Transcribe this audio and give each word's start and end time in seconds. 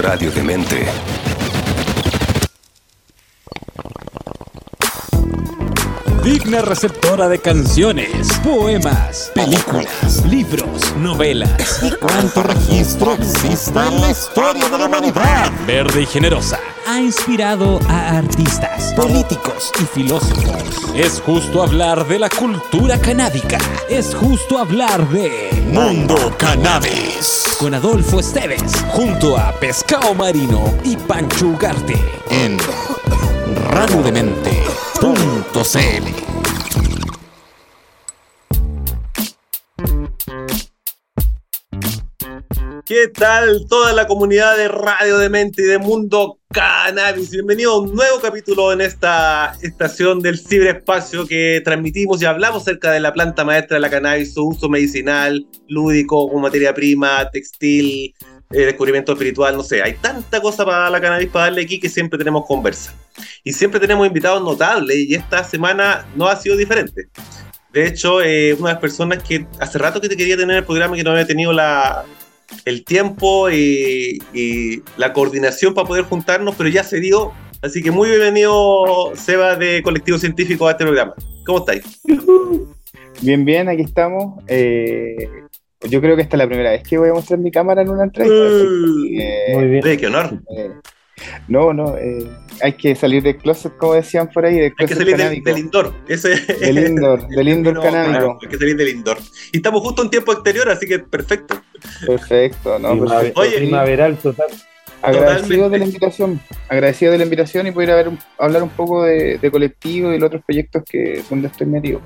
Radio 0.00 0.30
Demente. 0.30 0.86
Digna 6.24 6.62
receptora 6.62 7.28
de 7.28 7.38
canciones, 7.38 8.26
poemas, 8.42 9.30
películas, 9.34 10.24
libros, 10.24 10.96
novelas. 10.96 11.82
¿Y 11.82 11.90
cuánto 11.96 12.42
registro 12.42 13.12
existe 13.14 13.78
en 13.78 14.00
la 14.00 14.10
historia 14.10 14.68
de 14.70 14.78
la 14.78 14.86
humanidad? 14.86 15.52
Verde 15.66 16.02
y 16.02 16.06
generosa. 16.06 16.58
Ha 16.92 17.00
inspirado 17.00 17.78
a 17.88 18.18
artistas, 18.18 18.92
Políticos. 18.94 19.70
y 19.80 19.84
filósofos. 19.84 20.92
Es 20.92 21.20
justo 21.20 21.62
hablar 21.62 22.04
de 22.08 22.18
la 22.18 22.28
cultura 22.28 22.98
canábica. 22.98 23.58
Es 23.88 24.12
justo 24.12 24.58
hablar 24.58 25.08
de. 25.08 25.50
Mundo 25.72 26.34
Cannabis. 26.36 27.44
Con 27.60 27.74
Adolfo 27.74 28.18
Esteves, 28.18 28.72
junto 28.88 29.38
a 29.38 29.52
Pescado 29.52 30.16
Marino 30.16 30.74
y 30.82 30.96
Pancho 30.96 31.46
Ugarte. 31.46 31.94
En 32.28 32.58
radiodemente.cl 33.70 36.29
¿Qué 42.90 43.06
tal 43.06 43.66
toda 43.68 43.92
la 43.92 44.08
comunidad 44.08 44.56
de 44.56 44.66
Radio 44.66 45.18
Demente 45.18 45.62
y 45.62 45.64
de 45.64 45.78
Mundo 45.78 46.40
Cannabis? 46.50 47.30
Bienvenido 47.30 47.74
a 47.74 47.80
un 47.82 47.94
nuevo 47.94 48.18
capítulo 48.20 48.72
en 48.72 48.80
esta 48.80 49.56
estación 49.62 50.18
del 50.18 50.40
ciberespacio 50.40 51.24
que 51.24 51.62
transmitimos 51.64 52.20
y 52.20 52.24
hablamos 52.24 52.62
acerca 52.62 52.90
de 52.90 52.98
la 52.98 53.12
planta 53.12 53.44
maestra 53.44 53.76
de 53.76 53.80
la 53.82 53.90
cannabis, 53.90 54.34
su 54.34 54.44
uso 54.44 54.68
medicinal, 54.68 55.46
lúdico, 55.68 56.28
como 56.28 56.40
materia 56.40 56.74
prima, 56.74 57.30
textil, 57.30 58.12
eh, 58.50 58.66
descubrimiento 58.66 59.12
espiritual, 59.12 59.56
no 59.56 59.62
sé. 59.62 59.84
Hay 59.84 59.92
tanta 59.92 60.40
cosa 60.40 60.64
para 60.64 60.90
la 60.90 61.00
cannabis 61.00 61.28
para 61.28 61.44
darle 61.44 61.62
aquí 61.62 61.78
que 61.78 61.88
siempre 61.88 62.18
tenemos 62.18 62.44
conversa. 62.44 62.92
Y 63.44 63.52
siempre 63.52 63.78
tenemos 63.78 64.04
invitados 64.04 64.42
notables 64.42 64.96
y 64.96 65.14
esta 65.14 65.44
semana 65.44 66.08
no 66.16 66.26
ha 66.26 66.34
sido 66.34 66.56
diferente. 66.56 67.08
De 67.72 67.86
hecho, 67.86 68.20
eh, 68.20 68.52
una 68.54 68.70
de 68.70 68.74
las 68.74 68.80
personas 68.80 69.22
que 69.22 69.46
hace 69.60 69.78
rato 69.78 70.00
que 70.00 70.08
te 70.08 70.16
quería 70.16 70.36
tener 70.36 70.56
en 70.56 70.58
el 70.58 70.64
programa 70.64 70.96
y 70.96 70.98
que 70.98 71.04
no 71.04 71.12
había 71.12 71.24
tenido 71.24 71.52
la, 71.52 72.04
el 72.64 72.84
tiempo 72.84 73.50
y, 73.50 74.18
y 74.32 74.82
la 74.96 75.12
coordinación 75.12 75.74
para 75.74 75.86
poder 75.88 76.04
juntarnos, 76.04 76.54
pero 76.56 76.68
ya 76.68 76.84
se 76.84 77.00
dio. 77.00 77.32
Así 77.62 77.82
que 77.82 77.90
muy 77.90 78.08
bienvenido, 78.08 79.12
Seba, 79.14 79.54
de 79.56 79.82
Colectivo 79.82 80.18
Científico, 80.18 80.66
a 80.66 80.70
este 80.72 80.84
programa. 80.84 81.14
¿Cómo 81.44 81.58
estáis? 81.58 82.00
Bien, 83.20 83.44
bien, 83.44 83.68
aquí 83.68 83.82
estamos. 83.82 84.42
Eh, 84.46 85.28
yo 85.88 86.00
creo 86.00 86.16
que 86.16 86.22
esta 86.22 86.36
es 86.36 86.38
la 86.38 86.46
primera 86.46 86.70
vez 86.70 86.82
que 86.82 86.96
voy 86.98 87.10
a 87.10 87.14
mostrar 87.14 87.38
mi 87.38 87.50
cámara 87.50 87.82
en 87.82 87.90
una 87.90 88.04
entrevista. 88.04 88.46
Eh, 89.22 89.54
Muy 89.54 89.66
bien. 89.68 89.98
Qué 89.98 90.06
honor. 90.06 90.40
eh, 90.56 90.70
no, 91.48 91.72
no, 91.72 91.96
eh, 91.96 92.26
hay 92.62 92.72
que 92.74 92.94
salir 92.94 93.22
del 93.22 93.36
closet, 93.36 93.76
como 93.76 93.94
decían 93.94 94.28
por 94.30 94.44
ahí, 94.44 94.54
del 94.56 94.64
Hay 94.64 94.70
que 94.70 94.76
closet 94.86 94.98
salir 94.98 95.16
del, 95.16 95.18
canábico. 95.18 95.50
del 95.50 95.58
indoor. 95.58 95.94
Ese 96.08 96.28
Del 96.60 96.78
indoor, 96.88 97.28
del 97.36 97.48
indoor 97.48 97.74
No, 97.76 97.82
canábico. 97.82 98.10
claro, 98.12 98.38
hay 98.42 98.48
que 98.48 98.58
salir 98.58 98.76
del 98.76 98.88
indoor. 98.88 99.18
Y 99.52 99.56
estamos 99.58 99.80
justo 99.82 100.02
en 100.02 100.10
tiempo 100.10 100.32
exterior, 100.32 100.68
así 100.70 100.86
que 100.86 100.98
perfecto. 100.98 101.60
Perfecto, 102.06 102.78
no, 102.78 102.98
perfecto. 102.98 103.40
Oye, 103.40 103.56
primaveral 103.56 104.16
total. 104.18 104.48
Agradecido 105.02 105.38
totalmente. 105.64 105.70
de 105.70 105.78
la 105.78 105.84
invitación, 105.86 106.40
agradecido 106.68 107.12
de 107.12 107.18
la 107.18 107.24
invitación 107.24 107.66
y 107.66 107.70
poder 107.72 107.90
haber 107.92 108.10
hablar 108.38 108.62
un 108.62 108.68
poco 108.68 109.04
de, 109.04 109.38
de 109.38 109.50
colectivo 109.50 110.10
y 110.10 110.12
de 110.12 110.18
los 110.18 110.26
otros 110.26 110.42
proyectos 110.44 110.82
que 110.84 111.22
donde 111.30 111.48
estoy 111.48 111.66
metido. 111.66 112.02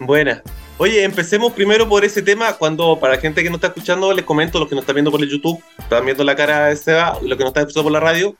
Buena. 0.00 0.42
Oye, 0.78 1.02
empecemos 1.02 1.52
primero 1.52 1.88
por 1.88 2.04
ese 2.04 2.22
tema. 2.22 2.52
Cuando, 2.54 2.98
para 3.00 3.14
la 3.14 3.20
gente 3.20 3.42
que 3.42 3.50
no 3.50 3.56
está 3.56 3.68
escuchando, 3.68 4.12
les 4.12 4.24
comento, 4.24 4.58
los 4.58 4.68
que 4.68 4.74
nos 4.74 4.82
están 4.82 4.94
viendo 4.94 5.10
por 5.10 5.22
el 5.22 5.28
YouTube, 5.28 5.62
están 5.78 6.04
viendo 6.04 6.22
la 6.22 6.36
cara 6.36 6.66
de 6.66 6.76
Seba, 6.76 7.18
los 7.22 7.36
que 7.36 7.44
nos 7.44 7.50
están 7.50 7.62
escuchando 7.62 7.84
por 7.84 7.92
la 7.92 8.00
radio, 8.00 8.36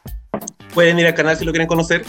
pueden 0.72 0.98
ir 0.98 1.06
al 1.06 1.14
canal 1.14 1.36
si 1.36 1.44
lo 1.44 1.50
quieren 1.50 1.66
conocer. 1.66 2.04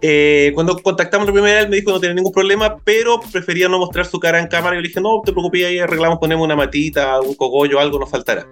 Eh, 0.00 0.52
cuando 0.54 0.78
contactamos 0.78 1.26
la 1.26 1.32
primera 1.32 1.60
vez, 1.60 1.68
me 1.68 1.76
dijo 1.76 1.86
que 1.86 1.92
no 1.92 2.00
tenía 2.00 2.14
ningún 2.14 2.32
problema, 2.32 2.76
pero 2.84 3.20
prefería 3.32 3.68
no 3.68 3.78
mostrar 3.78 4.06
su 4.06 4.18
cara 4.18 4.40
en 4.40 4.48
cámara. 4.48 4.76
Yo 4.76 4.82
le 4.82 4.88
dije, 4.88 5.00
no, 5.00 5.22
te 5.24 5.32
preocupes, 5.32 5.64
ahí 5.64 5.78
arreglamos, 5.78 6.18
ponemos 6.18 6.44
una 6.44 6.56
matita, 6.56 7.20
un 7.20 7.34
cogollo, 7.34 7.78
algo 7.78 7.98
nos 7.98 8.10
faltará. 8.10 8.48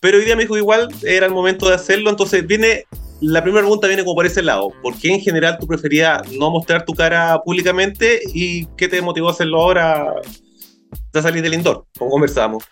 Pero 0.00 0.18
hoy 0.18 0.24
día 0.24 0.36
me 0.36 0.42
dijo 0.42 0.56
igual, 0.56 0.88
era 1.02 1.26
el 1.26 1.32
momento 1.32 1.68
de 1.68 1.74
hacerlo. 1.74 2.08
Entonces, 2.10 2.46
viene, 2.46 2.84
la 3.20 3.42
primera 3.42 3.62
pregunta 3.62 3.86
viene 3.86 4.04
como 4.04 4.14
por 4.14 4.26
ese 4.26 4.42
lado. 4.42 4.72
¿Por 4.82 4.96
qué 4.98 5.14
en 5.14 5.20
general 5.20 5.58
tú 5.58 5.66
preferías 5.66 6.22
no 6.32 6.50
mostrar 6.50 6.84
tu 6.84 6.94
cara 6.94 7.40
públicamente 7.44 8.20
y 8.32 8.66
qué 8.76 8.88
te 8.88 9.02
motivó 9.02 9.28
a 9.28 9.32
hacerlo 9.32 9.60
ahora? 9.60 10.14
Ya 11.12 11.22
salir 11.22 11.42
del 11.42 11.54
indoor, 11.54 11.86
como 11.98 12.10
conversábamos. 12.10 12.64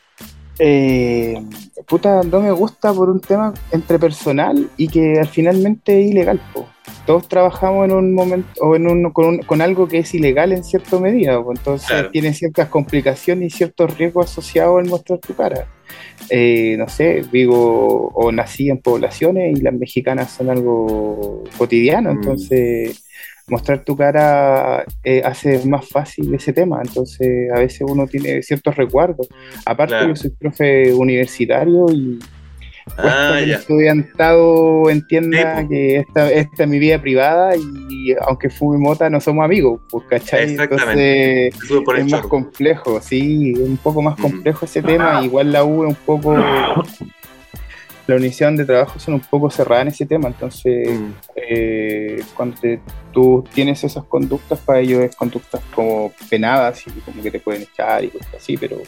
Eh, 0.59 1.41
puta, 1.87 2.23
no 2.23 2.41
me 2.41 2.51
gusta 2.51 2.93
por 2.93 3.09
un 3.09 3.21
tema 3.21 3.55
entre 3.71 3.99
personal 3.99 4.69
y 4.77 4.89
que 4.89 5.21
al 5.21 5.29
finalmente 5.29 6.01
es 6.01 6.11
ilegal. 6.11 6.41
po. 6.53 6.67
Todos 7.09 7.27
trabajamos 7.27 7.87
en 7.89 7.93
un 7.97 8.13
momento 8.15 8.49
o 8.61 8.77
en 8.77 8.87
un, 8.87 9.11
con, 9.13 9.25
un- 9.25 9.39
con 9.39 9.63
algo 9.63 9.89
que 9.89 9.99
es 10.01 10.15
ilegal 10.15 10.53
en 10.53 10.63
cierta 10.63 11.01
medida, 11.01 11.43
po. 11.43 11.53
entonces 11.53 11.89
Claro. 11.89 12.11
tiene 12.11 12.35
ciertas 12.35 12.69
complicaciones 12.69 13.47
y 13.55 13.57
ciertos 13.57 13.97
riesgos 13.97 14.27
asociados 14.31 14.79
al 14.79 14.91
mostrar 14.91 15.19
tu 15.19 15.35
cara. 15.35 15.67
Eh, 16.29 16.77
no 16.79 16.87
sé, 16.87 17.23
vivo 17.33 18.09
o 18.15 18.31
nací 18.31 18.69
en 18.69 18.77
poblaciones 18.83 19.59
y 19.59 19.63
las 19.63 19.73
mexicanas 19.73 20.33
son 20.33 20.51
algo 20.51 21.45
cotidiano, 21.57 22.13
Mm. 22.13 22.17
entonces 22.19 23.05
mostrar 23.49 23.83
tu 23.83 23.97
cara 23.97 24.85
eh, 25.03 25.23
hace 25.25 25.65
más 25.67 25.89
fácil 25.89 26.35
ese 26.35 26.53
tema, 26.53 26.83
entonces 26.85 27.51
a 27.51 27.59
veces 27.61 27.81
uno 27.89 28.07
tiene 28.07 28.43
ciertos 28.43 28.77
recuerdos. 28.77 29.27
Aparte, 29.65 29.95
Claro. 29.95 30.09
yo 30.09 30.17
soy 30.17 30.31
profe 30.39 30.93
universitario 30.93 31.87
y 31.91 32.19
Ah, 32.97 33.39
el 33.41 33.51
estudiantado 33.53 34.89
entienda 34.91 35.61
Sí, 35.63 35.69
que 35.69 35.97
esta, 35.99 36.31
esta 36.33 36.63
es 36.65 36.69
mi 36.69 36.79
vida 36.79 37.01
privada 37.01 37.55
y 37.57 38.15
aunque 38.27 38.51
fume 38.51 38.79
mota 38.79 39.11
no 39.11 39.21
somos 39.21 39.45
amigos, 39.45 39.81
pues, 39.91 40.05
¿cachai? 40.09 40.53
Exactamente. 40.53 41.47
Entonces 41.49 41.81
por 41.85 41.97
es 41.99 42.05
más 42.05 42.11
chorro. 42.13 42.29
complejo, 42.29 43.01
sí, 43.01 43.53
es 43.53 43.61
un 43.61 43.77
poco 43.77 44.03
más 44.03 44.19
Mm. 44.19 44.23
complejo 44.23 44.65
ese 44.65 44.83
tema. 44.83 45.23
Igual 45.25 45.53
la 45.53 45.65
U 45.65 45.85
es 45.85 45.91
un 45.91 45.95
poco. 46.07 46.35
La 48.07 48.15
universidad 48.17 48.49
donde 48.49 48.65
trabajo 48.65 48.99
son 48.99 49.13
un 49.15 49.21
poco 49.21 49.51
cerrada 49.51 49.83
en 49.83 49.89
ese 49.89 50.07
tema, 50.07 50.29
entonces 50.29 50.89
Mm. 50.99 51.11
eh, 51.37 52.23
cuando 52.35 52.59
te- 52.59 52.81
tú 53.13 53.45
tienes 53.53 53.85
esas 53.85 54.03
conductas, 54.05 54.59
para 54.61 54.81
ellos 54.81 55.01
es 55.03 55.15
conductas 55.15 55.61
como 55.75 56.11
penadas 56.31 56.87
y 56.87 56.91
como 57.01 57.23
que 57.23 57.31
te 57.31 57.39
pueden 57.39 57.63
echar 57.71 58.03
y 58.05 58.09
cosas 58.09 58.35
así, 58.37 58.57
pero 58.57 58.79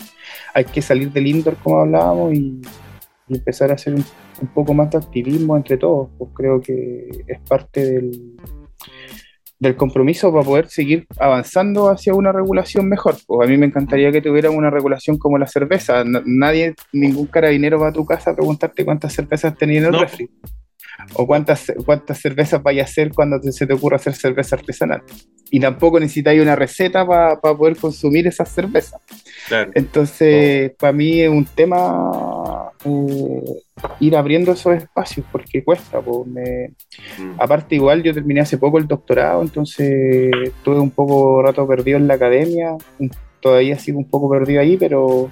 hay 0.55 0.65
que 0.65 0.81
salir 0.81 1.13
del 1.13 1.27
indoor 1.27 1.57
como 1.57 1.81
hablábamos 1.81 2.33
y, 2.33 2.63
y 3.31 3.37
empezar 3.37 3.71
a 3.71 3.75
hacer 3.75 3.95
un, 3.95 4.05
un 4.43 4.49
poco 4.49 4.75
más 4.75 4.91
de 4.91 4.99
activismo 4.99 5.57
entre 5.57 5.77
todos, 5.79 6.09
pues 6.19 6.31
creo 6.35 6.61
que 6.61 7.09
es 7.27 7.41
parte 7.49 7.85
del, 7.85 8.37
del 9.59 9.77
compromiso 9.77 10.33
para 10.33 10.45
poder 10.45 10.69
seguir 10.69 11.07
avanzando 11.19 11.89
hacia 11.89 12.15
una 12.15 12.33
regulación 12.33 12.89
mejor. 12.89 13.17
Pues 13.27 13.47
a 13.47 13.51
mí 13.51 13.57
me 13.57 13.67
encantaría 13.67 14.11
que 14.11 14.21
tuvieran 14.23 14.55
una 14.57 14.71
regulación 14.71 15.17
como 15.19 15.39
la 15.39 15.47
cerveza. 15.47 16.03
Nadie, 16.05 16.75
ningún 16.93 17.27
carabinero 17.27 17.79
va 17.79 17.89
a 17.89 17.93
tu 17.93 18.05
casa 18.05 18.31
a 18.31 18.35
preguntarte 18.37 18.85
cuántas 18.85 19.13
cervezas 19.13 19.57
tenías 19.57 19.83
en 19.83 19.87
el 19.87 19.93
No. 19.93 20.01
refri. 20.01 20.29
O 21.15 21.27
cuántas, 21.27 21.73
cuántas 21.87 22.19
cervezas 22.21 22.63
vaya 22.63 22.83
a 22.83 22.85
hacer 22.85 23.11
cuando 23.15 23.41
te- 23.41 23.53
se 23.53 23.67
te 23.67 23.73
ocurra 23.73 23.97
hacer 23.97 24.15
cerveza 24.15 24.57
artesanal. 24.57 25.03
Y 25.51 25.59
tampoco 25.59 25.99
necesitáis 25.99 26.43
una 26.43 26.55
receta 26.57 27.07
para 27.07 27.41
poder 27.41 27.77
consumir 27.77 28.27
esas 28.27 28.51
cervezas. 28.51 29.01
Claro. 29.49 29.71
Entonces, 29.75 30.73
para 30.79 30.93
mí 30.93 31.21
es 31.23 31.31
un 31.31 31.45
tema 31.47 32.70
eh, 32.85 33.43
ir 34.01 34.17
abriendo 34.17 34.53
esos 34.53 34.75
espacios 34.75 35.27
porque 35.33 35.63
cuesta. 35.65 36.01
pues, 36.01 36.27
me- 36.27 36.73
Mm. 37.19 37.37
Aparte, 37.39 37.75
igual 37.75 38.03
yo 38.03 38.13
terminé 38.15 38.41
hace 38.41 38.59
poco 38.59 38.79
el 38.79 38.87
doctorado, 38.87 39.43
entonces 39.43 40.31
estuve 40.45 40.79
un 40.79 40.91
poco 40.91 41.43
rato 41.43 41.67
perdido 41.67 41.97
en 41.99 42.07
la 42.07 42.15
academia, 42.15 42.77
todavía 43.41 43.79
sigo 43.79 43.99
un 43.99 44.09
poco 44.09 44.29
perdido 44.31 44.61
ahí, 44.61 44.77
pero, 44.77 45.31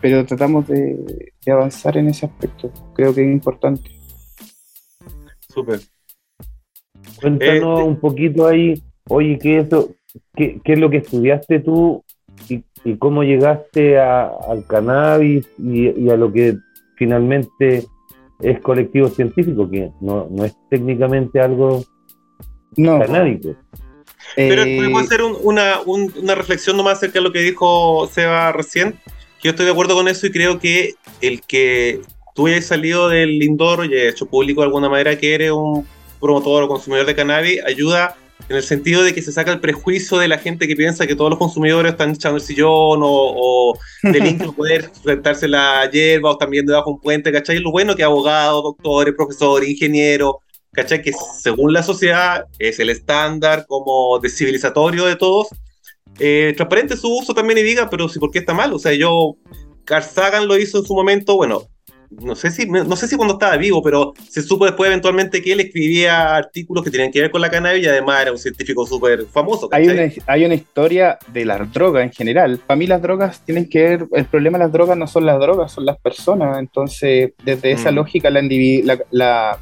pero 0.00 0.24
tratamos 0.24 0.66
de, 0.68 0.96
de 1.44 1.52
avanzar 1.52 1.96
en 1.98 2.08
ese 2.08 2.26
aspecto. 2.26 2.70
Creo 2.94 3.14
que 3.14 3.22
es 3.22 3.28
importante. 3.32 3.90
Súper. 5.48 5.80
Cuéntanos 7.20 7.80
Eh, 7.80 7.84
un 7.84 7.96
poquito 8.00 8.46
ahí, 8.46 8.82
oye, 9.08 9.38
¿qué 9.38 9.58
es, 9.58 9.66
eso? 9.66 9.90
¿Qué, 10.34 10.60
qué 10.64 10.72
es 10.74 10.78
lo 10.78 10.90
que 10.90 10.98
estudiaste 10.98 11.60
tú 11.60 12.02
y, 12.48 12.62
y 12.84 12.96
cómo 12.96 13.22
llegaste 13.22 13.98
a- 13.98 14.28
al 14.48 14.66
cannabis 14.66 15.46
y, 15.58 15.88
y 15.98 16.10
a 16.10 16.16
lo 16.16 16.32
que 16.32 16.56
finalmente 16.96 17.86
es 18.40 18.60
colectivo 18.60 19.08
científico, 19.08 19.70
que 19.70 19.90
no, 20.00 20.26
no 20.30 20.44
es 20.44 20.54
técnicamente 20.70 21.40
algo 21.40 21.84
No, 22.76 22.98
canábico? 22.98 23.54
Pero 24.34 24.62
eh, 24.62 24.76
podemos 24.76 25.02
hacer 25.04 25.22
un- 25.22 25.36
una, 25.42 25.80
un- 25.86 26.12
una 26.20 26.34
reflexión 26.34 26.76
nomás 26.76 26.98
acerca 26.98 27.20
de 27.20 27.24
lo 27.24 27.32
que 27.32 27.38
dijo 27.40 28.06
Seba 28.12 28.52
recién. 28.52 28.92
Que 29.40 29.44
yo 29.48 29.50
estoy 29.50 29.66
de 29.66 29.72
acuerdo 29.72 29.94
con 29.94 30.08
eso 30.08 30.26
y 30.26 30.32
creo 30.32 30.58
que 30.58 30.94
el 31.20 31.40
que 31.42 32.00
tú 32.34 32.46
hayas 32.48 32.66
salido 32.66 33.08
del 33.08 33.42
indoor 33.42 33.86
y 33.86 33.94
hayas 33.94 34.14
hecho 34.14 34.26
público 34.26 34.60
de 34.60 34.66
alguna 34.66 34.88
manera 34.88 35.16
que 35.16 35.34
eres 35.34 35.52
un 35.52 35.86
promotor 36.20 36.64
o 36.64 36.68
consumidor 36.68 37.06
de 37.06 37.14
cannabis 37.14 37.62
ayuda 37.64 38.16
en 38.48 38.56
el 38.56 38.62
sentido 38.62 39.02
de 39.02 39.12
que 39.12 39.22
se 39.22 39.32
saca 39.32 39.52
el 39.52 39.60
prejuicio 39.60 40.18
de 40.18 40.28
la 40.28 40.38
gente 40.38 40.68
que 40.68 40.76
piensa 40.76 41.06
que 41.06 41.16
todos 41.16 41.30
los 41.30 41.38
consumidores 41.38 41.92
están 41.92 42.10
echando 42.10 42.36
el 42.36 42.42
sillón 42.42 43.00
o, 43.02 43.08
o 43.08 43.78
delinquen 44.02 44.52
poder 44.52 44.90
sujetarse 44.94 45.48
la 45.48 45.88
hierba 45.90 46.30
o 46.30 46.32
están 46.34 46.50
viendo 46.50 46.72
debajo 46.72 46.90
un 46.90 47.00
puente, 47.00 47.32
¿cachai? 47.32 47.58
Lo 47.58 47.72
bueno 47.72 47.96
que 47.96 48.04
abogados, 48.04 48.62
doctores, 48.62 49.14
profesores, 49.16 49.68
ingenieros, 49.68 50.34
¿cachai? 50.72 51.02
Que 51.02 51.12
según 51.42 51.72
la 51.72 51.82
sociedad 51.82 52.44
es 52.58 52.78
el 52.78 52.90
estándar 52.90 53.66
como 53.66 54.18
de 54.20 54.28
civilizatorio 54.28 55.06
de 55.06 55.16
todos. 55.16 55.48
Eh, 56.18 56.54
transparente 56.56 56.96
su 56.96 57.14
uso 57.14 57.34
también 57.34 57.58
y 57.58 57.62
diga, 57.62 57.90
pero 57.90 58.08
si 58.08 58.18
por 58.18 58.30
qué 58.30 58.38
está 58.38 58.54
mal. 58.54 58.72
O 58.72 58.78
sea, 58.78 58.92
yo, 58.92 59.36
Carl 59.84 60.04
Sagan 60.04 60.46
lo 60.46 60.56
hizo 60.56 60.78
en 60.78 60.84
su 60.84 60.94
momento, 60.94 61.36
bueno, 61.36 61.68
no 62.20 62.34
sé 62.34 62.50
si 62.50 62.66
no 62.66 62.96
sé 62.96 63.08
si 63.08 63.16
cuando 63.16 63.34
estaba 63.34 63.56
vivo, 63.56 63.82
pero 63.82 64.14
se 64.28 64.42
supo 64.42 64.64
después 64.64 64.88
eventualmente 64.88 65.42
que 65.42 65.52
él 65.52 65.60
escribía 65.60 66.36
artículos 66.36 66.84
que 66.84 66.90
tenían 66.90 67.12
que 67.12 67.20
ver 67.20 67.30
con 67.30 67.40
la 67.40 67.50
cannabis 67.50 67.84
y 67.84 67.88
además 67.88 68.22
era 68.22 68.32
un 68.32 68.38
científico 68.38 68.86
súper 68.86 69.26
famoso. 69.26 69.68
Hay 69.72 69.88
una, 69.88 70.10
hay 70.26 70.44
una 70.44 70.54
historia 70.54 71.18
de 71.32 71.44
las 71.44 71.72
drogas 71.72 72.04
en 72.04 72.12
general. 72.12 72.60
Para 72.66 72.78
mí 72.78 72.86
las 72.86 73.02
drogas 73.02 73.44
tienen 73.44 73.68
que 73.68 73.82
ver, 73.82 74.06
el 74.12 74.24
problema 74.26 74.58
de 74.58 74.64
las 74.64 74.72
drogas 74.72 74.96
no 74.96 75.06
son 75.06 75.26
las 75.26 75.38
drogas, 75.38 75.72
son 75.72 75.86
las 75.86 75.98
personas. 75.98 76.58
Entonces, 76.58 77.32
desde 77.44 77.72
esa 77.72 77.90
mm. 77.90 77.94
lógica, 77.94 78.30
la, 78.30 78.42
la, 79.10 79.58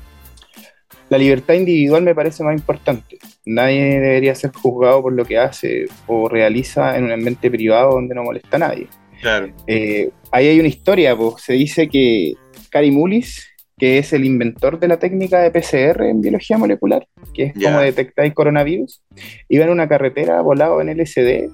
la 1.09 1.19
libertad 1.19 1.55
individual 1.55 2.03
me 2.03 2.15
parece 2.15 2.45
más 2.45 2.55
importante. 2.55 3.19
Nadie 3.47 4.01
debería 4.01 4.35
ser 4.35 4.53
juzgado 4.53 5.03
por 5.03 5.13
lo 5.13 5.25
que 5.25 5.39
hace 5.39 5.87
o 6.07 6.29
realiza 6.29 6.97
en 6.97 7.05
un 7.05 7.13
ambiente 7.13 7.51
privado 7.51 7.93
donde 7.93 8.15
no 8.15 8.23
molesta 8.23 8.57
a 8.57 8.61
nadie. 8.61 8.89
Claro. 9.21 9.53
Eh, 9.67 10.11
ahí 10.31 10.49
hay 10.49 10.59
una 10.61 10.69
historia, 10.69 11.17
pues 11.17 11.43
se 11.43 11.55
dice 11.55 11.89
que 11.89 12.35
Cary 12.75 12.91
Mullis, 12.91 13.47
que 13.79 13.99
es 13.99 14.13
el 14.13 14.25
inventor 14.25 14.81
de 14.81 14.89
la 14.89 14.99
técnica 14.99 15.39
de 15.39 15.53
PCR 15.53 16.03
en 16.03 16.21
biología 16.21 16.59
molecular, 16.59 17.07
que 17.33 17.45
es 17.45 17.55
como 17.55 17.79
detectar 17.79 18.35
coronavirus, 18.35 19.01
iba 19.49 19.65
en 19.65 19.71
una 19.71 19.87
carretera 19.89 20.41
volado 20.41 20.81
en 20.81 20.89
LSD 20.89 21.53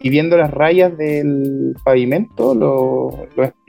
y 0.00 0.10
viendo 0.10 0.36
las 0.36 0.50
rayas 0.50 0.98
del 0.98 1.74
pavimento, 1.82 2.54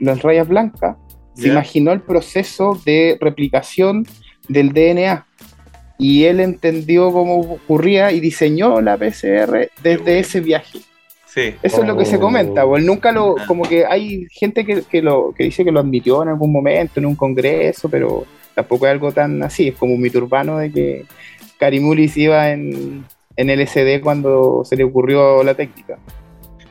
las 0.00 0.22
rayas 0.22 0.46
blancas, 0.46 0.98
se 1.32 1.48
imaginó 1.48 1.92
el 1.92 2.02
proceso 2.02 2.78
de 2.84 3.16
replicación 3.18 4.06
del 4.48 4.74
DNA. 4.74 5.26
Y 5.98 6.24
él 6.24 6.40
entendió 6.40 7.10
cómo 7.10 7.40
ocurría 7.40 8.12
y 8.12 8.20
diseñó 8.20 8.82
la 8.82 8.98
PCR 8.98 9.70
desde 9.82 10.18
ese 10.18 10.40
viaje. 10.40 10.80
Eso 11.34 11.80
es 11.80 11.86
lo 11.86 11.96
que 11.96 12.04
se 12.04 12.18
comenta, 12.18 12.64
o 12.64 12.76
él 12.76 12.84
nunca 12.84 13.10
lo, 13.10 13.36
ah. 13.38 13.44
como 13.46 13.64
que 13.64 13.86
hay 13.86 14.26
gente 14.30 14.66
que, 14.66 15.02
lo, 15.02 15.32
que 15.32 15.44
dice 15.44 15.64
que 15.64 15.72
lo 15.72 15.80
admitió 15.80 16.22
en 16.22 16.28
algún 16.28 16.52
momento, 16.52 17.00
en 17.00 17.06
un 17.06 17.16
congreso, 17.16 17.88
pero 17.88 18.26
tampoco 18.54 18.86
es 18.86 18.92
algo 18.92 19.12
tan 19.12 19.42
así, 19.42 19.68
es 19.68 19.76
como 19.76 19.94
un 19.94 20.00
mito 20.00 20.18
urbano 20.18 20.58
de 20.58 20.70
que 20.70 21.04
Carimulis 21.58 22.16
iba 22.18 22.50
en, 22.50 23.04
en 23.36 23.48
LSD 23.48 24.02
cuando 24.02 24.62
se 24.64 24.76
le 24.76 24.84
ocurrió 24.84 25.42
la 25.42 25.54
técnica. 25.54 25.98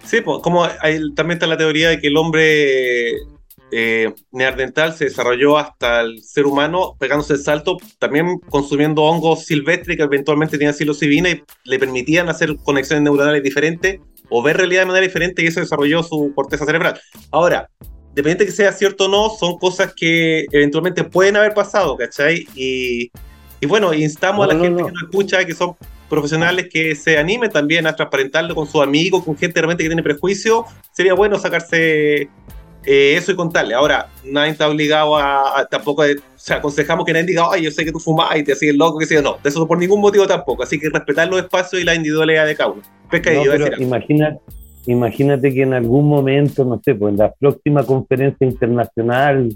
Sí, 0.04 0.22
pues 0.22 0.40
como 0.44 0.64
hay, 0.64 1.14
también 1.16 1.38
está 1.38 1.48
la 1.48 1.58
teoría 1.58 1.90
de 1.90 2.00
que 2.00 2.08
el 2.08 2.18
hombre 2.18 3.14
eh, 3.72 4.14
neandertal 4.32 4.94
se 4.94 5.06
desarrolló 5.06 5.58
hasta 5.58 6.02
el 6.02 6.22
ser 6.22 6.46
humano 6.46 6.96
pegándose 7.00 7.34
el 7.34 7.40
salto, 7.40 7.78
también 7.98 8.40
consumiendo 8.50 9.04
hongos 9.04 9.46
silvestres 9.46 9.98
que 9.98 10.04
eventualmente 10.04 10.58
tenían 10.58 10.74
psilocibina 10.74 11.30
y 11.30 11.42
le 11.64 11.80
permitían 11.80 12.30
hacer 12.30 12.58
conexiones 12.64 13.04
neuronales 13.04 13.42
diferentes 13.42 14.02
o 14.32 14.42
ver 14.42 14.58
realidad 14.58 14.82
de 14.82 14.86
manera 14.88 15.06
diferente 15.06 15.44
y 15.44 15.48
eso 15.48 15.60
desarrolló 15.60 16.02
su 16.02 16.32
corteza 16.34 16.66
cerebral. 16.66 17.00
Ahora, 17.30 17.70
dependiente 18.16 18.46
de 18.46 18.50
que 18.50 18.56
sea 18.56 18.72
cierto 18.72 19.06
o 19.06 19.08
no, 19.10 19.30
son 19.30 19.58
cosas 19.60 19.94
que 19.94 20.46
eventualmente 20.52 21.04
pueden 21.04 21.36
haber 21.36 21.54
pasado, 21.54 21.98
¿cachai? 21.98 22.48
Y, 22.56 23.12
y 23.60 23.66
bueno, 23.68 23.94
instamos 23.94 24.46
a 24.46 24.54
la 24.54 24.60
gente 24.60 24.84
que 24.84 24.92
nos 24.92 25.04
escucha, 25.04 25.46
que 25.46 25.54
son 25.54 25.76
profesionales, 26.10 26.68
que 26.72 26.96
se 26.96 27.18
anime 27.18 27.50
también 27.50 27.88
a 27.88 27.96
transparentarlo 27.96 28.56
con 28.56 28.68
sus 28.68 28.82
amigos, 28.82 29.24
con 29.24 29.38
gente 29.38 29.60
realmente 29.60 29.84
que 29.84 29.90
tiene 29.90 30.04
prejuicio. 30.04 30.66
Sería 30.92 31.14
bueno 31.14 31.38
sacarse 31.38 32.30
eh, 32.86 33.16
eso 33.16 33.32
y 33.32 33.36
contarle. 33.36 33.74
Ahora, 33.74 34.08
nadie 34.24 34.52
está 34.52 34.68
obligado 34.68 35.16
a, 35.18 35.68
tampoco, 35.70 36.02
o 36.02 36.06
sea, 36.36 36.58
aconsejamos 36.58 37.06
que 37.06 37.14
nadie 37.14 37.28
diga, 37.28 37.46
ay, 37.52 37.64
yo 37.64 37.72
sé 37.72 37.86
que 37.86 37.92
tú 37.92 38.00
fumas 38.00 38.36
y 38.36 38.44
te 38.44 38.54
haces 38.54 38.76
loco, 38.76 38.98
que 38.98 39.06
sea, 39.06 39.22
no, 39.22 39.38
de 39.42 39.50
eso 39.50 39.68
por 39.68 39.78
ningún 39.78 40.02
motivo 40.02 40.26
tampoco. 40.26 40.64
Así 40.64 40.80
que 40.80 40.90
respetar 40.90 41.28
los 41.28 41.40
espacios 41.40 41.82
y 41.82 41.86
la 41.86 41.94
individualidad 41.94 42.46
de 42.46 42.56
cada 42.56 42.72
uno. 42.72 42.82
imagina, 43.78 44.38
imagínate 44.88 45.54
que 45.54 45.62
en 45.62 45.74
algún 45.74 46.08
momento, 46.08 46.66
no 46.66 46.82
sé, 46.84 46.96
pues 46.96 47.12
en 47.12 47.20
la 47.20 47.32
próxima 47.32 47.84
conferencia 47.84 48.48
internacional 48.48 49.56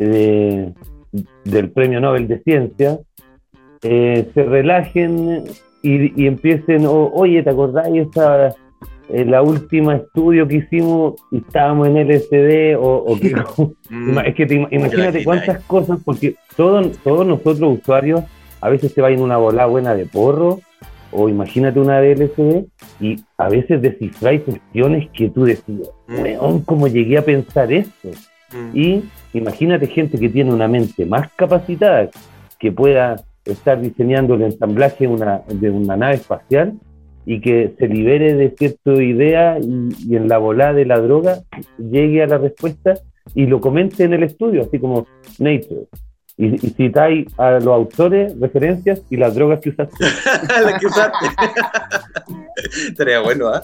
eh, 0.00 0.72
del 1.44 1.70
Premio 1.70 2.00
Nobel 2.00 2.28
de 2.28 2.42
Ciencia, 2.42 2.98
eh, 3.82 4.26
se 4.32 4.42
relajen 4.42 5.44
y, 5.82 6.26
empiecen, 6.26 6.86
oye, 6.86 7.42
¿te 7.42 7.50
acordáis 7.50 8.08
esa 8.08 8.54
en 9.10 9.30
la 9.30 9.42
última 9.42 9.96
estudio 9.96 10.46
que 10.46 10.56
hicimos 10.56 11.14
estábamos 11.32 11.88
en 11.88 12.08
LSD 12.08 12.76
o, 12.78 13.04
o 13.04 13.16
mm. 13.90 14.18
es 14.18 14.34
que 14.34 14.66
imagínate 14.70 15.24
cuántas 15.24 15.62
cosas 15.64 15.98
porque 16.04 16.36
todos 16.56 16.98
todos 16.98 17.26
nosotros 17.26 17.78
usuarios 17.80 18.22
a 18.60 18.68
veces 18.68 18.92
se 18.92 19.00
va 19.00 19.10
en 19.10 19.20
una 19.20 19.36
bola 19.36 19.66
buena 19.66 19.94
de 19.94 20.06
porro 20.06 20.60
o 21.10 21.28
imagínate 21.28 21.80
una 21.80 22.00
de 22.00 22.14
LSD 22.14 22.66
y 23.00 23.16
a 23.38 23.48
veces 23.48 23.80
descifráis 23.80 24.42
cuestiones 24.42 25.08
que 25.12 25.30
tú 25.30 25.44
decías, 25.44 25.88
mm. 26.06 26.58
¿cómo 26.66 26.86
llegué 26.86 27.18
a 27.18 27.22
pensar 27.22 27.72
esto? 27.72 28.10
Mm. 28.52 28.76
Y 28.76 29.04
imagínate 29.32 29.86
gente 29.86 30.18
que 30.18 30.28
tiene 30.28 30.52
una 30.52 30.68
mente 30.68 31.06
más 31.06 31.32
capacitada, 31.32 32.10
que 32.58 32.72
pueda 32.72 33.16
estar 33.44 33.80
diseñando 33.80 34.34
el 34.34 34.42
ensamblaje 34.42 35.06
una, 35.06 35.42
de 35.48 35.70
una 35.70 35.96
nave 35.96 36.16
espacial 36.16 36.74
y 37.28 37.42
que 37.42 37.74
se 37.78 37.86
libere 37.86 38.32
de 38.32 38.54
cierta 38.56 38.90
idea 38.94 39.58
y, 39.60 40.16
en 40.16 40.28
la 40.28 40.38
volada 40.38 40.72
de 40.72 40.86
la 40.86 40.98
droga 40.98 41.42
llegue 41.76 42.22
a 42.22 42.26
la 42.26 42.38
respuesta 42.38 42.94
y 43.34 43.44
lo 43.44 43.60
comente 43.60 44.04
en 44.04 44.14
el 44.14 44.22
estudio, 44.22 44.62
así 44.62 44.78
como 44.78 45.06
Nature. 45.38 45.88
Y, 46.38 46.54
y 46.54 46.70
citáis 46.70 47.26
a 47.38 47.58
los 47.58 47.66
autores, 47.66 48.32
referencias 48.40 49.02
y 49.10 49.18
las 49.18 49.34
drogas 49.34 49.60
que 49.60 49.68
usaste. 49.68 49.96
las 50.64 50.80
que 50.80 50.86
usaste. 50.86 51.26
Estaría 52.88 53.20
bueno, 53.20 53.48
¿ah? 53.48 53.62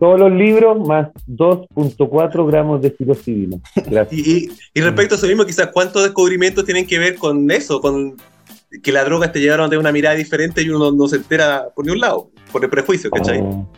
Todos 0.00 0.18
los 0.18 0.32
libros 0.32 0.88
más 0.88 1.08
2.4 1.28 2.46
gramos 2.46 2.80
de 2.80 2.96
psilocibina. 2.96 3.58
Y, 4.10 4.48
y, 4.72 4.80
respecto 4.80 5.16
a 5.16 5.18
eso 5.18 5.26
mismo, 5.26 5.44
quizás 5.44 5.66
cuántos 5.66 6.02
descubrimientos 6.02 6.64
tienen 6.64 6.86
que 6.86 6.98
ver 6.98 7.16
con 7.16 7.50
eso, 7.50 7.82
con 7.82 8.16
que 8.82 8.92
las 8.92 9.04
drogas 9.04 9.32
te 9.32 9.40
llevaron 9.40 9.70
de 9.70 9.78
una 9.78 9.92
mirada 9.92 10.16
diferente 10.16 10.62
y 10.62 10.68
uno 10.70 10.92
no 10.92 11.06
se 11.08 11.16
entera 11.16 11.68
por 11.74 11.84
ningún 11.84 12.00
lado, 12.00 12.30
por 12.52 12.64
el 12.64 12.70
prejuicio, 12.70 13.10
¿cachai? 13.10 13.40
Oh. 13.40 13.68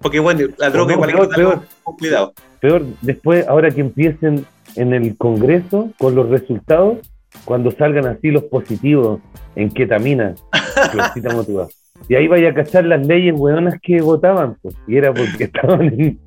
Porque 0.00 0.18
bueno, 0.20 0.48
la 0.58 0.70
droga 0.70 0.94
igual 0.94 1.10
peor, 1.10 1.34
peor, 1.34 1.60
con 1.82 1.96
cuidado. 1.96 2.34
Peor, 2.60 2.84
después, 3.02 3.46
ahora 3.48 3.70
que 3.70 3.80
empiecen 3.80 4.46
en 4.76 4.92
el 4.92 5.16
Congreso 5.16 5.90
con 5.98 6.14
los 6.14 6.28
resultados, 6.28 6.98
cuando 7.44 7.70
salgan 7.70 8.06
así 8.06 8.30
los 8.30 8.44
positivos 8.44 9.20
en 9.54 9.70
ketamina, 9.70 10.34
Y 12.08 12.14
ahí 12.14 12.28
vaya 12.28 12.50
a 12.50 12.54
cachar 12.54 12.84
las 12.84 13.06
leyes 13.06 13.34
weonas 13.36 13.80
que 13.82 14.00
votaban, 14.00 14.56
pues, 14.62 14.76
y 14.86 14.96
era 14.96 15.12
porque 15.12 15.44
estaban 15.44 15.82
en, 15.82 16.20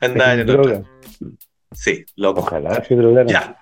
en, 0.00 0.46
droga. 0.46 0.82
Sí, 1.72 2.04
loco. 2.16 2.40
Ojalá 2.40 2.84
se 2.84 2.94
drogaran. 2.94 3.28
Ya, 3.28 3.56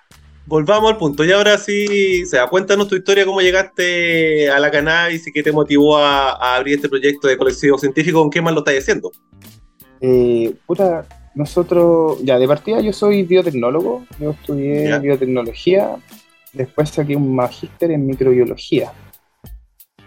volvamos 0.49 0.91
al 0.91 0.97
punto. 0.97 1.23
Y 1.23 1.31
ahora 1.31 1.57
sí, 1.57 2.23
o 2.23 2.25
sea, 2.25 2.47
cuéntanos 2.47 2.87
tu 2.87 2.95
historia, 2.95 3.25
cómo 3.25 3.39
llegaste 3.39 4.49
a 4.49 4.59
la 4.59 4.71
cannabis 4.71 5.27
y 5.27 5.31
qué 5.31 5.43
te 5.43 5.51
motivó 5.51 5.97
a, 5.97 6.55
abrir 6.55 6.75
este 6.75 6.89
proyecto 6.89 7.27
de 7.27 7.37
colectivo 7.37 7.77
científico, 7.77 8.19
con 8.19 8.31
qué 8.31 8.41
más 8.41 8.53
lo 8.53 8.59
estás 8.59 8.79
haciendo. 8.79 9.11
Eh, 10.01 10.53
puta, 10.65 11.05
nosotros, 11.35 12.17
ya, 12.23 12.39
de 12.39 12.47
partida 12.47 12.81
yo 12.81 12.91
soy 12.91 13.23
biotecnólogo, 13.23 14.05
yo 14.19 14.31
estudié 14.31 14.97
biotecnología, 14.99 15.95
después 16.53 16.89
saqué 16.89 17.15
un 17.15 17.35
magíster 17.35 17.91
en 17.91 18.07
microbiología. 18.07 18.91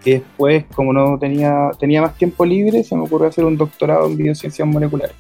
Y 0.05 0.11
después, 0.11 0.65
como 0.75 0.93
no 0.93 1.17
tenía, 1.21 1.71
tenía 1.79 2.03
más 2.03 2.19
tiempo 2.19 2.45
libre, 2.45 2.83
se 2.83 2.97
me 2.97 3.03
ocurrió 3.03 3.29
hacer 3.29 3.45
un 3.45 3.57
doctorado 3.57 4.07
en 4.09 4.17
biociencias 4.17 4.67
moleculares. 4.67 5.15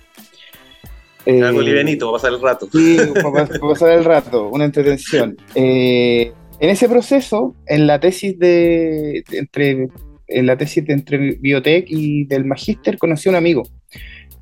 Eh, 1.26 1.42
Algo 1.42 1.62
livianito, 1.62 2.06
para 2.06 2.22
pasar 2.22 2.32
el 2.32 2.40
rato. 2.40 2.68
Sí, 2.72 2.96
para, 3.22 3.46
pasar 3.46 3.90
el 3.90 4.04
rato, 4.04 4.48
una 4.48 4.64
entretención. 4.64 5.36
Eh, 5.54 6.32
en 6.58 6.70
ese 6.70 6.88
proceso, 6.88 7.54
en 7.66 7.86
la 7.86 8.00
tesis 8.00 8.38
de, 8.38 9.24
entre 9.32 9.88
en 10.28 10.46
la 10.46 10.56
tesis 10.56 10.84
de 10.84 10.92
entre 10.94 11.18
biotech 11.40 11.86
y 11.88 12.24
del 12.24 12.44
magíster, 12.44 12.98
conocí 12.98 13.28
a 13.28 13.32
un 13.32 13.36
amigo 13.36 13.64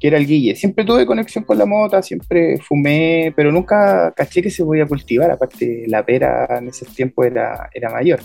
que 0.01 0.09
era 0.09 0.17
el 0.17 0.27
Guille. 0.27 0.57
Siempre 0.57 0.85
tuve 0.85 1.05
conexión 1.05 1.45
con 1.45 1.59
la 1.59 1.67
mota, 1.67 2.03
siempre 2.03 2.59
fumé, 2.59 3.33
pero 3.37 3.53
nunca 3.53 4.13
caché 4.17 4.41
que 4.41 4.51
se 4.51 4.65
podía 4.65 4.87
cultivar. 4.87 5.31
Aparte, 5.31 5.85
la 5.87 6.05
pera 6.05 6.59
en 6.59 6.69
ese 6.69 6.87
tiempo 6.87 7.23
era, 7.23 7.69
era 7.75 7.91
mayor. 7.91 8.21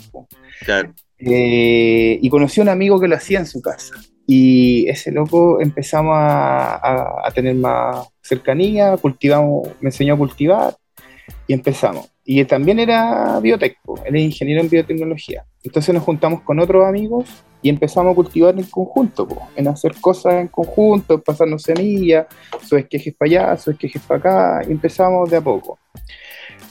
Claro. 0.62 0.94
Eh, 1.20 2.18
y 2.22 2.30
conocí 2.30 2.62
a 2.62 2.64
un 2.64 2.70
amigo 2.70 3.00
que 3.00 3.10
lo 3.10 3.16
hacía 3.16 3.40
en 3.40 3.46
su 3.46 3.62
casa. 3.62 3.94
Y 4.26 4.88
ese 4.90 5.12
loco 5.12 5.62
empezamos 5.62 6.16
a, 6.18 7.30
tener 7.36 7.56
más 7.56 8.08
cercanía, 8.22 8.96
cultivamos, 8.98 9.68
me 9.82 9.90
enseñó 9.90 10.16
a 10.16 10.18
cultivar 10.18 10.76
y 11.46 11.54
empezamos. 11.54 12.10
Y 12.24 12.44
también 12.46 12.80
era 12.80 13.40
biotec, 13.40 13.78
él 14.06 14.16
es 14.16 14.22
ingeniero 14.22 14.62
en 14.62 14.70
biotecnología. 14.70 15.46
Entonces 15.64 15.94
nos 15.94 16.04
juntamos 16.04 16.42
con 16.42 16.60
otros 16.60 16.88
amigos 16.88 17.26
y 17.66 17.70
empezamos 17.70 18.12
a 18.12 18.16
cultivar 18.16 18.54
en 18.56 18.66
conjunto, 18.66 19.28
po, 19.28 19.42
en 19.56 19.68
hacer 19.68 19.96
cosas 20.00 20.36
en 20.36 20.50
conjunto, 20.50 21.20
pasarnos 21.20 21.64
semillas, 21.64 22.28
su 22.62 22.78
esquejes 22.78 23.16
para 23.16 23.28
allá, 23.28 23.58
su 23.58 23.72
esquejes 23.72 24.04
para 24.04 24.20
acá, 24.20 24.62
y 24.68 24.72
empezamos 24.72 25.28
de 25.32 25.38
a 25.38 25.42
poco. 25.42 25.80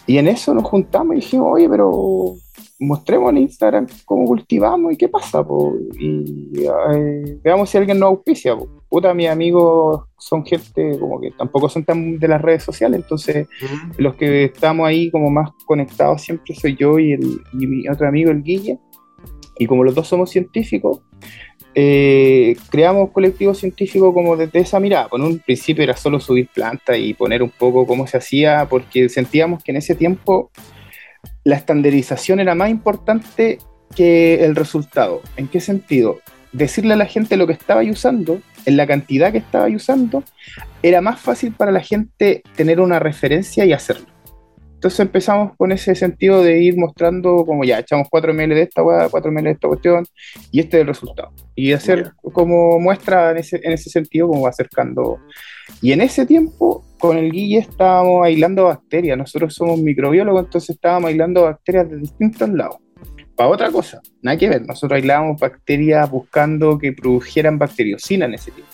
Y 0.06 0.18
en 0.18 0.28
eso 0.28 0.54
nos 0.54 0.62
juntamos 0.62 1.16
y 1.16 1.16
dijimos, 1.16 1.48
oye, 1.50 1.68
pero 1.68 2.34
mostremos 2.78 3.32
en 3.32 3.38
Instagram 3.38 3.88
cómo 4.04 4.24
cultivamos 4.24 4.92
y 4.92 4.96
qué 4.96 5.08
pasa, 5.08 5.42
po, 5.42 5.74
y 5.98 6.52
eh, 6.60 7.40
veamos 7.42 7.70
si 7.70 7.76
alguien 7.76 7.98
nos 7.98 8.10
auspicia. 8.10 8.56
Po. 8.56 8.68
Puta, 8.88 9.12
mis 9.14 9.28
amigos 9.28 10.04
son 10.16 10.46
gente 10.46 10.96
como 11.00 11.20
que 11.20 11.32
tampoco 11.32 11.68
son 11.68 11.82
tan 11.82 12.20
de 12.20 12.28
las 12.28 12.40
redes 12.40 12.62
sociales, 12.62 13.00
entonces 13.02 13.48
los 13.98 14.14
que 14.14 14.44
estamos 14.44 14.86
ahí 14.86 15.10
como 15.10 15.28
más 15.28 15.50
conectados 15.66 16.22
siempre 16.22 16.54
soy 16.54 16.76
yo 16.76 17.00
y, 17.00 17.14
el, 17.14 17.40
y 17.52 17.66
mi 17.66 17.88
otro 17.88 18.06
amigo, 18.06 18.30
el 18.30 18.44
Guille. 18.44 18.78
Y 19.58 19.66
como 19.66 19.84
los 19.84 19.94
dos 19.94 20.08
somos 20.08 20.30
científicos, 20.30 21.00
eh, 21.76 22.56
creamos 22.70 23.11
colectivo 23.11 23.52
científico 23.52 24.14
como 24.14 24.37
desde 24.37 24.61
esa 24.61 24.78
mirada. 24.78 25.08
Por 25.08 25.20
un 25.20 25.38
principio 25.38 25.82
era 25.82 25.96
solo 25.96 26.20
subir 26.20 26.49
plantas 26.49 26.99
y 26.99 27.14
poner 27.14 27.42
un 27.42 27.50
poco 27.50 27.87
cómo 27.87 28.06
se 28.06 28.16
hacía, 28.16 28.66
porque 28.68 29.08
sentíamos 29.08 29.62
que 29.62 29.73
en 29.73 29.78
ese 29.78 29.94
tiempo 29.94 30.50
la 31.42 31.56
estandarización 31.56 32.40
era 32.40 32.54
más 32.54 32.70
importante 32.70 33.58
que 33.96 34.44
el 34.44 34.54
resultado. 34.54 35.23
¿En 35.37 35.49
qué 35.49 35.61
sentido? 35.61 36.20
Decirle 36.52 36.94
a 36.94 36.96
la 36.96 37.06
gente 37.06 37.37
lo 37.37 37.46
que 37.46 37.52
estaba 37.52 37.82
usando, 37.82 38.40
en 38.66 38.76
la 38.76 38.87
cantidad 38.87 39.32
que 39.32 39.38
estaba 39.38 39.66
usando, 39.66 40.23
era 40.82 41.00
más 41.00 41.20
fácil 41.20 41.52
para 41.52 41.73
la 41.73 41.80
gente 41.80 42.42
tener 42.56 42.80
una 42.80 42.99
referencia 42.99 43.64
y 43.64 43.73
hacerlo. 43.73 44.13
Entonces 44.84 45.00
empezamos 45.00 45.56
con 45.56 45.72
ese 45.72 45.94
sentido 45.94 46.42
de 46.42 46.60
ir 46.60 46.76
mostrando 46.76 47.46
como 47.46 47.64
ya, 47.64 47.78
echamos 47.78 48.06
4 48.10 48.34
ml 48.34 48.54
de 48.54 48.60
esta 48.60 48.82
weá, 48.82 49.08
4 49.08 49.32
ml 49.32 49.44
de 49.44 49.50
esta 49.52 49.66
cuestión, 49.66 50.04
y 50.52 50.60
este 50.60 50.76
es 50.76 50.80
el 50.82 50.88
resultado. 50.88 51.32
Y 51.54 51.72
hacer 51.72 52.12
como 52.20 52.78
muestra 52.78 53.30
en 53.30 53.38
ese, 53.38 53.58
en 53.62 53.72
ese 53.72 53.88
sentido, 53.88 54.28
como 54.28 54.46
acercando. 54.46 55.20
Y 55.80 55.92
en 55.92 56.02
ese 56.02 56.26
tiempo, 56.26 56.84
con 56.98 57.16
el 57.16 57.32
Guille 57.32 57.60
estábamos 57.60 58.26
aislando 58.26 58.64
bacterias. 58.64 59.16
Nosotros 59.16 59.54
somos 59.54 59.80
microbiólogos, 59.80 60.44
entonces 60.44 60.76
estábamos 60.76 61.08
aislando 61.08 61.44
bacterias 61.44 61.88
de 61.88 61.96
distintos 61.96 62.50
lados. 62.50 62.76
Para 63.34 63.48
otra 63.48 63.70
cosa, 63.70 64.02
nada 64.20 64.36
que 64.36 64.50
ver. 64.50 64.66
Nosotros 64.66 64.96
aislábamos 64.96 65.40
bacterias 65.40 66.10
buscando 66.10 66.78
que 66.78 66.92
produjeran 66.92 67.58
bacteriocina 67.58 68.26
en 68.26 68.34
ese 68.34 68.50
tiempo. 68.50 68.70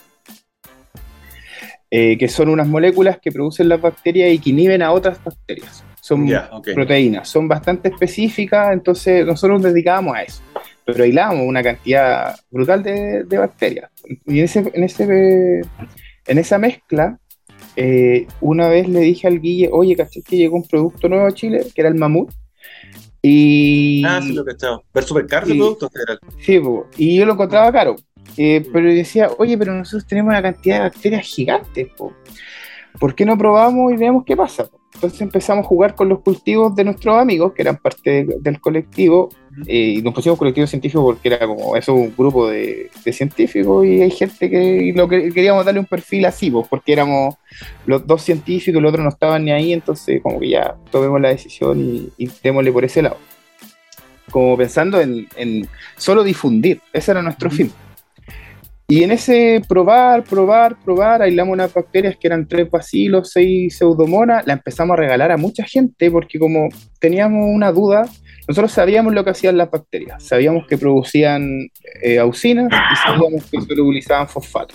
Eh, 1.88 2.19
que 2.19 2.26
son 2.26 2.49
unas 2.49 2.67
moléculas 2.67 3.21
que 3.23 3.31
producen 3.31 3.69
las 3.69 3.81
bacterias 3.81 4.33
y 4.33 4.40
que 4.40 4.50
inhiben 4.50 4.83
a 4.83 4.90
otras 4.90 5.23
bacterias. 5.23 5.85
Son 6.00 6.26
proteínas, 6.75 7.28
son 7.28 7.47
bastante 7.49 7.88
específicas, 7.90 8.73
entonces 8.73 9.25
nosotros 9.26 9.61
nos 9.62 9.73
dedicábamos 9.73 10.16
a 10.16 10.23
eso. 10.23 10.42
Pero 10.85 11.04
aislamos 11.04 11.47
una 11.47 11.62
cantidad 11.62 12.35
brutal 12.50 12.83
de, 12.83 13.25
de 13.25 13.38
bacterias. 13.38 13.90
Y 14.26 14.38
en, 14.38 14.45
ese, 14.45 14.71
en, 14.75 14.85
ese, 14.85 15.61
en 16.26 16.38
esa 16.38 16.59
mezcla, 16.59 17.19
eh, 17.76 18.26
una 18.40 18.69
vez 18.69 18.88
le 18.88 19.00
dije 19.00 19.28
al 19.28 19.40
Guille, 19.40 19.69
oye, 19.71 19.95
caché 19.95 20.23
que 20.23 20.37
llegó 20.37 20.57
un 20.57 20.66
producto 20.66 21.09
nuevo 21.09 21.26
a 21.26 21.33
Chile, 21.33 21.66
que 21.75 21.80
era 21.83 21.88
el 21.90 21.95
mamut. 21.97 22.30
Y, 23.23 24.02
Ah, 24.07 24.21
sí, 24.23 24.33
lo 24.33 24.45
que 24.45 24.52
estaba. 24.52 24.80
Ver 24.95 25.04
súper 25.04 25.26
caro 25.26 25.45
ese 25.45 25.52
Sí. 25.52 25.59
producto 25.59 25.90
general. 25.90 26.19
Sí, 26.40 26.59
po, 26.59 26.87
y 26.97 27.16
yo 27.19 27.26
lo 27.26 27.35
encontraba 27.35 27.71
caro. 27.71 27.97
Eh, 28.37 28.64
pero 28.73 28.88
decía, 28.92 29.28
oye, 29.38 29.59
pero 29.59 29.75
nosotros 29.75 30.07
tenemos 30.07 30.30
una 30.30 30.42
cantidad 30.42 30.76
de 30.76 30.80
bacterias 30.83 31.26
gigantes. 31.26 31.88
po. 31.97 32.14
¿Por 32.99 33.14
qué 33.14 33.25
no 33.25 33.37
probamos 33.37 33.92
y 33.92 33.97
veamos 33.97 34.25
qué 34.25 34.37
pasa? 34.37 34.64
po?". 34.64 34.80
Entonces 34.95 35.21
empezamos 35.21 35.65
a 35.65 35.69
jugar 35.69 35.95
con 35.95 36.09
los 36.09 36.21
cultivos 36.21 36.75
de 36.75 36.85
nuestros 36.85 37.17
amigos, 37.17 37.53
que 37.55 37.63
eran 37.63 37.77
parte 37.77 38.25
de- 38.25 38.37
del 38.41 38.61
colectivo, 38.61 39.31
eh, 39.67 39.95
y 39.99 40.03
nos 40.03 40.13
pusimos 40.13 40.39
colectivo 40.39 40.67
científico 40.67 41.05
porque 41.05 41.29
era 41.29 41.47
como 41.47 41.77
eso, 41.77 41.95
un 41.95 42.13
grupo 42.17 42.49
de, 42.49 42.91
de 43.05 43.13
científicos, 43.13 43.87
y 43.87 44.03
hay 44.03 44.11
gente 44.11 44.51
que 44.51 44.93
lo 44.95 45.09
que 45.09 45.31
queríamos 45.31 45.65
darle 45.65 45.81
un 45.81 45.87
perfil 45.87 46.25
así, 46.27 46.51
po, 46.51 46.67
porque 46.69 46.93
éramos 46.93 47.37
los 47.87 48.07
dos 48.07 48.23
científicos, 48.23 48.83
los 48.83 48.91
otros 48.91 49.05
no 49.05 49.11
estaban 49.11 49.45
ni 49.45 49.53
ahí, 49.53 49.73
entonces 49.73 50.21
como 50.23 50.39
que 50.41 50.51
ya 50.51 50.77
tomemos 50.91 51.21
la 51.21 51.29
decisión 51.31 51.81
y, 51.81 52.11
y 52.25 52.31
démosle 52.43 52.73
por 52.73 52.85
ese 52.85 53.01
lado. 53.03 53.17
Como 54.31 54.57
pensando 54.57 55.01
en, 55.01 55.27
en 55.37 55.69
solo 55.97 56.23
difundir, 56.23 56.81
ese 56.93 57.11
era 57.13 57.23
nuestro 57.23 57.51
fin. 57.51 57.73
Y 58.91 59.05
en 59.05 59.13
ese 59.13 59.63
probar, 59.69 60.25
probar, 60.25 60.77
probar, 60.85 61.23
aislamos 61.23 61.53
unas 61.53 61.73
bacterias 61.73 62.17
que 62.17 62.27
eran 62.27 62.49
tres 62.49 62.69
bacilos, 62.69 63.31
seis 63.31 63.77
pseudomonas, 63.77 64.45
la 64.49 64.55
empezamos 64.55 64.95
a 64.95 65.01
regalar 65.01 65.31
a 65.31 65.37
mucha 65.37 65.63
gente 65.63 66.11
porque 66.11 66.41
como 66.41 66.69
teníamos 66.99 67.49
una 67.55 67.71
duda, 67.71 68.03
nosotros 68.49 68.73
sabíamos 68.73 69.15
lo 69.15 69.23
que 69.23 69.31
hacían 69.31 69.57
las 69.57 69.71
bacterias, 69.71 70.25
sabíamos 70.25 70.67
que 70.67 70.77
producían 70.77 71.69
eh, 72.03 72.19
auxinas 72.19 72.67
y 72.67 72.97
sabíamos 72.97 73.49
que 73.49 73.61
solubilizaban 73.61 74.29
fosfato. 74.29 74.75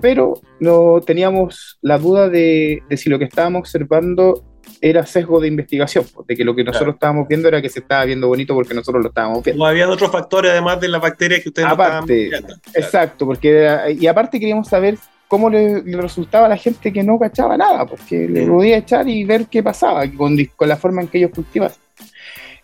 Pero 0.00 0.34
no 0.60 1.00
teníamos 1.00 1.76
la 1.82 1.98
duda 1.98 2.28
de, 2.28 2.84
de 2.88 2.96
si 2.96 3.10
lo 3.10 3.18
que 3.18 3.24
estábamos 3.24 3.62
observando 3.62 4.44
era 4.80 5.04
sesgo 5.04 5.40
de 5.40 5.48
investigación, 5.48 6.04
de 6.26 6.36
que 6.36 6.44
lo 6.44 6.54
que 6.54 6.64
nosotros 6.64 6.80
Claro. 6.80 6.92
estábamos 6.96 7.28
viendo 7.28 7.48
era 7.48 7.60
que 7.60 7.68
se 7.68 7.80
estaba 7.80 8.04
viendo 8.04 8.28
bonito 8.28 8.54
porque 8.54 8.72
nosotros 8.74 9.02
lo 9.02 9.08
estábamos 9.10 9.44
viendo. 9.44 9.62
O 9.62 9.66
había 9.66 9.88
otros 9.88 10.10
factores 10.10 10.50
además 10.52 10.80
de 10.80 10.88
las 10.88 11.00
bacterias 11.02 11.40
que 11.42 11.50
ustedes 11.50 11.66
no 11.68 11.72
estaban 11.74 11.92
Aparte, 11.98 12.14
mirando. 12.24 12.54
Exacto, 12.74 13.26
porque 13.26 13.50
era- 13.50 13.90
y 13.90 14.06
aparte 14.06 14.38
queríamos 14.40 14.68
saber 14.68 14.96
cómo 15.28 15.48
le, 15.50 15.82
le 15.82 15.96
resultaba 16.00 16.46
a 16.46 16.48
la 16.48 16.56
gente 16.56 16.92
que 16.92 17.02
no 17.04 17.18
cachaba 17.18 17.56
nada, 17.56 17.86
porque 17.86 18.26
le 18.28 18.46
podía 18.46 18.78
echar 18.78 19.06
y 19.08 19.22
ver 19.24 19.46
qué 19.46 19.62
pasaba 19.62 20.04
con, 20.16 20.36
con 20.56 20.68
la 20.68 20.76
forma 20.76 21.02
en 21.02 21.08
que 21.08 21.18
ellos 21.18 21.30
cultivaban. 21.34 21.74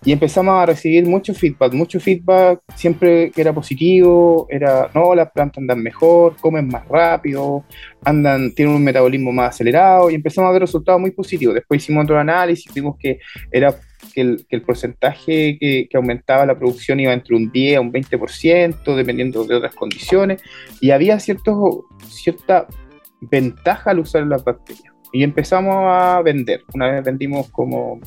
Y 0.04 0.12
empezamos 0.12 0.54
a 0.54 0.66
recibir 0.66 1.04
mucho 1.06 1.34
feedback, 1.34 1.72
mucho 1.72 1.98
feedback, 1.98 2.60
siempre 2.74 3.30
que 3.30 3.40
era 3.40 3.52
positivo, 3.52 4.46
era, 4.50 4.90
no, 4.94 5.14
las 5.14 5.30
plantas 5.32 5.58
andan 5.58 5.82
mejor, 5.82 6.36
comen 6.36 6.68
más 6.68 6.86
rápido, 6.88 7.64
andan, 8.04 8.52
tienen 8.54 8.74
un 8.74 8.84
metabolismo 8.84 9.32
más 9.32 9.50
acelerado, 9.50 10.10
y 10.10 10.14
empezamos 10.14 10.50
a 10.50 10.52
ver 10.52 10.62
resultados 10.62 11.00
muy 11.00 11.10
positivos. 11.10 11.54
Después 11.54 11.82
hicimos 11.82 12.04
otro 12.04 12.18
análisis, 12.18 12.72
vimos 12.72 12.96
que 12.98 13.18
era 13.50 13.74
que 14.14 14.20
el, 14.20 14.46
que 14.48 14.56
el 14.56 14.62
porcentaje 14.62 15.58
que, 15.58 15.88
que 15.90 15.96
aumentaba 15.96 16.46
la 16.46 16.58
producción 16.58 17.00
iba 17.00 17.12
entre 17.12 17.34
un 17.34 17.50
10 17.50 17.76
a 17.76 17.80
un 17.80 17.92
20%, 17.92 18.94
dependiendo 18.94 19.44
de 19.44 19.54
otras 19.56 19.74
condiciones, 19.74 20.42
y 20.80 20.90
había 20.90 21.18
ciertos, 21.18 21.84
cierta 22.08 22.66
ventaja 23.20 23.90
al 23.90 24.00
usar 24.00 24.26
las 24.26 24.44
bacterias. 24.44 24.94
Y 25.12 25.22
empezamos 25.22 25.74
a 25.78 26.20
vender. 26.22 26.62
Una 26.74 26.92
vez 26.92 27.04
vendimos 27.04 27.48
como 27.50 28.00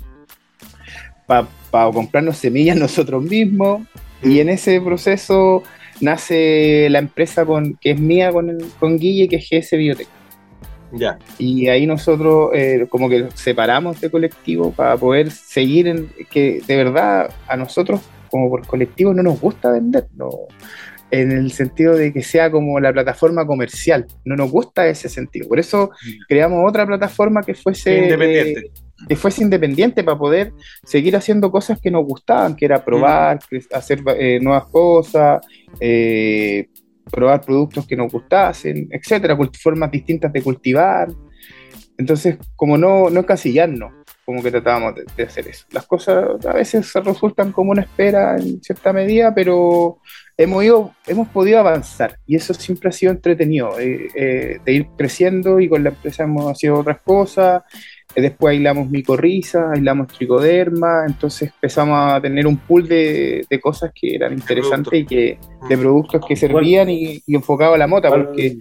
para 1.29 1.91
comprarnos 1.91 2.37
semillas 2.37 2.75
nosotros 2.87 3.23
mismos, 3.23 3.81
y 4.23 4.39
en 4.39 4.49
ese 4.49 4.81
proceso 4.81 5.63
nace 6.01 6.87
la 6.89 6.99
empresa 6.99 7.45
con, 7.45 7.75
que 7.75 7.91
es 7.91 7.99
mía 7.99 8.31
con, 8.31 8.49
el- 8.49 8.65
con 8.79 8.97
Guille, 8.97 9.27
que 9.29 9.37
es 9.37 9.47
GS 9.49 9.77
Biotech. 9.77 10.07
Ya. 10.91 11.19
Y 11.37 11.67
ahí 11.67 11.85
nosotros 11.85 12.49
eh, 12.55 12.87
como 12.89 13.07
que 13.09 13.27
separamos 13.35 14.01
de 14.01 14.09
colectivo 14.09 14.71
para 14.71 14.97
poder 14.97 15.29
seguir 15.29 15.87
en 15.87 16.09
que 16.31 16.61
de 16.65 16.75
verdad 16.77 17.29
a 17.47 17.55
nosotros 17.55 18.01
como 18.31 18.49
por 18.49 18.65
colectivo 18.65 19.13
no 19.13 19.21
nos 19.21 19.39
gusta 19.39 19.71
vender, 19.71 20.07
no, 20.15 20.29
en 21.11 21.31
el 21.31 21.51
sentido 21.51 21.95
de 21.95 22.11
que 22.13 22.23
sea 22.23 22.49
como 22.51 22.79
la 22.79 22.91
plataforma 22.93 23.45
comercial, 23.45 24.05
no 24.25 24.35
nos 24.35 24.49
gusta 24.51 24.87
ese 24.87 25.09
sentido. 25.09 25.47
Por 25.47 25.59
eso 25.59 25.91
creamos 26.27 26.67
otra 26.67 26.85
plataforma 26.87 27.41
que 27.43 27.53
fuese 27.53 27.97
Independiente. 28.03 28.59
eh, 28.67 28.71
que 29.07 29.15
fuese 29.15 29.43
independiente 29.43 30.03
para 30.03 30.17
poder 30.17 30.53
seguir 30.83 31.15
haciendo 31.15 31.51
cosas 31.51 31.79
que 31.79 31.91
nos 31.91 32.05
gustaban, 32.05 32.55
que 32.55 32.65
era 32.65 32.83
probar, 32.83 33.39
hacer 33.73 34.01
eh, 34.17 34.39
nuevas 34.41 34.65
cosas, 34.65 35.45
eh, 35.79 36.67
probar 37.11 37.41
productos 37.41 37.87
que 37.87 37.95
nos 37.95 38.11
gustasen, 38.11 38.87
etcétera, 38.91 39.37
formas 39.61 39.91
distintas 39.91 40.31
de 40.31 40.41
cultivar. 40.41 41.09
Entonces, 41.97 42.37
como 42.55 42.77
no, 42.77 43.09
no 43.09 43.19
encasillarnos, 43.19 43.91
como 44.25 44.43
que 44.43 44.51
tratábamos 44.51 44.95
de, 44.95 45.05
de 45.17 45.23
hacer 45.23 45.47
eso. 45.47 45.65
Las 45.71 45.85
cosas 45.85 46.45
a 46.45 46.53
veces 46.53 46.93
resultan 46.93 47.51
como 47.51 47.71
una 47.71 47.81
espera 47.81 48.37
en 48.37 48.61
cierta 48.61 48.93
medida, 48.93 49.33
pero 49.33 49.99
hemos, 50.39 50.63
ido, 50.63 50.93
hemos 51.05 51.27
podido 51.27 51.59
avanzar 51.59 52.17
y 52.25 52.37
eso 52.37 52.53
siempre 52.53 52.89
ha 52.89 52.93
sido 52.93 53.11
entretenido, 53.11 53.77
eh, 53.77 54.07
eh, 54.15 54.59
de 54.63 54.71
ir 54.71 54.87
creciendo 54.97 55.59
y 55.59 55.67
con 55.67 55.83
la 55.83 55.89
empresa 55.89 56.23
hemos 56.23 56.63
hecho 56.63 56.79
otras 56.79 57.01
cosas. 57.01 57.63
Eh, 58.15 58.21
Después 58.21 58.53
aislamos 58.53 58.89
micorriza, 58.89 59.71
aislamos 59.71 60.07
tricoderma, 60.07 61.03
entonces 61.07 61.51
empezamos 61.53 61.97
a 61.99 62.19
tener 62.21 62.47
un 62.47 62.57
pool 62.57 62.87
de, 62.87 63.45
de 63.49 63.59
cosas 63.59 63.91
que 63.93 64.15
eran 64.15 64.33
interesantes 64.33 64.93
y 65.01 65.05
que 65.05 65.37
de 65.69 65.77
productos 65.77 66.25
que 66.27 66.35
servían 66.35 66.89
y, 66.89 67.21
y 67.25 67.35
enfocado 67.35 67.75
a 67.75 67.77
la 67.77 67.87
mota, 67.87 68.09
¿Cuál, 68.09 68.25
porque 68.25 68.57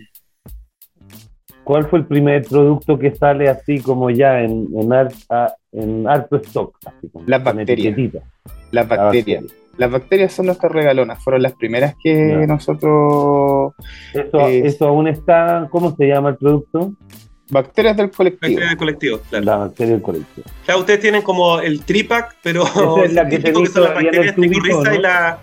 cuál 1.64 1.86
fue 1.88 1.98
el 2.00 2.06
primer 2.06 2.44
producto 2.44 2.98
que 2.98 3.14
sale 3.14 3.48
así 3.48 3.80
como 3.80 4.10
ya 4.10 4.40
en, 4.42 4.68
en, 4.76 4.92
har- 4.92 5.12
a- 5.30 5.54
en 5.72 6.06
harto 6.08 6.36
stock? 6.36 6.76
Así 6.84 7.08
como 7.08 7.24
Las 7.26 7.42
bacterias. 7.42 7.96
las 7.96 8.22
La 8.70 8.82
bacterias. 8.84 9.42
bacteria. 9.42 9.42
Las 9.78 9.90
bacterias 9.92 10.32
son 10.32 10.46
nuestras 10.46 10.72
regalonas, 10.72 11.22
fueron 11.22 11.40
las 11.42 11.52
primeras 11.52 11.94
que 12.02 12.44
nosotros 12.48 13.74
Eso, 14.12 14.48
Es- 14.48 14.74
eso 14.74 14.88
aún 14.88 15.06
está, 15.08 15.68
¿cómo 15.70 15.94
se 15.94 16.06
llama 16.06 16.30
el 16.30 16.36
producto? 16.36 16.92
Bacterias 17.50 17.96
del 17.96 18.10
colectivo. 18.10 18.40
Bacterias 18.42 18.68
del 18.70 18.78
colectivo, 18.78 19.20
claro. 19.30 19.44
La 19.44 19.56
bacteria 19.56 19.92
del 19.94 20.02
colectivo. 20.02 20.46
Claro, 20.64 20.80
ustedes 20.80 21.00
tienen 21.00 21.22
como 21.22 21.60
el 21.60 21.82
tripack, 21.84 22.36
pero 22.42 22.64
Esa 22.66 23.04
es 23.04 23.12
la 23.14 23.28
que 23.28 23.38
tenéis 23.38 23.70
son 23.72 23.82
las 23.84 23.92
todavía 23.94 24.10
en 24.10 24.14
el 24.14 24.26
bacterias 24.26 24.34
tubito, 24.36 24.94
y 24.94 24.98
la. 24.98 25.38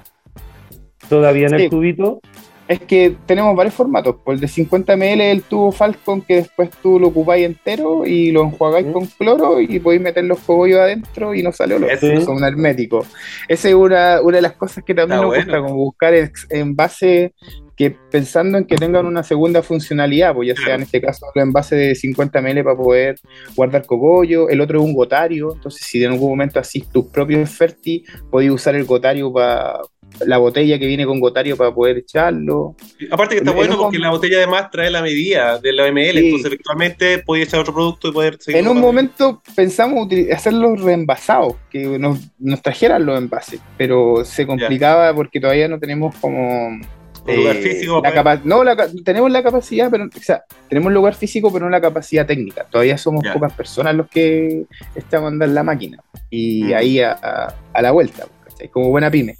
Todavía 1.09 1.47
en 1.47 1.57
Sí. 1.57 1.63
el 1.65 1.69
tubito. 1.69 2.21
Es 2.67 2.79
que 2.79 3.15
tenemos 3.27 3.55
varios 3.55 3.75
formatos. 3.75 4.15
Por 4.25 4.33
el 4.33 4.39
de 4.39 4.47
50 4.47 4.95
ml 4.97 5.21
el 5.21 5.43
tubo 5.43 5.71
Falcon 5.71 6.21
que 6.24 6.38
después 6.38 6.71
tú 6.81 7.00
lo 7.00 7.09
ocupáis 7.09 7.45
entero 7.45 8.07
y 8.07 8.31
lo 8.31 8.41
enjuagáis 8.41 8.88
Sí. 8.88 8.91
con 8.91 9.05
cloro 9.05 9.62
y 9.62 9.79
podéis 9.79 10.01
meter 10.01 10.24
los 10.24 10.39
cogollos 10.39 10.79
adentro 10.79 11.35
y 11.35 11.43
no 11.43 11.51
sale 11.51 11.75
olor. 11.75 11.91
Eso. 11.91 12.21
Son 12.21 12.38
un 12.38 12.43
hermético. 12.43 13.05
Esa 13.47 13.69
es 13.69 13.75
una, 13.75 14.19
una 14.21 14.38
de 14.38 14.41
las 14.41 14.53
cosas 14.53 14.83
que 14.83 14.95
también 14.95 15.19
Está 15.19 15.25
nos 15.27 15.35
bueno. 15.35 15.43
gusta, 15.45 15.62
como 15.62 15.75
buscar 15.75 16.13
envases 16.50 17.31
que 17.75 17.91
pensando 17.91 18.58
en 18.58 18.65
que 18.65 18.75
tengan 18.77 19.05
una 19.05 19.24
segunda 19.24 19.62
funcionalidad, 19.62 20.34
pues 20.34 20.50
ya 20.50 20.55
sea 20.55 20.75
en 20.75 20.84
este 20.84 21.01
caso 21.01 21.25
el 21.36 21.41
envase 21.41 21.75
de 21.75 21.96
50 21.96 22.41
ml 22.41 22.63
para 22.63 22.77
poder 22.77 23.15
guardar 23.55 23.86
cogollo, 23.86 24.50
el 24.50 24.62
otro 24.62 24.79
es 24.79 24.86
un 24.86 24.94
gotario, 24.94 25.53
entonces 25.53 25.86
si 25.86 26.03
en 26.03 26.13
algún 26.13 26.29
momento 26.29 26.60
así 26.60 26.86
tus 26.91 27.05
propios 27.08 27.50
Ferti, 27.50 28.03
podéis 28.32 28.51
usar 28.51 28.75
el 28.75 28.86
gotario 28.86 29.32
para 29.32 29.82
la 30.25 30.38
botella 30.38 30.79
que 30.79 30.86
viene 30.86 31.05
con 31.05 31.20
gotario 31.20 31.58
para 31.58 31.74
poder 31.74 31.98
echarlo. 31.98 32.75
Aparte 33.12 33.36
que 33.36 33.39
está 33.39 33.51
En 33.51 33.58
bueno 33.58 33.77
porque 33.77 34.00
la 34.00 34.12
botella 34.12 34.38
además 34.38 34.70
trae 34.72 34.89
la 34.89 35.01
medida 35.01 35.60
de 35.60 35.74
la 35.74 35.91
ml, 35.91 36.13
Sí. 36.13 36.25
entonces 36.25 36.46
eventualmente 36.46 37.20
podéis 37.20 37.48
echar 37.48 37.60
otro 37.60 37.74
producto 37.74 38.08
y 38.08 38.12
poder 38.13 38.38
seguir. 38.39 38.62
En 38.62 38.67
un 38.67 38.79
momento 38.79 39.41
pensamos 39.55 40.08
hacerlos 40.32 40.82
reembasados, 40.82 41.55
que 41.70 42.00
nos, 42.00 42.20
nos 42.39 42.62
trajeran 42.62 43.05
los 43.05 43.17
envases, 43.17 43.60
pero 43.77 44.24
se 44.24 44.48
complicaba 44.48 45.13
porque 45.13 45.39
todavía 45.39 45.67
no 45.67 45.79
tenemos 45.79 46.15
como... 46.15 46.79
Lugar 47.27 47.55
eh, 47.55 47.62
físico 47.62 48.01
la 48.03 48.41
no, 48.44 48.63
la 48.63 48.88
tenemos 49.03 49.32
la 49.32 49.41
capacidad, 49.41 49.89
pero 49.89 50.05
o 50.05 50.20
sea, 50.22 50.44
tenemos 50.70 50.94
lugar 50.94 51.15
físico, 51.15 51.51
pero 51.51 51.65
no 51.65 51.72
la 51.72 51.82
capacidad 51.82 52.25
técnica. 52.27 52.65
Todavía 52.70 52.98
somos 52.98 53.24
pocas 53.34 53.53
personas 53.53 53.96
los 53.96 54.08
que 54.10 54.65
estamos 54.96 55.27
andando 55.29 55.46
en 55.46 55.55
la 55.55 55.63
máquina 55.63 55.98
y 56.29 56.63
Mm. 56.65 56.74
ahí 56.75 57.00
a, 57.00 57.12
a- 57.13 57.53
a 57.74 57.82
la 57.82 57.91
vuelta, 57.91 58.27
¿cachai? 58.44 58.70
como 58.70 58.89
buena 58.89 59.10
pyme. 59.10 59.38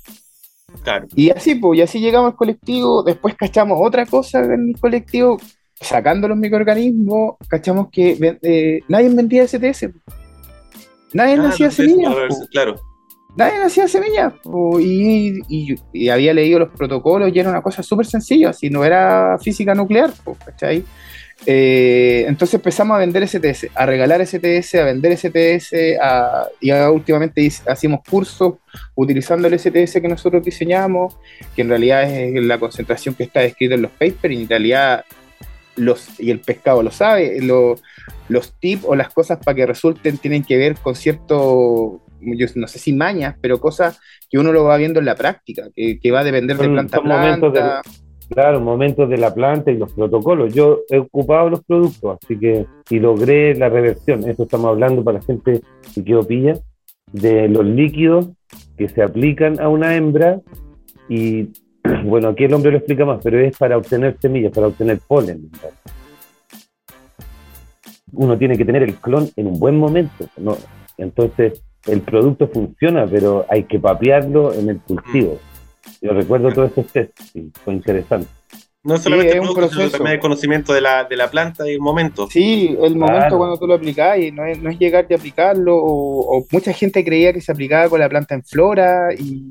Claro. 0.84 1.08
Y 1.16 1.30
así, 1.30 1.56
pues, 1.56 1.80
y 1.80 1.82
así 1.84 2.00
llegamos 2.00 2.32
al 2.32 2.38
colectivo, 2.38 3.04
después 3.04 3.36
cachamos 3.36 3.78
otra 3.82 4.06
cosa 4.06 4.40
en 4.44 4.70
el 4.70 4.80
colectivo, 4.80 5.40
sacando 5.80 6.28
los 6.28 6.38
microorganismos, 6.38 7.36
cachamos 7.48 7.90
que 7.92 8.38
eh, 8.42 8.82
nadie 8.88 9.10
vendía 9.10 9.44
STS. 9.48 9.92
Nadie 11.14 11.38
Ah, 11.40 11.50
hacía 11.50 11.72
semillas. 11.72 12.14
Claro. 12.52 12.76
Nadie 13.38 13.62
hacía 13.64 13.88
semillas. 13.88 14.34
Y, 14.80 15.40
y- 15.94 16.10
había 16.10 16.34
leído 16.34 16.60
los 16.60 16.70
protocolos 16.70 17.32
y 17.34 17.40
era 17.40 17.50
una 17.50 17.62
cosa 17.62 17.84
súper 17.84 18.06
sencilla, 18.06 18.54
si 18.54 18.70
no 18.70 18.84
era 18.86 19.38
física 19.42 19.76
nuclear, 19.76 20.12
¿cachai? 20.46 20.84
Eh, 21.46 22.24
entonces 22.30 22.54
empezamos 22.56 22.96
a 22.96 23.00
vender 23.00 23.28
STS, 23.28 23.68
a 23.76 23.86
regalar 23.86 24.26
STS, 24.26 24.76
a 24.76 24.86
vender 24.86 25.18
STS, 25.18 25.98
a, 26.02 26.48
y 26.62 26.70
ahora 26.70 26.92
últimamente 26.92 27.52
hacemos 27.68 28.00
cursos 28.10 28.54
utilizando 28.96 29.48
el 29.50 29.60
STS 29.60 30.00
que 30.02 30.08
nosotros 30.08 30.44
diseñamos, 30.44 31.18
que 31.56 31.62
en 31.64 31.70
realidad 31.70 32.10
es 32.10 32.42
la 32.42 32.58
concentración 32.58 33.16
que 33.16 33.24
está 33.24 33.42
descrita 33.42 33.76
en 33.76 33.82
los 33.82 33.92
papers, 33.92 34.34
y 34.34 34.44
en 34.44 34.50
realidad 34.50 35.04
y 36.20 36.32
el 36.32 36.40
pescado 36.40 36.82
lo 36.82 36.90
sabe, 36.92 37.42
lo- 37.42 37.76
los 38.30 38.54
tips 38.54 38.86
o 38.88 38.96
las 38.96 39.10
cosas 39.14 39.38
para 39.44 39.56
que 39.56 39.66
resulten 39.66 40.18
tienen 40.18 40.42
que 40.44 40.58
ver 40.58 40.76
con 40.76 40.96
cierto, 40.96 42.00
yo 42.38 42.48
no 42.56 42.68
sé 42.68 42.80
si 42.80 42.94
mañas, 42.94 43.36
pero 43.42 43.60
cosas 43.60 44.00
que 44.30 44.38
uno 44.38 44.52
lo 44.52 44.64
va 44.64 44.78
viendo 44.78 45.00
en 45.00 45.06
la 45.06 45.16
práctica, 45.16 45.70
que, 45.74 46.00
que 46.00 46.12
va 46.12 46.22
a 46.22 46.24
depender 46.24 46.58
de 46.58 46.70
planta 46.70 46.98
a 46.98 47.02
de- 47.02 47.06
planta. 47.52 47.82
Claro, 48.30 48.60
momentos 48.60 49.08
de 49.08 49.18
la 49.18 49.34
planta 49.34 49.70
y 49.72 49.78
los 49.78 49.94
protocolos. 49.94 50.54
Yo 50.54 50.82
he 50.90 50.98
ocupado 50.98 51.50
los 51.50 51.64
productos, 51.64 52.18
así 52.24 52.40
que 52.40 52.66
y 52.90 53.00
logré 53.00 53.54
la 53.56 53.70
reversión. 53.70 54.28
Eso 54.28 54.44
estamos 54.44 54.70
hablando 54.70 55.04
para 55.04 55.20
la 55.20 55.24
gente 55.24 55.62
que 55.94 56.04
quedó 56.04 56.26
pilla, 56.26 56.56
de 57.12 57.48
los 57.48 57.66
líquidos 57.66 58.30
que 58.78 58.90
se 58.90 59.04
aplican 59.04 59.60
a 59.60 59.70
una 59.70 59.96
hembra 59.96 60.42
y 61.08 61.50
bueno, 62.06 62.30
aquí 62.30 62.46
el 62.46 62.54
hombre 62.54 62.72
lo 62.72 62.78
explica 62.78 63.06
más, 63.06 63.20
pero 63.24 63.40
es 63.40 63.56
para 63.58 63.78
obtener 63.78 64.18
semillas, 64.20 64.52
para 64.52 64.68
obtener 64.68 65.00
polen. 65.08 65.50
Uno 68.12 68.38
tiene 68.38 68.58
que 68.58 68.66
tener 68.66 68.84
el 68.84 68.96
clon 68.96 69.30
en 69.36 69.48
un 69.48 69.60
buen 69.60 69.78
momento, 69.78 70.26
¿no? 70.38 70.58
Entonces, 70.98 71.64
el 71.88 72.02
producto 72.02 72.48
funciona, 72.48 73.06
pero 73.06 73.46
hay 73.50 73.64
que 73.64 73.80
papearlo 73.80 74.54
en 74.54 74.70
el 74.70 74.80
cultivo. 74.80 75.40
Yo 76.02 76.12
recuerdo 76.14 76.52
todos 76.52 76.72
esos 76.72 76.88
test, 76.88 77.12
y 77.36 77.52
fue 77.64 77.74
interesante. 77.74 78.28
No 78.84 78.96
es 78.96 79.02
solamente 79.02 79.30
es 79.32 79.36
el 79.36 79.40
un 79.42 79.46
producto, 79.48 79.68
sino 79.70 79.80
proceso. 79.82 79.98
también 79.98 80.14
el 80.16 80.20
conocimiento 80.22 80.72
de 80.72 80.82
la, 80.82 81.06
de 81.06 81.16
la 81.18 81.28
planta 81.32 81.68
y 81.68 81.74
el 81.74 81.80
momento. 81.80 82.28
Sí, 82.30 82.78
el 82.84 82.96
momento 82.96 83.18
Claro. 83.20 83.38
cuando 83.40 83.58
tú 83.58 83.66
lo 83.66 83.74
aplicás, 83.74 84.16
no 84.34 84.46
es, 84.46 84.62
no 84.62 84.70
es 84.70 84.78
llegar 84.78 85.08
y 85.10 85.14
aplicarlo, 85.16 85.76
o, 85.76 86.38
o 86.38 86.46
mucha 86.52 86.72
gente 86.72 87.04
creía 87.04 87.34
que 87.34 87.42
se 87.42 87.52
aplicaba 87.52 87.90
con 87.90 88.00
la 88.00 88.08
planta 88.10 88.36
en 88.36 88.44
flora 88.44 89.10
y 89.18 89.42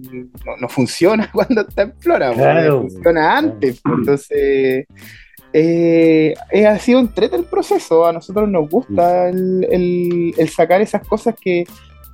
no, 0.46 0.56
no 0.60 0.68
funciona 0.68 1.28
cuando 1.32 1.62
está 1.62 1.82
en 1.82 1.94
flora, 1.98 2.32
Claro. 2.32 2.82
funciona 2.82 3.36
antes. 3.38 3.80
Entonces, 3.84 4.28
eh, 5.52 6.34
eh, 6.52 6.66
ha 6.66 6.78
sido 6.78 7.00
entrete 7.00 7.36
el 7.36 7.44
proceso, 7.44 8.06
a 8.06 8.12
nosotros 8.12 8.48
nos 8.48 8.68
gusta 8.68 9.28
el, 9.28 9.66
el- 9.70 10.34
el 10.36 10.48
sacar 10.48 10.80
esas 10.80 11.06
cosas 11.06 11.34
que, 11.40 11.64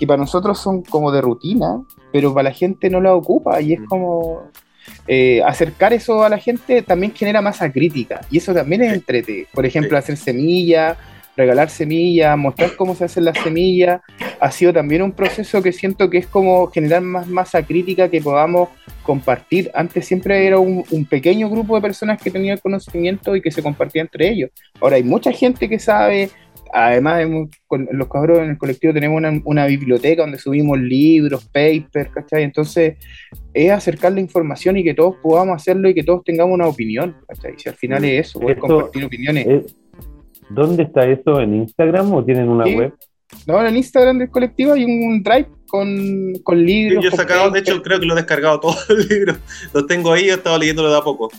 que 0.00 0.06
para 0.08 0.18
nosotros 0.18 0.58
son 0.58 0.82
como 0.82 1.12
de 1.12 1.20
rutina, 1.20 1.80
pero 2.12 2.34
para 2.34 2.48
la 2.48 2.54
gente 2.54 2.90
no 2.90 3.00
la 3.00 3.14
ocupa 3.14 3.60
y 3.60 3.74
es 3.74 3.80
como... 3.88 4.50
eh, 5.06 5.42
acercar 5.44 5.92
eso 5.92 6.24
a 6.24 6.28
la 6.28 6.38
gente 6.38 6.82
también 6.82 7.12
genera 7.14 7.40
masa 7.40 7.70
crítica 7.70 8.22
y 8.30 8.38
eso 8.38 8.52
también 8.52 8.82
es 8.82 8.92
entrete. 8.92 9.46
Por 9.52 9.64
ejemplo, 9.66 9.96
hacer 9.96 10.16
semillas, 10.16 10.96
regalar 11.36 11.70
semillas, 11.70 12.36
mostrar 12.36 12.76
cómo 12.76 12.94
se 12.94 13.04
hacen 13.04 13.24
las 13.24 13.38
semillas, 13.38 14.00
ha 14.40 14.50
sido 14.50 14.72
también 14.72 15.02
un 15.02 15.12
proceso 15.12 15.62
que 15.62 15.72
siento 15.72 16.10
que 16.10 16.18
es 16.18 16.26
como 16.26 16.66
generar 16.68 17.02
más 17.02 17.28
masa 17.28 17.62
crítica 17.62 18.08
que 18.08 18.20
podamos 18.20 18.68
compartir. 19.02 19.70
Antes 19.74 20.06
siempre 20.06 20.46
era 20.46 20.58
un, 20.58 20.84
un 20.90 21.04
pequeño 21.04 21.48
grupo 21.48 21.76
de 21.76 21.82
personas 21.82 22.20
que 22.20 22.30
tenía 22.30 22.52
el 22.54 22.60
conocimiento 22.60 23.36
y 23.36 23.40
que 23.42 23.50
se 23.50 23.62
compartía 23.62 24.02
entre 24.02 24.28
ellos. 24.28 24.50
Ahora 24.80 24.96
hay 24.96 25.04
mucha 25.04 25.32
gente 25.32 25.68
que 25.68 25.78
sabe. 25.78 26.30
Además, 26.72 27.20
hemos- 27.22 27.48
con 27.66 27.88
los 27.92 28.08
cabros 28.08 28.38
en 28.38 28.50
el 28.50 28.58
colectivo 28.58 28.92
tenemos 28.92 29.16
una, 29.18 29.40
una 29.44 29.66
biblioteca 29.66 30.22
donde 30.22 30.38
subimos 30.38 30.78
libros, 30.78 31.44
papers, 31.46 32.10
¿cachai? 32.12 32.42
Entonces, 32.44 32.96
es 33.52 33.70
acercar 33.70 34.12
la 34.12 34.20
información 34.20 34.76
y 34.76 34.84
que 34.84 34.94
todos 34.94 35.16
podamos 35.22 35.56
hacerlo 35.56 35.88
y 35.88 35.94
que 35.94 36.04
todos 36.04 36.22
tengamos 36.24 36.54
una 36.54 36.66
opinión, 36.68 37.16
¿cachai? 37.28 37.54
Si 37.56 37.68
al 37.68 37.74
final 37.74 38.04
es 38.04 38.28
eso, 38.28 38.40
poder 38.40 38.58
compartir 38.58 39.04
opiniones. 39.04 39.74
¿Dónde 40.48 40.82
está 40.84 41.06
eso? 41.08 41.40
¿En 41.40 41.54
Instagram 41.54 42.12
o 42.12 42.24
tienen 42.24 42.48
una 42.48 42.64
Sí. 42.64 42.74
web? 42.76 42.92
No, 43.46 43.60
en 43.60 43.66
el 43.68 43.76
Instagram 43.76 44.18
del 44.18 44.30
colectivo 44.30 44.72
hay 44.72 44.84
un 44.84 45.22
drive 45.22 45.46
con, 45.68 46.32
con 46.42 46.58
Yo 46.58 46.64
libros. 46.64 47.04
he 47.04 47.10
con 47.10 47.16
sacado, 47.18 47.50
de 47.50 47.60
hecho, 47.60 47.80
creo 47.80 48.00
que 48.00 48.06
lo 48.06 48.14
he 48.14 48.16
descargado 48.16 48.58
todos 48.58 48.88
los 48.88 49.08
libros. 49.08 49.38
Los 49.72 49.86
tengo 49.86 50.12
ahí, 50.12 50.28
he 50.28 50.32
estado 50.32 50.58
leyéndolo 50.58 50.90
de 50.90 50.98
a 50.98 51.02
poco. 51.02 51.30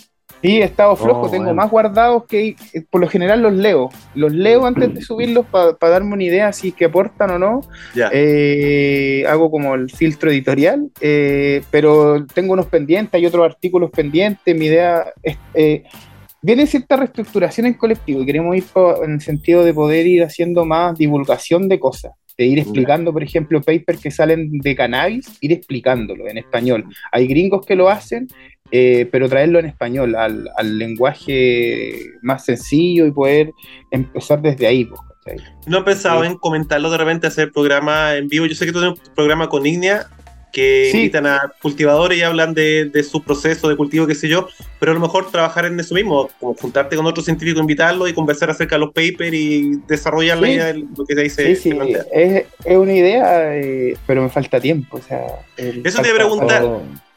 Sí, 0.42 0.60
he 0.60 0.64
estado 0.64 0.96
flojo, 0.96 1.22
Oh, 1.22 1.30
tengo 1.30 1.46
bueno. 1.46 1.62
más 1.62 1.70
guardados 1.70 2.26
que 2.26 2.56
eh, 2.74 2.84
por 2.90 3.00
lo 3.02 3.08
general 3.08 3.42
los 3.42 3.54
leo. 3.54 3.90
Los 4.16 4.32
leo 4.34 4.66
antes 4.66 4.94
de 4.94 5.02
subirlos 5.02 5.46
para 5.46 5.76
darme 5.80 6.14
una 6.14 6.24
idea 6.24 6.52
si 6.52 6.72
que 6.72 6.86
aportan 6.86 7.32
o 7.32 7.40
no. 7.40 7.62
Ya. 7.96 8.10
Eh, 8.12 9.24
hago 9.28 9.52
como 9.52 9.76
el 9.76 9.90
filtro 9.92 10.32
editorial, 10.32 10.90
eh, 11.00 11.62
pero 11.70 12.26
tengo 12.26 12.54
unos 12.54 12.66
pendientes, 12.68 13.14
hay 13.14 13.26
otros 13.26 13.46
artículos 13.46 13.92
pendientes. 13.92 14.56
Mi 14.56 14.66
idea 14.66 15.06
es. 15.22 15.38
eh, 15.54 15.84
viene 16.42 16.66
cierta 16.66 16.96
reestructuración 16.96 17.68
en 17.68 17.76
colectivo 17.76 18.22
y 18.24 18.26
queremos 18.26 18.56
ir 18.56 18.64
en 19.04 19.12
el 19.14 19.22
sentido 19.22 19.64
de 19.64 19.74
poder 19.76 20.08
ir 20.08 20.24
haciendo 20.24 20.66
más 20.66 20.98
divulgación 20.98 21.70
de 21.70 21.80
cosas. 21.80 22.14
De 22.38 22.46
ir 22.48 22.58
explicando, 22.58 23.14
por 23.14 23.22
ejemplo, 23.22 23.62
papers 23.62 24.00
que 24.02 24.10
salen 24.10 24.50
de 24.60 24.76
cannabis, 24.76 25.28
ir 25.42 25.52
explicándolo 25.52 26.28
en 26.28 26.40
español. 26.40 26.86
Hay 27.12 27.28
gringos 27.28 27.64
que 27.64 27.76
lo 27.76 27.88
hacen, 27.90 28.28
eh, 28.72 29.08
pero 29.12 29.28
traerlo 29.30 29.60
en 29.60 29.66
español, 29.66 30.16
al, 30.16 30.50
al 30.58 30.78
lenguaje 30.78 32.14
más 32.22 32.46
sencillo 32.46 33.06
y 33.06 33.12
poder 33.12 33.52
empezar 33.92 34.42
desde 34.42 34.68
ahí. 34.68 34.90
¿cachai? 35.24 35.44
No 35.68 35.80
he 35.80 35.84
pensado 35.84 36.22
Sí. 36.22 36.28
en 36.28 36.38
comentarlo 36.38 36.90
de 36.90 36.98
repente, 36.98 37.28
hacer 37.28 37.52
programa 37.52 38.16
en 38.16 38.28
vivo. 38.28 38.46
Yo 38.46 38.56
sé 38.56 38.66
que 38.66 38.72
tú 38.72 38.80
tienes 38.80 39.00
un 39.00 39.14
programa 39.16 39.50
con 39.50 39.66
Ignia 39.66 40.08
que 40.52 40.90
Sí. 40.92 40.98
invitan 40.98 41.26
a 41.28 41.54
cultivadores 41.62 42.18
y 42.18 42.22
hablan 42.24 42.54
de, 42.54 42.86
de 42.86 43.04
su 43.04 43.24
proceso 43.24 43.70
de 43.70 43.78
cultivo, 43.78 44.06
qué 44.08 44.16
sé 44.16 44.28
yo, 44.28 44.48
pero 44.80 44.92
a 44.92 44.96
lo 44.96 45.02
mejor 45.02 45.32
trabajar 45.32 45.66
en 45.66 45.80
eso 45.80 45.96
mismo, 45.96 46.30
como 46.40 46.54
juntarte 46.56 46.96
con 46.96 47.06
otro 47.06 47.24
científico, 47.24 47.60
invitarlo 47.60 48.08
y 48.08 48.14
conversar 48.14 48.50
acerca 48.50 48.76
de 48.76 48.80
los 48.80 48.90
papers 48.90 49.34
y 49.34 49.78
desarrollar 49.88 50.40
la 50.40 50.50
idea 50.50 50.66
de 50.66 50.86
lo 50.98 51.06
que 51.06 51.16
te 51.16 51.22
dice. 51.22 51.56
Sí, 51.56 51.72
sí, 51.72 51.80
es, 52.14 52.46
es 52.66 52.78
una 52.78 52.94
idea, 52.94 53.56
eh, 53.58 53.96
pero 54.06 54.22
me 54.24 54.30
falta 54.30 54.60
tiempo. 54.60 54.98
O 54.98 55.02
sea, 55.02 55.22
Eso 55.58 56.02
te 56.02 56.08
iba 56.10 56.16
a 56.18 56.20
preguntar. 56.20 56.66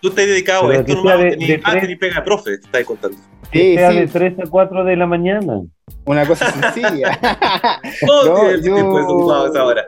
Tú 0.00 0.08
estás 0.10 0.26
dedicado 0.26 0.66
Pero 0.68 0.78
a 0.78 0.80
esto 0.82 0.94
nomás, 0.96 1.18
de- 1.18 1.30
tenés- 1.38 1.46
de 1.48 1.60
ah, 1.64 1.70
tres- 1.70 1.82
tenés 1.82 1.98
pega 1.98 2.14
de 2.16 2.22
profe, 2.22 2.50
estás 2.54 2.84
contando. 2.84 3.16
Sí, 3.50 3.74
sea 3.74 3.90
sí, 3.90 3.96
de 4.00 4.06
3 4.08 4.34
a 4.40 4.50
4 4.50 4.84
de 4.84 4.96
la 4.96 5.06
mañana. 5.06 5.60
una 6.04 6.26
cosa 6.26 6.50
sencilla. 6.52 7.18
Todo 8.06 8.24
No, 8.34 8.40
tiene 8.50 8.56
yo- 8.68 8.74
tiempo 8.74 8.98
desocupado 8.98 9.46
a 9.46 9.48
esa 9.48 9.64
hora. 9.64 9.84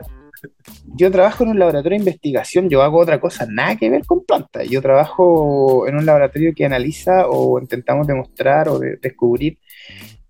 Yo 0.95 1.11
trabajo 1.11 1.43
en 1.43 1.49
un 1.51 1.59
laboratorio 1.59 1.97
de 1.97 2.03
investigación, 2.03 2.69
yo 2.69 2.81
hago 2.81 2.99
otra 2.99 3.19
cosa, 3.19 3.45
nada 3.49 3.75
que 3.75 3.89
ver 3.89 4.05
con 4.05 4.23
plantas. 4.25 4.67
Yo 4.69 4.81
trabajo 4.81 5.87
en 5.87 5.95
un 5.95 6.05
laboratorio 6.05 6.53
que 6.55 6.65
analiza 6.65 7.27
o 7.27 7.59
intentamos 7.59 8.05
demostrar 8.07 8.69
o 8.69 8.79
de- 8.79 8.97
descubrir 8.97 9.57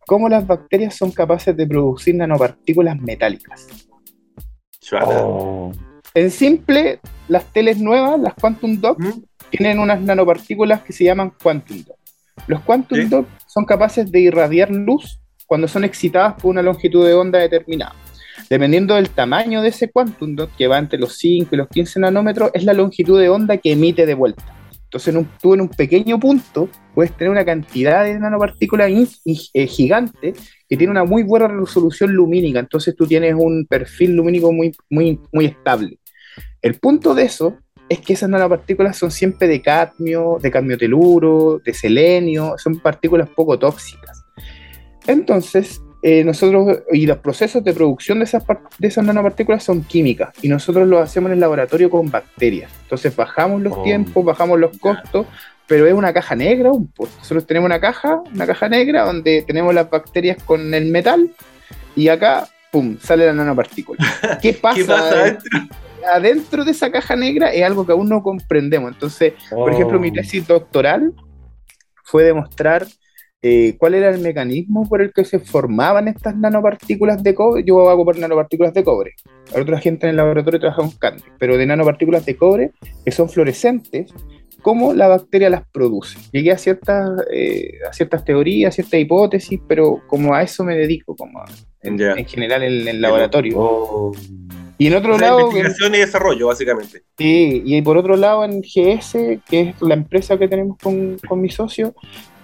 cómo 0.05 0.29
las 0.29 0.45
bacterias 0.47 0.95
son 0.95 1.11
capaces 1.11 1.55
de 1.55 1.67
producir 1.67 2.15
nanopartículas 2.15 2.99
metálicas. 2.99 3.67
Oh, 5.05 5.71
En 6.13 6.31
simple, 6.31 6.99
las 7.27 7.45
teles 7.51 7.77
nuevas, 7.79 8.19
las 8.19 8.33
Quantum 8.33 8.79
Dot, 8.79 8.97
¿Mm? 8.99 9.23
tienen 9.49 9.79
unas 9.79 10.01
nanopartículas 10.01 10.81
que 10.81 10.93
se 10.93 11.03
llaman 11.03 11.31
Quantum 11.41 11.83
Dot. 11.83 11.97
Los 12.47 12.61
Quantum 12.61 12.97
Sí. 12.99 13.05
Dot 13.07 13.27
son 13.47 13.65
capaces 13.65 14.09
de 14.11 14.19
irradiar 14.21 14.69
luz 14.71 15.19
cuando 15.45 15.67
son 15.67 15.83
excitadas 15.83 16.33
por 16.41 16.51
una 16.51 16.61
longitud 16.61 17.05
de 17.05 17.13
onda 17.13 17.39
determinada. 17.39 17.95
Dependiendo 18.49 18.95
del 18.95 19.09
tamaño 19.09 19.61
de 19.61 19.69
ese 19.69 19.89
Quantum 19.89 20.35
Dot, 20.35 20.55
que 20.55 20.67
va 20.67 20.77
entre 20.77 20.99
los 20.99 21.17
5 21.17 21.49
y 21.53 21.57
los 21.57 21.67
15 21.67 21.99
nanómetros, 21.99 22.51
es 22.53 22.63
la 22.63 22.73
longitud 22.73 23.19
de 23.19 23.29
onda 23.29 23.57
que 23.57 23.73
emite 23.73 24.05
de 24.05 24.13
vuelta. 24.13 24.43
Entonces, 24.87 25.09
en 25.09 25.17
un, 25.17 25.29
tú 25.41 25.53
en 25.53 25.61
un 25.61 25.69
pequeño 25.69 26.17
punto 26.17 26.69
puedes 26.95 27.11
tener 27.11 27.29
una 27.29 27.43
cantidad 27.43 28.05
de 28.05 28.17
nanopartículas 28.17 28.89
eh, 29.25 29.67
gigante 29.67 30.33
que 30.69 30.77
tiene 30.77 30.91
una 30.91 31.03
muy 31.03 31.23
buena 31.23 31.49
resolución 31.49 32.13
lumínica. 32.13 32.59
Entonces, 32.59 32.95
tú 32.95 33.05
tienes 33.05 33.35
un 33.37 33.65
perfil 33.65 34.15
lumínico 34.15 34.53
muy, 34.53 34.73
muy, 34.89 35.19
muy 35.33 35.45
estable. 35.45 35.99
El 36.61 36.75
punto 36.75 37.13
de 37.13 37.23
eso 37.23 37.57
es 37.89 37.99
que 37.99 38.13
esas 38.13 38.29
nanopartículas 38.29 38.97
son 38.97 39.11
siempre 39.11 39.47
de 39.47 39.61
cadmio, 39.61 40.37
de 40.41 40.51
cadmio 40.51 40.77
teluro, 40.77 41.59
de 41.63 41.73
selenio, 41.73 42.55
son 42.57 42.79
partículas 42.79 43.29
poco 43.29 43.59
tóxicas. 43.59 44.23
Entonces, 45.05 45.81
eh, 46.01 46.23
nosotros, 46.23 46.79
y 46.91 47.05
los 47.07 47.17
procesos 47.17 47.63
de 47.63 47.73
producción 47.73 48.19
de 48.19 48.25
esas, 48.25 48.43
de 48.77 48.87
esas 48.87 49.03
nanopartículas 49.03 49.63
son 49.63 49.83
químicas, 49.83 50.29
y 50.41 50.47
nosotros 50.49 50.87
lo 50.87 50.99
hacemos 50.99 51.29
en 51.29 51.33
el 51.35 51.39
laboratorio 51.39 51.89
con 51.89 52.09
bacterias. 52.11 52.71
Entonces, 52.83 53.15
bajamos 53.15 53.61
los 53.61 53.73
Oh. 53.75 53.83
tiempos, 53.83 54.23
bajamos 54.23 54.59
los 54.59 54.77
costos, 54.77 55.25
pero 55.65 55.85
es 55.87 55.93
una 55.93 56.13
caja 56.13 56.35
negra. 56.35 56.71
un 56.71 56.87
po- 56.87 57.07
Nosotros 57.17 57.45
tenemos 57.45 57.65
una 57.67 57.79
caja, 57.79 58.21
una 58.33 58.45
caja 58.45 58.69
negra 58.69 59.03
donde 59.05 59.43
tenemos 59.45 59.73
las 59.73 59.89
bacterias 59.89 60.41
con 60.43 60.73
el 60.73 60.85
metal, 60.85 61.31
y 61.95 62.07
acá, 62.09 62.47
pum, 62.71 62.97
sale 63.01 63.25
la 63.25 63.33
nanopartícula. 63.33 63.97
¿Qué 64.41 64.53
pasa? 64.53 64.75
¿Qué 64.77 64.85
pasa 64.85 65.09
adentro? 65.21 65.59
adentro 66.13 66.63
de 66.63 66.71
esa 66.71 66.89
caja 66.89 67.15
negra 67.17 67.51
es 67.51 67.63
algo 67.63 67.85
que 67.85 67.91
aún 67.91 68.07
no 68.07 68.21
comprendemos. 68.23 68.93
Entonces, 68.93 69.33
por 69.49 69.73
ejemplo, 69.73 69.99
mi 69.99 70.09
oh. 70.09 70.13
tesis 70.13 70.47
doctoral 70.47 71.11
fue 72.03 72.23
demostrar 72.23 72.85
eh, 73.49 73.75
cuál 73.77 73.93
era 73.95 74.09
el 74.09 74.19
mecanismo 74.19 74.87
por 74.89 75.01
el 75.01 75.13
que 75.13 75.23
se 75.23 75.39
formaban 75.39 76.07
estas 76.07 76.35
nanopartículas 76.35 77.23
de 77.23 77.33
cobre. 77.33 77.63
Yo 77.63 77.89
hago 77.89 78.03
por 78.03 78.17
nanopartículas 78.17 78.73
de 78.73 78.83
cobre. 78.83 79.13
Otra 79.55 79.79
gente 79.79 80.05
en 80.05 80.11
el 80.11 80.17
laboratorio 80.17 80.59
trabaja 80.59 80.81
con 80.81 80.91
cadmio, 80.91 81.23
pero 81.39 81.57
de 81.57 81.65
nanopartículas 81.65 82.25
de 82.25 82.35
cobre 82.35 82.71
que 83.05 83.11
son 83.11 83.29
fluorescentes, 83.29 84.13
cómo 84.61 84.93
la 84.93 85.07
bacteria 85.07 85.49
las 85.49 85.63
produce. 85.71 86.17
Llegué 86.33 86.51
a 86.51 86.57
ciertas, 86.57 87.09
eh, 87.31 87.73
a 87.89 87.93
ciertas 87.93 88.25
teorías, 88.25 88.75
ciertas 88.75 88.99
hipótesis, 88.99 89.59
pero 89.67 90.01
como 90.07 90.33
a 90.33 90.43
eso 90.43 90.63
me 90.65 90.75
dedico, 90.75 91.15
como 91.15 91.39
a- 91.39 91.45
en 92.17 92.25
general 92.25 92.63
en 92.63 92.87
el 92.87 92.99
laboratorio. 93.01 93.55
Oh, 93.59 94.11
Y 94.79 94.87
en 94.87 94.95
otro 94.95 95.15
O 95.15 95.17
sea, 95.17 95.29
lado, 95.29 95.41
investigación 95.41 95.95
y 95.95 95.97
desarrollo, 95.97 96.47
básicamente. 96.47 97.01
Sí, 97.17 97.63
y 97.65 97.81
por 97.81 97.97
otro 97.97 98.15
lado 98.15 98.45
en 98.45 98.61
GS, 98.61 99.39
que 99.49 99.61
es 99.61 99.81
la 99.81 99.95
empresa 99.95 100.37
que 100.37 100.47
tenemos 100.47 100.77
con, 100.77 101.17
con 101.27 101.41
mi 101.41 101.49
socio, 101.49 101.95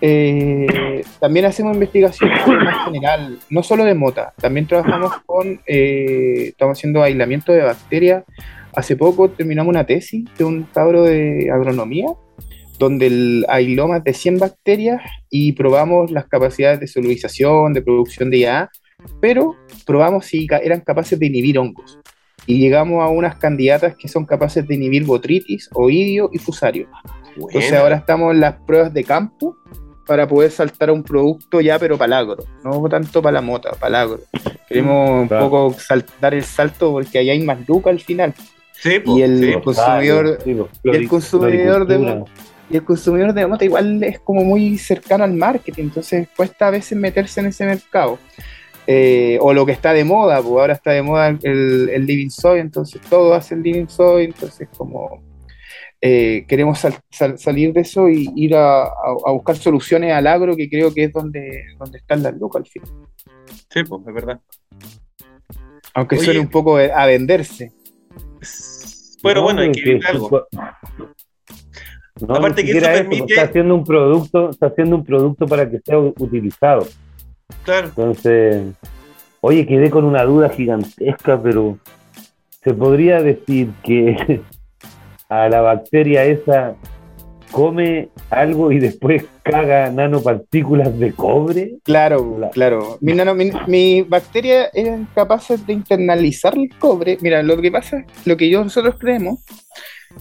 eh, 0.02 1.04
también 1.19 1.46
hacemos 1.46 1.76
investigación 1.76 2.32
más 2.63 2.86
general, 2.86 3.39
no 3.50 3.63
solo 3.63 3.86
de 3.86 3.93
mota, 3.93 4.34
también 4.38 4.67
trabajamos 4.67 5.13
con, 5.26 5.62
eh, 5.67 6.48
estamos 6.50 6.78
haciendo 6.78 7.04
aislamiento 7.04 7.54
de 7.54 7.62
bacterias. 7.62 8.24
Hace 8.76 8.98
poco 8.98 9.30
terminamos 9.30 9.69
una 9.69 9.86
tesis 9.86 10.26
de 10.38 10.43
un 10.43 10.63
cabro 10.63 11.04
de 11.04 11.52
agronomía, 11.52 12.08
donde 12.80 13.08
el, 13.08 13.46
aisló 13.48 13.88
más 13.88 14.04
de 14.04 14.13
100 14.13 14.39
bacterias 14.39 15.02
y 15.30 15.54
probamos 15.54 16.12
las 16.12 16.26
capacidades 16.26 16.80
de 16.80 16.88
solubilización, 16.88 17.74
de 17.74 17.84
producción 17.84 18.30
de 18.30 18.39
IA, 18.39 18.72
pero 19.22 19.56
probamos 19.86 20.26
si 20.26 20.48
eran 20.63 20.82
capaces 20.82 21.17
de 21.17 21.28
inhibir 21.28 21.60
hongos 21.60 22.03
y 22.45 22.60
llegamos 22.60 23.03
a 23.03 23.08
unas 23.08 23.36
candidatas 23.38 23.95
que 23.95 24.08
son 24.08 24.25
capaces 24.25 24.67
de 24.67 24.75
inhibir 24.75 25.06
botritis, 25.06 25.69
oidio 25.73 26.29
y 26.34 26.38
fusario. 26.39 26.88
Entonces 27.36 27.73
ahora 27.73 27.95
estamos 27.97 28.34
en 28.34 28.41
las 28.41 28.56
pruebas 28.56 28.93
de 28.93 29.03
campo 29.03 29.56
para 30.06 30.27
poder 30.27 30.51
saltar 30.51 30.89
a 30.89 30.93
un 30.93 31.03
producto 31.03 31.62
ya, 31.62 31.79
pero 31.79 31.97
para 31.97 32.08
el 32.08 32.13
agro, 32.29 32.43
no 32.63 32.88
tanto 32.89 33.21
para 33.21 33.36
la 33.36 33.41
mota, 33.41 33.71
para 33.71 33.88
el 33.88 33.95
agro. 33.95 34.19
Queremos 34.67 35.10
un 35.10 35.27
Claro. 35.27 35.49
poco 35.49 35.75
dar 36.19 36.34
el 36.34 36.43
salto 36.43 36.91
porque 36.91 37.17
ahí 37.19 37.29
hay 37.29 37.41
más 37.41 37.58
lucas 37.67 37.91
al 37.93 37.99
final. 37.99 38.34
Sí, 38.73 39.01
y 39.06 39.21
el- 39.21 39.39
sí. 39.53 39.62
consumidor- 39.63 40.39
sí, 40.43 40.58
y 40.84 40.89
el 40.89 41.08
consumidor 41.08 41.88
de-. 41.88 42.23
Y 42.69 42.75
el 42.77 42.84
consumidor 42.84 43.34
de 43.34 43.45
mota 43.47 43.63
igual 43.65 44.03
es 44.03 44.19
como 44.19 44.43
muy 44.43 44.77
cercano 44.77 45.23
al 45.23 45.34
marketing, 45.34 45.84
entonces 45.84 46.27
cuesta 46.36 46.67
a 46.67 46.71
veces 46.71 46.97
meterse 46.97 47.39
en 47.39 47.47
ese 47.47 47.65
mercado. 47.65 48.17
Eh, 48.86 49.38
o 49.41 49.54
lo 49.54 49.65
que 49.65 49.72
está 49.72 49.93
de 49.93 50.04
moda, 50.04 50.41
pues 50.41 50.52
ahora 50.52 50.74
está 50.74 50.91
de 50.91 51.02
moda 51.02 51.30
el, 51.30 51.89
el 51.89 52.06
living 52.06 52.30
soy, 52.30 52.60
entonces 52.60 53.00
todo 53.10 53.34
hace 53.34 53.56
el 53.56 53.63
living 53.63 53.88
soy, 53.88 54.26
entonces 54.26 54.67
como 54.78 55.24
eh, 56.02 56.43
queremos 56.50 56.80
sal- 56.80 57.00
sal- 57.10 57.39
salir 57.39 57.72
de 57.72 57.80
eso 57.80 58.10
y 58.10 58.30
ir 58.36 58.56
a, 58.56 58.84
a- 58.84 58.89
a 59.26 59.32
buscar 59.32 59.56
soluciones 59.56 60.12
al 60.12 60.28
agro, 60.28 60.56
que 60.58 60.69
creo 60.69 60.93
que 60.93 61.06
es 61.06 61.13
donde, 61.13 61.63
donde 61.80 61.98
están 62.00 62.22
las 62.24 62.34
lucas 62.38 62.62
al 62.62 62.67
fin. 62.67 62.84
Sí, 63.69 63.84
pues, 63.86 64.02
es 64.06 64.13
verdad. 64.13 64.41
Aunque 65.93 66.15
Oye. 66.17 66.26
suene 66.26 66.39
un 66.41 66.50
poco 66.50 66.76
a 66.78 67.06
venderse. 67.06 67.72
Pero 69.22 69.36
No, 69.39 69.43
bueno, 69.43 69.62
hay 69.62 69.72
que 69.72 70.00
algo. 70.06 70.46
No, 72.28 72.36
Aparte 72.36 72.63
que 72.63 72.72
eso 72.72 72.82
permite- 72.86 73.34
está 73.34 73.43
haciendo 73.43 73.76
un 73.76 73.84
producto, 73.86 74.50
está 74.50 74.67
haciendo 74.67 74.98
un 74.98 75.06
producto 75.06 75.46
para 75.48 75.69
que 75.69 75.80
sea 75.86 75.98
utilizado. 76.00 76.86
Claro. 77.63 77.88
Entonces, 77.88 78.63
oye, 79.42 79.66
quedé 79.66 79.89
con 79.89 80.06
una 80.06 80.24
duda 80.24 80.50
gigantesca, 80.50 81.42
pero 81.42 81.78
se 82.63 82.74
podría 82.74 83.22
decir 83.22 83.70
que 83.84 84.42
a 85.30 85.50
la 85.50 85.62
bacteria 85.62 86.24
esa 86.26 86.76
come 87.52 88.10
algo 88.32 88.72
y 88.72 88.80
después 88.80 89.26
caga 89.44 89.89
nanopartículas 89.92 90.98
de 90.98 91.13
cobre. 91.13 91.76
Claro, 91.84 92.36
Claro. 92.38 92.52
claro. 92.52 92.98
Mi, 93.02 93.13
nano- 93.13 93.36
mi, 93.36 93.52
mi 93.68 94.02
bacteria 94.02 94.70
eran 94.74 95.08
capaces 95.13 95.66
de 95.68 95.74
internalizar 95.74 96.56
el 96.58 96.70
cobre. 96.80 97.18
Mira, 97.22 97.44
lo 97.44 97.62
que 97.62 97.72
pasa, 97.72 98.04
lo 98.26 98.36
que 98.38 98.50
yo, 98.50 98.63
nosotros 98.63 98.96
creemos 98.98 99.39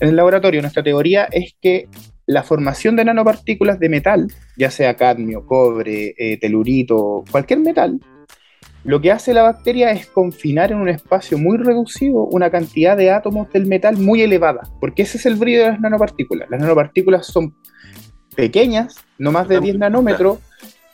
en 0.01 0.09
el 0.09 0.17
laboratorio, 0.17 0.61
nuestra 0.61 0.83
teoría 0.83 1.25
es 1.31 1.55
que 1.61 1.89
la 2.27 2.43
formación 2.43 2.97
de 2.97 3.05
nanopartículas 3.05 3.79
de 3.79 3.89
metal, 3.89 4.29
ya 4.57 4.71
sea 4.71 4.97
cadmio, 4.97 5.47
cobre, 5.47 6.15
eh, 6.17 6.39
telurito, 6.39 7.25
cualquier 7.31 7.61
metal, 7.61 8.01
lo 8.85 9.01
que 9.01 9.13
hace 9.13 9.33
la 9.33 9.43
bacteria 9.43 9.93
es 9.93 10.07
confinar 10.07 10.73
en 10.73 10.81
un 10.81 10.89
espacio 10.89 11.39
muy 11.39 11.57
reducido 11.57 12.25
una 12.25 12.51
cantidad 12.51 12.97
de 12.97 13.13
átomos 13.13 13.51
del 13.53 13.67
metal 13.67 13.97
muy 13.97 14.23
elevada, 14.23 14.63
porque 14.81 15.03
ese 15.03 15.19
es 15.19 15.27
el 15.27 15.37
brillo 15.37 15.61
de 15.61 15.69
las 15.69 15.81
nanopartículas. 15.81 16.51
Las 16.51 16.61
nanopartículas 16.61 17.27
son 17.27 17.55
pequeñas, 18.35 18.97
no 19.19 19.31
más 19.31 19.47
de 19.47 19.61
10 19.61 19.79
nanómetros, 19.79 20.39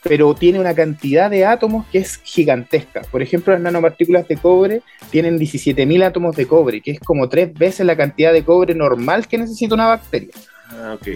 pero 0.02 0.34
tiene 0.34 0.60
una 0.60 0.74
cantidad 0.74 1.30
de 1.30 1.46
átomos 1.46 1.86
que 1.86 1.98
es 1.98 2.18
gigantesca. 2.18 3.02
Por 3.10 3.22
ejemplo, 3.22 3.54
las 3.54 3.62
nanopartículas 3.62 4.28
de 4.28 4.36
cobre 4.36 4.82
tienen 5.10 5.38
17.000 5.38 6.04
átomos 6.04 6.36
de 6.36 6.46
cobre, 6.46 6.82
que 6.82 6.90
es 6.92 7.00
como 7.00 7.28
tres 7.28 7.54
veces 7.54 7.86
la 7.86 7.96
cantidad 7.96 8.34
de 8.34 8.44
cobre 8.44 8.74
normal 8.74 9.26
que 9.26 9.38
necesita 9.38 9.74
una 9.74 9.86
bacteria. 9.86 10.34
Ah, 10.70 10.96
ok. 11.00 11.08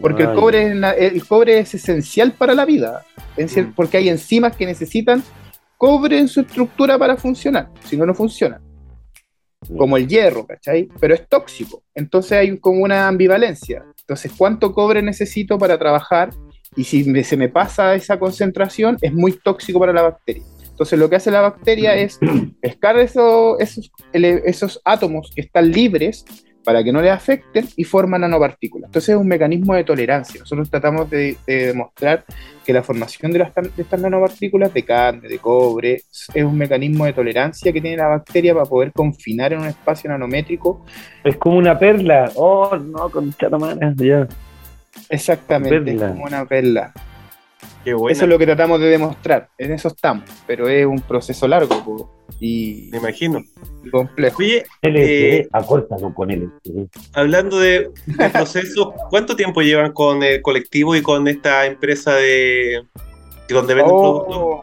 Porque 0.00 0.22
el 0.22 0.34
cobre, 0.34 0.68
es 0.68 0.74
na- 0.76 0.92
el 0.92 1.26
cobre 1.26 1.58
es 1.58 1.74
esencial 1.74 2.32
para 2.32 2.54
la 2.54 2.64
vida, 2.64 3.04
Mm. 3.36 3.72
porque 3.76 3.98
hay 3.98 4.08
enzimas 4.08 4.56
que 4.56 4.66
necesitan 4.66 5.22
cobre 5.76 6.18
en 6.18 6.28
su 6.28 6.40
estructura 6.40 6.98
para 6.98 7.16
funcionar, 7.16 7.68
si 7.84 7.96
no, 7.96 8.06
no 8.06 8.14
funciona. 8.14 8.60
Como 9.78 9.96
el 9.96 10.06
hierro, 10.08 10.46
¿cachai? 10.46 10.88
Pero 11.00 11.14
es 11.14 11.26
tóxico, 11.28 11.82
entonces 11.94 12.32
hay 12.32 12.58
como 12.58 12.82
una 12.82 13.08
ambivalencia. 13.08 13.84
Entonces, 14.00 14.32
¿cuánto 14.36 14.72
cobre 14.72 15.00
necesito 15.02 15.58
para 15.58 15.78
trabajar? 15.78 16.30
Y 16.76 16.84
si 16.84 17.04
me- 17.04 17.24
se 17.24 17.36
me 17.36 17.48
pasa 17.48 17.94
esa 17.94 18.18
concentración, 18.18 18.98
es 19.00 19.12
muy 19.12 19.32
tóxico 19.32 19.78
para 19.80 19.92
la 19.92 20.02
bacteria. 20.02 20.42
Entonces, 20.68 20.98
lo 20.98 21.08
que 21.08 21.16
hace 21.16 21.30
la 21.30 21.40
bacteria 21.40 21.94
es 21.94 22.18
pescar 22.60 22.98
eso- 22.98 23.58
esos, 23.58 23.90
ele- 24.12 24.42
esos 24.44 24.80
átomos 24.84 25.30
que 25.34 25.42
están 25.42 25.70
libres 25.70 26.24
para 26.64 26.82
que 26.82 26.92
no 26.92 27.02
le 27.02 27.10
afecten 27.10 27.68
y 27.76 27.84
forman 27.84 28.22
nanopartículas. 28.22 28.88
Entonces 28.88 29.10
es 29.10 29.16
un 29.16 29.28
mecanismo 29.28 29.74
de 29.74 29.84
tolerancia. 29.84 30.40
Nosotros 30.40 30.70
tratamos 30.70 31.08
de, 31.10 31.36
de 31.46 31.66
demostrar 31.66 32.24
que 32.64 32.72
la 32.72 32.82
formación 32.82 33.30
de, 33.32 33.40
las 33.40 33.54
de 33.54 33.82
estas 33.82 34.00
nanopartículas 34.00 34.72
de 34.72 34.82
carne, 34.82 35.28
de 35.28 35.38
cobre, 35.38 36.02
es 36.34 36.44
un 36.44 36.56
mecanismo 36.56 37.04
de 37.04 37.12
tolerancia 37.12 37.72
que 37.72 37.80
tiene 37.80 37.98
la 37.98 38.08
bacteria 38.08 38.54
para 38.54 38.66
poder 38.66 38.92
confinar 38.92 39.52
en 39.52 39.60
un 39.60 39.66
espacio 39.66 40.10
nanométrico. 40.10 40.84
Es 41.22 41.36
como 41.36 41.58
una 41.58 41.78
perla. 41.78 42.30
Oh, 42.34 42.76
no, 42.76 43.10
con 43.10 43.32
chatamana, 43.34 43.94
ya. 43.96 44.26
Exactamente, 45.08 45.94
es 45.94 46.00
como 46.00 46.24
una 46.24 46.44
perla. 46.46 46.92
Qué. 47.84 47.90
Eso 47.90 48.24
es 48.24 48.28
lo 48.28 48.38
que 48.38 48.46
tratamos 48.46 48.80
de 48.80 48.86
demostrar. 48.86 49.50
En 49.58 49.72
eso 49.72 49.88
estamos, 49.88 50.24
pero 50.46 50.68
es 50.68 50.86
un 50.86 51.00
proceso 51.00 51.46
largo 51.46 52.10
y, 52.40 52.88
Me 52.90 52.98
imagino. 52.98 53.42
y 53.84 53.90
complejo. 53.90 54.38
Oye, 54.38 54.64
Eh, 54.82 55.46
acórtalo 55.52 56.12
con 56.14 56.30
LSD. 56.30 56.88
hablando 57.12 57.58
de, 57.60 57.90
de 58.06 58.30
procesos, 58.30 58.88
¿cuánto 59.10 59.36
tiempo 59.36 59.60
llevan 59.62 59.92
con 59.92 60.22
el 60.22 60.40
colectivo 60.42 60.96
y 60.96 61.02
con 61.02 61.28
esta 61.28 61.66
empresa 61.66 62.14
de, 62.14 62.82
que 63.46 63.54
donde 63.54 63.74
venden 63.74 63.94
productos. 63.94 64.36
Oh, 64.36 64.62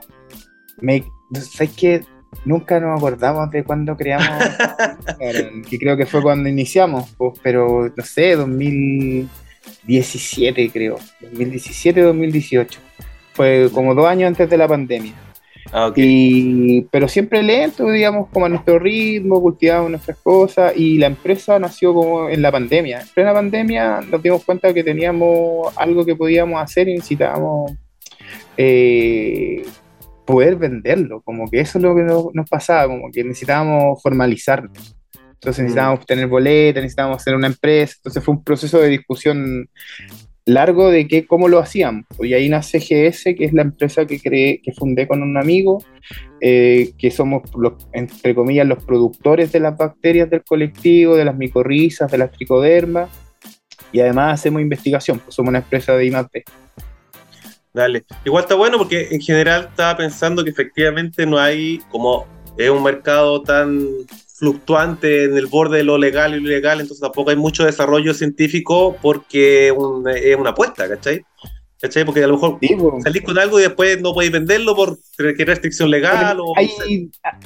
me, 0.79 1.03
¿Sabes 1.33 1.71
qué? 1.77 2.01
Nunca 2.45 2.79
nos 2.79 2.97
acordamos 2.97 3.51
de 3.51 3.63
cuando 3.63 3.95
creamos, 3.97 4.29
que 5.69 5.77
creo 5.77 5.97
que 5.97 6.05
fue 6.05 6.21
cuando 6.21 6.47
iniciamos, 6.49 7.13
pues, 7.17 7.37
pero 7.43 7.91
no 7.95 8.03
sé, 8.03 8.35
2017 8.35 10.69
creo, 10.71 10.97
2017-2018. 11.33 12.77
Fue 13.33 13.69
como 13.73 13.95
dos 13.95 14.05
años 14.07 14.27
antes 14.27 14.49
de 14.49 14.57
la 14.57 14.67
pandemia. 14.67 15.13
Ah. 15.73 15.91
Y, 15.95 16.81
pero 16.91 17.07
siempre 17.07 17.41
lento, 17.41 17.89
digamos, 17.89 18.27
como 18.29 18.45
a 18.45 18.49
nuestro 18.49 18.77
ritmo, 18.77 19.41
cultivamos 19.41 19.91
nuestras 19.91 20.17
cosas 20.17 20.73
y 20.75 20.97
la 20.97 21.07
empresa 21.07 21.59
nació 21.59 21.93
como 21.93 22.29
en 22.29 22.41
la 22.41 22.51
pandemia. 22.51 23.01
En 23.01 23.07
plena 23.07 23.33
pandemia 23.33 24.01
nos 24.01 24.21
dimos 24.21 24.43
cuenta 24.43 24.73
que 24.73 24.83
teníamos 24.83 25.75
algo 25.77 26.05
que 26.05 26.15
podíamos 26.15 26.61
hacer 26.61 26.89
y 26.89 26.95
necesitábamos 26.95 27.71
eh, 28.57 29.63
poder 30.25 30.55
venderlo, 30.55 31.21
como 31.21 31.49
que 31.49 31.61
eso 31.61 31.77
es 31.77 31.83
lo 31.83 31.95
que 31.95 32.03
nos, 32.03 32.33
nos 32.33 32.49
pasaba, 32.49 32.87
como 32.87 33.11
que 33.11 33.23
necesitábamos 33.23 34.01
formalizarnos. 34.01 34.95
Entonces 35.33 35.63
necesitábamos 35.63 36.05
tener 36.05 36.27
boletas, 36.27 36.83
necesitábamos 36.83 37.17
hacer 37.17 37.35
una 37.35 37.47
empresa, 37.47 37.95
entonces 37.97 38.23
fue 38.23 38.35
un 38.35 38.43
proceso 38.43 38.79
de 38.79 38.89
discusión 38.89 39.67
largo 40.45 40.89
de 40.89 41.07
que, 41.07 41.25
cómo 41.25 41.47
lo 41.47 41.59
hacíamos. 41.59 42.05
Y 42.19 42.33
ahí 42.33 42.49
nace 42.49 42.79
GS, 42.79 43.35
que 43.35 43.45
es 43.45 43.53
la 43.53 43.61
empresa 43.61 44.05
que 44.05 44.19
creé, 44.19 44.61
que 44.61 44.71
fundé 44.73 45.07
con 45.07 45.21
un 45.21 45.37
amigo, 45.37 45.83
eh, 46.39 46.91
que 46.97 47.11
somos, 47.11 47.43
entre 47.93 48.35
comillas, 48.35 48.67
los 48.67 48.83
productores 48.83 49.51
de 49.51 49.59
las 49.59 49.77
bacterias 49.77 50.29
del 50.29 50.43
colectivo, 50.43 51.15
de 51.15 51.25
las 51.25 51.37
micorrizas, 51.37 52.11
de 52.11 52.17
las 52.17 52.31
tricodermas, 52.31 53.09
y 53.91 53.99
además 53.99 54.39
hacemos 54.39 54.61
investigación, 54.61 55.19
pues 55.19 55.35
somos 55.35 55.49
una 55.49 55.59
empresa 55.59 55.95
de 55.95 56.05
I+D. 56.05 56.43
Dale. 57.73 58.03
Igual 58.25 58.43
está 58.43 58.55
bueno 58.55 58.77
porque 58.77 59.07
en 59.11 59.21
general 59.21 59.67
estaba 59.69 59.95
pensando 59.97 60.43
que 60.43 60.49
efectivamente 60.49 61.25
no 61.25 61.37
hay, 61.37 61.79
como 61.89 62.25
es 62.57 62.69
un 62.69 62.83
mercado 62.83 63.41
tan 63.43 63.87
fluctuante 64.41 65.25
en 65.25 65.37
el 65.37 65.45
borde 65.45 65.77
de 65.77 65.83
lo 65.83 65.99
legal 65.99 66.33
y 66.35 66.39
lo 66.41 66.49
ilegal, 66.49 66.81
entonces 66.81 66.99
tampoco 67.01 67.29
hay 67.29 67.35
mucho 67.35 67.63
desarrollo 67.63 68.11
científico 68.15 68.97
porque 69.01 69.67
es 69.67 69.71
un- 69.71 70.09
es 70.09 70.35
una 70.35 70.49
apuesta, 70.49 70.89
¿cachai? 70.89 71.21
¿Cachai? 71.79 72.03
Porque 72.05 72.23
a 72.23 72.27
lo 72.27 72.33
mejor 72.33 72.57
Sí, 72.59 72.75
salís 73.03 73.21
con 73.21 73.37
algo 73.37 73.59
y 73.59 73.63
después 73.63 74.01
no 74.01 74.13
podéis 74.13 74.31
venderlo 74.31 74.75
por 74.75 74.97
restricción 75.17 75.89
legal 75.91 76.39
o... 76.39 76.53
hay, 76.57 76.69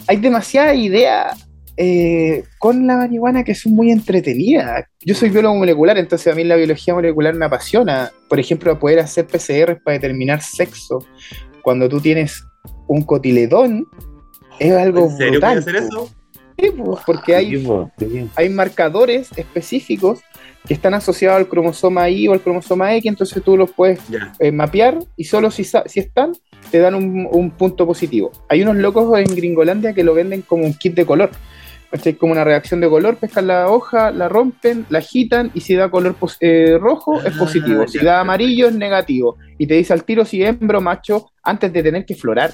hay 0.08 0.18
demasiadas 0.18 0.78
ideas 0.78 1.46
eh, 1.78 2.44
con 2.60 2.88
la 2.88 2.96
marihuana 2.96 3.44
que 3.44 3.54
son 3.54 3.74
muy 3.74 3.92
entretenidas. 3.92 4.86
Yo 5.04 5.14
soy 5.16 5.30
biólogo 5.30 5.56
molecular, 5.56 5.98
entonces 5.98 6.32
a 6.32 6.36
mí 6.36 6.46
la 6.46 6.56
biología 6.56 6.94
molecular 6.94 7.34
me 7.36 7.46
apasiona. 7.46 8.12
Por 8.30 8.40
ejemplo, 8.40 8.80
poder 8.80 9.00
hacer 9.00 9.28
PCR 9.28 9.82
para 9.84 9.96
determinar 10.00 10.42
sexo. 10.42 11.00
Cuando 11.62 11.90
tú 11.90 12.00
tienes 12.00 12.42
un 12.88 13.02
cotiledón, 13.02 13.86
es 14.60 14.72
algo 14.72 15.08
¿En 15.08 15.18
serio 15.18 15.32
brutal. 15.34 15.58
hacer 15.58 15.76
eso? 15.76 16.10
Sí, 16.58 16.72
po, 16.72 17.00
porque 17.06 17.36
hay 17.36 17.56
Sí, 18.00 18.30
hay 18.36 18.50
marcadores 18.50 19.30
específicos 19.38 20.20
que 20.68 20.74
están 20.74 20.94
asociados 20.94 21.38
al 21.38 21.48
cromosoma 21.48 22.10
Y 22.10 22.28
o 22.28 22.34
al 22.34 22.42
cromosoma 22.42 22.96
X, 22.96 23.10
entonces 23.10 23.44
tú 23.44 23.56
los 23.56 23.72
puedes 23.72 24.00
eh, 24.40 24.52
mapear 24.52 24.98
y 25.16 25.24
solo 25.26 25.52
si, 25.52 25.64
sa- 25.64 25.84
si 25.86 26.00
están 26.00 26.32
te 26.72 26.80
dan 26.80 26.96
un, 26.96 27.28
un 27.32 27.52
punto 27.52 27.86
positivo. 27.86 28.32
Hay 28.50 28.64
unos 28.64 28.76
locos 28.78 29.18
en 29.20 29.36
Gringolandia 29.36 29.94
que 29.94 30.04
lo 30.04 30.14
venden 30.16 30.42
como 30.42 30.66
un 30.66 30.74
kit 30.74 30.96
de 30.96 31.06
color. 31.06 31.30
¿cachai? 31.92 32.16
Como 32.16 32.34
una 32.34 32.44
reacción 32.44 32.82
de 32.82 32.90
color, 32.90 33.16
pescan 33.18 33.48
la 33.48 33.70
hoja, 33.70 34.12
la 34.12 34.28
rompen, 34.28 34.86
la 34.90 34.98
agitan 34.98 35.52
y 35.54 35.62
si 35.62 35.76
da 35.76 35.90
color 35.90 36.16
eh, 36.42 36.78
rojo 36.82 37.24
es 37.24 37.34
Ah, 37.36 37.38
positivo, 37.40 37.88
si 37.88 38.00
da 38.00 38.20
amarillo 38.20 38.68
es 38.68 38.74
negativo. 38.76 39.38
Y 39.58 39.68
te 39.68 39.76
dice 39.76 39.94
al 39.94 40.04
tiro 40.04 40.26
si 40.26 40.42
es 40.44 40.50
hembra 40.50 40.80
o 40.80 40.82
macho 40.82 41.32
antes 41.44 41.72
de 41.72 41.84
tener 41.84 42.06
que 42.06 42.16
florar. 42.16 42.54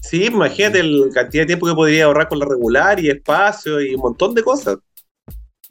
Sí, 0.00 0.26
imagínate 0.26 0.82
la 0.82 1.12
cantidad 1.12 1.42
de 1.42 1.46
tiempo 1.48 1.66
que 1.66 1.74
podría 1.74 2.04
ahorrar 2.04 2.28
con 2.28 2.38
la 2.38 2.46
regular 2.46 3.00
y 3.00 3.10
espacio 3.10 3.80
y 3.80 3.94
un 3.94 4.00
montón 4.02 4.34
de 4.34 4.42
cosas. 4.42 4.78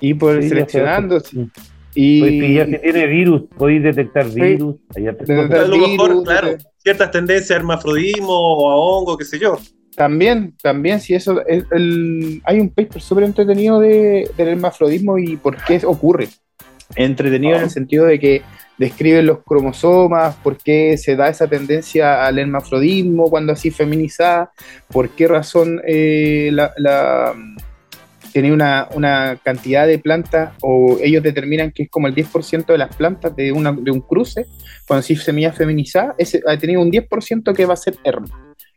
Y 0.02 0.14
por 0.14 0.42
Sí, 0.42 0.50
seleccionando. 0.50 1.20
sí. 1.20 1.50
Y, 1.96 2.20
Podéis 2.22 2.44
pillar 2.44 2.68
si 2.68 2.78
tiene 2.78 3.08
virus, 3.08 3.42
podéis 3.58 3.84
detectar 3.84 4.30
virus. 4.30 4.76
Detectar 4.94 5.48
cosas. 5.48 5.66
A 5.66 5.68
lo 5.68 5.78
mejor, 5.78 6.10
virus, 6.10 6.24
claro, 6.24 6.48
de- 6.50 6.58
ciertas 6.78 7.12
tendencias 7.12 7.52
a 7.52 7.56
hermafrodismo 7.56 8.30
o 8.34 8.70
a 8.72 8.76
hongo, 8.76 9.18
qué 9.18 9.26
sé 9.26 9.40
yo. 9.40 9.58
También, 9.96 10.56
también, 10.62 11.02
si 11.02 11.16
eso, 11.16 11.46
el- 11.48 11.66
el- 11.72 12.42
hay 12.46 12.60
un 12.60 12.70
paper 12.70 13.02
súper 13.02 13.24
entretenido 13.26 13.80
de, 13.80 14.30
del 14.38 14.48
hermafrodismo 14.50 15.18
y 15.18 15.36
por 15.38 15.58
qué 15.64 15.82
ocurre. 15.86 16.30
Entretenido 16.96 17.56
en 17.58 17.64
el 17.64 17.70
sentido 17.70 18.06
de 18.06 18.20
que 18.20 18.42
describe 18.78 19.22
los 19.24 19.40
cromosomas, 19.44 20.36
por 20.38 20.58
qué 20.58 20.98
se 20.98 21.16
da 21.16 21.28
esa 21.30 21.48
tendencia 21.48 22.26
al 22.26 22.40
hermafrodismo 22.40 23.30
cuando 23.30 23.54
así 23.54 23.72
feminizada, 23.72 24.52
por 24.88 25.10
qué 25.10 25.28
razón 25.28 25.82
eh, 25.86 26.50
la, 26.54 26.74
la- 26.78 27.34
tiene 28.32 28.54
una, 28.54 28.88
una 28.94 29.40
cantidad 29.44 29.88
de 29.88 29.98
plantas, 29.98 30.54
o 30.62 30.98
ellos 31.02 31.24
determinan 31.24 31.72
que 31.72 31.84
es 31.84 31.90
como 31.90 32.08
el 32.08 32.14
10% 32.16 32.68
de 32.68 32.78
las 32.78 32.96
plantas 32.96 33.36
de, 33.36 33.52
una, 33.52 33.72
de 33.72 33.90
un 33.92 34.02
cruce, 34.02 34.46
cuando 34.88 35.00
así 35.00 35.16
semilla 35.16 35.52
feminizada, 35.52 36.14
ese, 36.18 36.42
ha 36.48 36.56
tenido 36.58 36.82
un 36.82 36.92
10% 36.92 37.54
que 37.56 37.66
va 37.66 37.74
a 37.74 37.78
ser 37.78 37.96
herma 38.04 38.28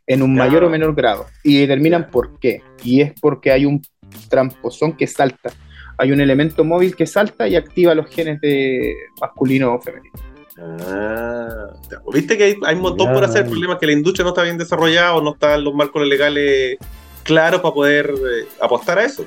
en 0.07 0.21
un 0.23 0.35
mayor 0.35 0.63
o 0.63 0.69
menor 0.69 0.95
grado. 0.95 1.27
Y 1.43 1.59
determinan 1.59 2.09
por 2.09 2.39
qué. 2.39 2.61
Y 2.83 3.01
es 3.01 3.13
porque 3.21 3.51
hay 3.51 3.65
un 3.65 3.81
tramposón 4.27 4.93
que 4.97 5.07
salta. 5.07 5.51
Hay 5.97 6.11
un 6.11 6.21
elemento 6.21 6.63
móvil 6.63 6.95
que 6.95 7.05
salta 7.05 7.47
y 7.47 7.55
activa 7.55 7.95
los 7.95 8.09
genes 8.09 8.41
de 8.41 8.93
masculino 9.19 9.75
o 9.75 9.81
femenino. 9.81 10.13
Ah, 10.57 11.67
ya. 11.89 11.97
¿Viste 12.11 12.37
que 12.37 12.43
hay, 12.43 12.55
hay 12.65 12.75
un 12.75 12.81
montón 12.81 13.13
por 13.13 13.23
hacer? 13.23 13.43
El 13.43 13.49
problema 13.49 13.73
es 13.73 13.79
que 13.79 13.87
la 13.87 13.93
industria 13.93 14.23
no 14.23 14.29
está 14.29 14.43
bien 14.43 14.57
desarrollada 14.57 15.15
o 15.15 15.21
no 15.21 15.33
están 15.33 15.63
los 15.63 15.73
marcos 15.73 16.07
legales 16.07 16.77
claros 17.23 17.61
para 17.61 17.73
poder 17.73 18.11
eh, 18.11 18.47
apostar 18.61 18.99
a 18.99 19.05
eso. 19.05 19.25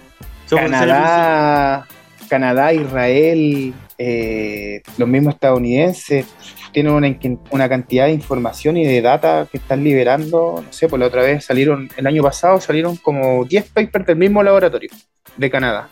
Canadá, 0.49 1.87
Canadá, 2.29 2.73
Israel, 2.73 3.75
eh, 3.99 4.83
los 4.99 5.09
mismos 5.09 5.35
estadounidenses 5.35 6.27
tienen 6.73 6.93
una, 6.93 7.17
una 7.51 7.69
cantidad 7.69 8.07
de 8.07 8.13
información 8.13 8.77
y 8.77 8.85
de 8.85 9.01
data 9.01 9.49
que 9.51 9.59
están 9.59 9.83
liberando. 9.83 10.63
No 10.65 10.73
sé, 10.73 10.89
por 10.89 11.01
la 11.01 11.07
otra 11.07 11.23
vez 11.23 11.45
salieron, 11.45 11.89
el 11.97 12.07
año 12.07 12.23
pasado 12.23 12.61
salieron 12.61 12.97
como 12.97 13.45
10 13.45 13.71
papers 13.71 14.07
del 14.07 14.17
mismo 14.17 14.43
laboratorio 14.43 14.91
de 15.37 15.51
Canadá. 15.51 15.89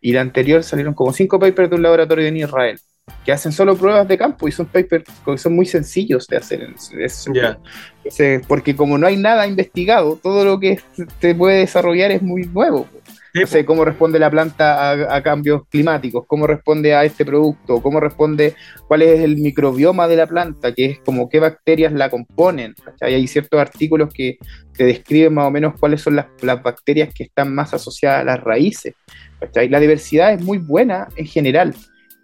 Y 0.00 0.12
la 0.12 0.20
anterior 0.20 0.62
salieron 0.62 0.94
como 0.94 1.12
5 1.12 1.38
papers 1.38 1.70
de 1.70 1.76
un 1.76 1.82
laboratorio 1.82 2.26
en 2.26 2.36
Israel, 2.36 2.78
que 3.24 3.32
hacen 3.32 3.52
solo 3.52 3.76
pruebas 3.76 4.08
de 4.08 4.18
campo 4.18 4.48
y 4.48 4.52
son 4.52 4.66
papers 4.66 5.04
que 5.24 5.38
son 5.38 5.54
muy 5.54 5.66
sencillos 5.66 6.26
de 6.26 6.36
hacer. 6.36 6.68
sentido. 7.08 7.34
Ya. 7.34 7.58
Entonces, 7.98 8.42
porque 8.46 8.74
como 8.74 8.98
no 8.98 9.06
hay 9.06 9.16
nada 9.16 9.46
investigado, 9.46 10.18
todo 10.22 10.44
lo 10.44 10.60
que 10.60 10.80
se 11.20 11.34
puede 11.34 11.58
desarrollar 11.58 12.10
es 12.10 12.22
muy 12.22 12.44
nuevo. 12.44 12.86
Sí, 13.32 13.42
No 13.42 13.46
sé 13.48 13.64
cómo 13.66 13.84
responde 13.84 14.18
la 14.18 14.30
planta 14.30 14.92
a, 14.92 15.16
a 15.16 15.22
cambios 15.22 15.68
climáticos, 15.68 16.24
cómo 16.26 16.46
responde 16.46 16.94
a 16.94 17.04
este 17.04 17.22
producto, 17.22 17.82
cómo 17.82 18.00
responde, 18.00 18.54
cuál 18.88 19.02
es 19.02 19.20
el 19.20 19.36
microbioma 19.36 20.08
de 20.08 20.16
la 20.16 20.26
planta, 20.26 20.72
que 20.72 20.86
es 20.86 20.98
como 21.00 21.28
qué 21.28 21.38
bacterias 21.38 21.92
la 21.92 22.08
componen. 22.08 22.74
¿cachai? 22.82 23.14
Hay 23.14 23.26
ciertos 23.26 23.60
artículos 23.60 24.10
que 24.12 24.38
te 24.72 24.84
describen 24.84 25.34
más 25.34 25.48
o 25.48 25.50
menos 25.50 25.74
cuáles 25.78 26.00
son 26.00 26.16
las, 26.16 26.26
las 26.40 26.62
bacterias 26.62 27.12
que 27.12 27.24
están 27.24 27.54
más 27.54 27.74
asociadas 27.74 28.22
a 28.22 28.24
las 28.24 28.40
raíces. 28.42 28.94
¿Cachai? 29.40 29.68
La 29.68 29.80
diversidad 29.80 30.32
es 30.32 30.42
muy 30.42 30.58
buena 30.58 31.08
en 31.16 31.26
general, 31.26 31.74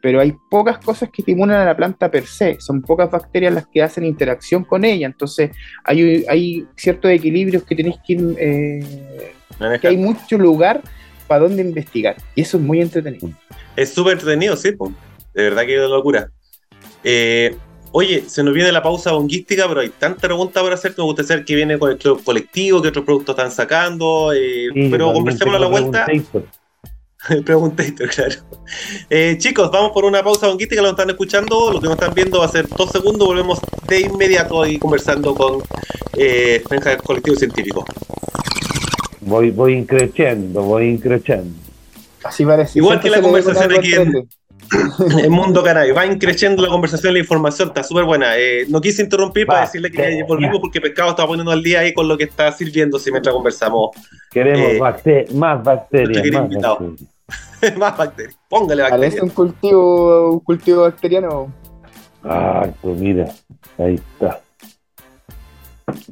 pero 0.01 0.20
hay 0.20 0.35
pocas 0.51 0.79
cosas 0.79 1.11
que 1.11 1.22
estimulan 1.22 1.61
a 1.61 1.64
la 1.64 1.77
planta 1.77 2.11
per 2.11 2.27
se, 2.27 2.61
son 2.61 2.83
pocas 2.83 3.11
bacterias 3.11 3.55
las 3.55 3.66
que 3.66 3.83
hacen 3.83 4.05
interacción 4.05 4.64
con 4.64 4.85
ella, 4.85 5.07
entonces 5.07 5.51
hay, 5.85 6.25
hay 6.29 6.66
ciertos 6.77 7.11
equilibrios 7.11 7.62
que 7.62 7.77
tenéis 7.77 7.96
que 8.07 8.12
ir, 8.14 8.37
eh, 8.38 9.33
que 9.81 9.88
hay 9.88 9.96
mucho 9.96 10.37
lugar 10.37 10.83
para 11.29 11.44
donde 11.44 11.62
investigar, 11.62 12.16
y 12.35 12.42
eso 12.42 12.57
es 12.57 12.62
muy 12.62 12.81
entretenido. 12.81 13.31
Es 13.77 13.94
súper 13.94 14.14
entretenido, 14.14 14.57
sí, 14.57 14.72
po. 14.72 14.92
de 15.35 15.44
verdad 15.44 15.64
que 15.64 15.75
es 15.75 15.79
una 15.79 15.88
locura. 15.88 16.29
Eh, 17.05 17.57
oye, 17.92 18.25
se 18.27 18.42
nos 18.42 18.55
viene 18.55 18.72
la 18.72 18.83
pausa 18.83 19.12
bonguística, 19.12 19.68
pero 19.68 19.81
hay 19.81 19.90
tanta 19.90 20.27
pregunta 20.27 20.61
por 20.61 20.72
hacer 20.72 20.94
que 20.94 21.01
me 21.01 21.07
gusta 21.07 21.22
saber 21.22 21.44
qué 21.44 21.55
viene 21.55 21.79
con 21.79 21.90
el 21.90 21.98
club 21.98 22.22
colectivo, 22.25 22.83
qué 22.83 22.88
otros 22.88 23.05
productos 23.05 23.37
están 23.37 23.51
sacando, 23.51 24.33
eh, 24.33 24.68
Sí, 24.75 24.88
pero 24.90 25.12
conversemos 25.12 25.55
a 25.55 25.59
la 25.59 25.66
vuelta. 25.68 26.07
preguntator. 27.44 27.44
Pregunté, 27.44 28.08
claro. 28.08 28.35
Eh, 29.11 29.37
chicos, 29.38 29.70
vamos 29.70 29.92
por 29.92 30.04
una 30.04 30.22
pausa 30.22 30.48
bonguística, 30.48 30.82
lo 30.82 30.90
están 30.90 31.11
escuchando, 31.11 31.72
lo 31.72 31.80
que 31.80 31.87
nos 31.87 31.94
están 31.94 32.14
viendo 32.14 32.40
va 32.40 32.46
a 32.46 32.48
ser 32.48 32.68
dos 32.68 32.90
segundos, 32.90 33.28
volvemos 33.28 33.58
de 33.88 34.00
inmediato 34.00 34.62
ahí 34.62 34.78
conversando 34.78 35.35
con 35.35 35.62
eh, 36.16 36.62
Franja 36.66 36.90
del 36.90 37.02
Colectivo 37.02 37.37
Científico. 37.37 37.85
Voy, 39.20 39.50
voy 39.50 39.74
increciendo, 39.74 40.62
voy 40.62 40.88
increciendo. 40.88 41.54
Así 42.24 42.44
parece. 42.44 42.78
Igual 42.78 43.00
que 43.00 43.11
la 43.11 43.20
conversación 43.20 43.68
con 43.70 43.78
aquí 43.78 43.94
en-. 43.94 44.28
El 45.18 45.30
mundo 45.30 45.62
canal, 45.62 45.94
va 45.96 46.02
creciendo 46.18 46.62
la 46.62 46.68
conversación, 46.68 47.12
la 47.12 47.18
información, 47.20 47.68
está 47.68 47.82
súper 47.82 48.04
buena. 48.04 48.38
Eh, 48.38 48.64
no 48.68 48.80
quise 48.80 49.02
interrumpir 49.02 49.46
para 49.46 49.62
decirle 49.62 49.90
que 49.90 50.18
ya. 50.18 50.24
volvimos 50.24 50.58
porque 50.61 50.80
Pescado 50.80 51.11
está 51.11 51.26
poniendo 51.26 51.52
al 51.52 51.62
día 51.62 51.80
ahí 51.80 51.92
con 51.92 52.08
lo 52.08 52.16
que 52.16 52.24
está 52.24 52.50
sirviéndose 52.52 53.11
mientras 53.11 53.35
conversamos. 53.35 53.90
Queremos 54.30 54.72
Eh, 54.72 54.78
más 55.35 55.62
bacterias, 55.62 56.08
nuestro 56.08 56.22
querido 56.22 56.38
más 56.42 56.50
invitado. 56.50 56.78
bacterias. 56.78 57.12
Más 57.78 57.96
bacterias. 57.96 58.38
Póngale 58.48 58.82
bacterias. 58.82 59.22
un 59.22 59.30
cultivo, 59.30 60.32
un 60.32 60.40
cultivo 60.40 60.82
bacteriano. 60.82 61.52
Ah, 62.24 62.68
pues 62.80 62.98
mira, 62.98 63.32
ahí 63.78 63.94
está. 63.94 64.40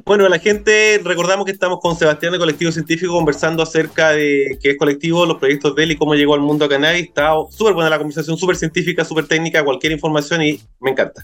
Bueno, 0.05 0.27
la 0.27 0.39
gente, 0.39 1.01
recordamos 1.03 1.45
que 1.45 1.51
estamos 1.51 1.79
con 1.79 1.95
Sebastián 1.95 2.33
de 2.33 2.39
Colectivo 2.39 2.71
Científico 2.71 3.13
conversando 3.13 3.63
acerca 3.63 4.09
de 4.11 4.57
qué 4.61 4.71
es 4.71 4.77
colectivo, 4.77 5.25
los 5.25 5.37
proyectos 5.37 5.75
de 5.75 5.83
él 5.83 5.91
y 5.91 5.95
cómo 5.95 6.13
llegó 6.15 6.33
al 6.33 6.41
mundo 6.41 6.65
a 6.65 6.69
cannabis. 6.69 7.07
Está 7.07 7.31
súper 7.49 7.73
buena 7.73 7.89
la 7.89 7.97
conversación, 7.97 8.37
súper 8.37 8.55
científica, 8.55 9.05
súper 9.05 9.27
técnica, 9.27 9.63
cualquier 9.63 9.93
información 9.93 10.41
y 10.43 10.61
me 10.79 10.91
encanta. 10.91 11.23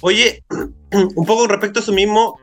Oye, 0.00 0.44
un 1.16 1.26
poco 1.26 1.42
con 1.42 1.50
respecto 1.50 1.80
a 1.80 1.82
eso 1.82 1.92
mismo, 1.92 2.38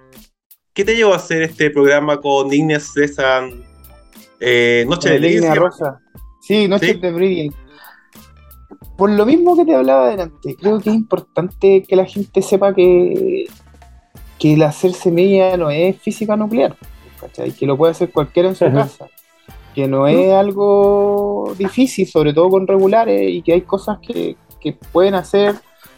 ¿qué 0.74 0.84
te 0.84 0.96
llevó 0.96 1.14
a 1.14 1.18
hacer 1.18 1.42
este 1.42 1.70
programa 1.70 2.22
con 2.22 2.52
Igneas 2.54 2.94
de 2.94 3.06
esa 3.06 3.42
eh, 4.40 4.86
Noche 4.88 5.12
de 5.12 5.20
Línea? 5.20 5.56
Rosa. 5.56 6.02
Sí, 6.46 6.68
Noche 6.68 6.94
Sí. 6.94 7.00
de 7.00 7.12
Breeding. 7.12 7.54
Por 8.98 9.10
lo 9.10 9.26
mismo 9.26 9.56
que 9.58 9.66
te 9.66 9.76
hablaba 9.76 10.08
adelante, 10.08 10.56
creo 10.56 10.80
que 10.80 10.90
es 10.90 10.96
importante 10.96 11.84
que 11.84 11.96
la 11.96 12.06
gente 12.06 12.42
sepa 12.42 12.74
que, 12.74 13.46
que 14.40 14.54
el 14.54 14.64
hacer 14.64 14.94
semilla 14.94 15.58
no 15.58 15.70
es 15.70 15.98
física 15.98 16.36
nuclear, 16.38 16.76
¿cachai? 17.20 17.52
Que 17.52 17.66
lo 17.66 17.76
puede 17.78 17.92
hacer 17.92 18.12
cualquiera 18.12 18.50
en 18.50 18.56
su 18.56 18.66
Ajá. 18.66 18.76
casa. 18.84 19.08
Que 19.74 19.88
no 19.88 20.08
es 20.08 20.32
algo 20.34 21.54
difícil, 21.58 22.08
sobre 22.08 22.34
todo 22.34 22.50
con 22.50 22.68
regulares, 22.68 23.30
y 23.30 23.42
que 23.42 23.54
hay 23.54 23.62
cosas 23.62 23.98
que, 24.00 24.38
que 24.62 24.74
pueden 24.74 25.16
hacer 25.16 25.56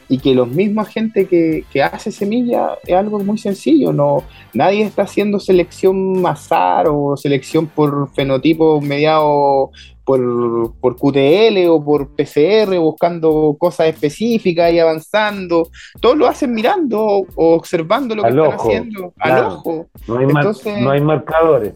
y 0.09 0.19
que 0.19 0.33
los 0.33 0.47
mismos 0.47 0.87
gente 0.87 1.27
que, 1.27 1.65
que 1.71 1.83
hace 1.83 2.11
semilla 2.11 2.77
es 2.85 2.95
algo 2.95 3.19
muy 3.19 3.37
sencillo. 3.37 3.91
No, 3.91 4.23
nadie 4.53 4.83
está 4.83 5.03
haciendo 5.03 5.39
selección 5.39 6.21
masar 6.21 6.87
o 6.89 7.17
selección 7.17 7.67
por 7.67 8.09
fenotipo 8.13 8.79
mediado 8.81 9.71
por, 10.07 10.73
por 10.79 10.95
QTL 10.95 11.67
o 11.67 11.83
por 11.83 12.15
PCR, 12.15 12.79
buscando 12.79 13.57
cosas 13.59 13.87
específicas 13.87 14.71
y 14.71 14.79
avanzando. 14.79 15.67
Todos 15.99 16.17
lo 16.17 16.27
hacen 16.27 16.53
mirando 16.53 16.97
o 17.03 17.55
observando 17.55 18.15
lo 18.15 18.23
que 18.23 18.29
están 18.29 18.53
haciendo, 18.53 19.13
claro. 19.17 19.35
al 19.35 19.53
ojo. 19.53 19.87
No 20.07 20.17
hay, 20.17 20.23
Entonces- 20.23 20.81
no 20.81 20.91
hay 20.91 21.01
marcadores, 21.01 21.73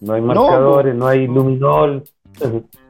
no 0.00 0.12
hay 0.12 0.22
marcadores, 0.22 0.94
no, 0.94 1.06
hay 1.08 1.26
luminol. 1.26 2.04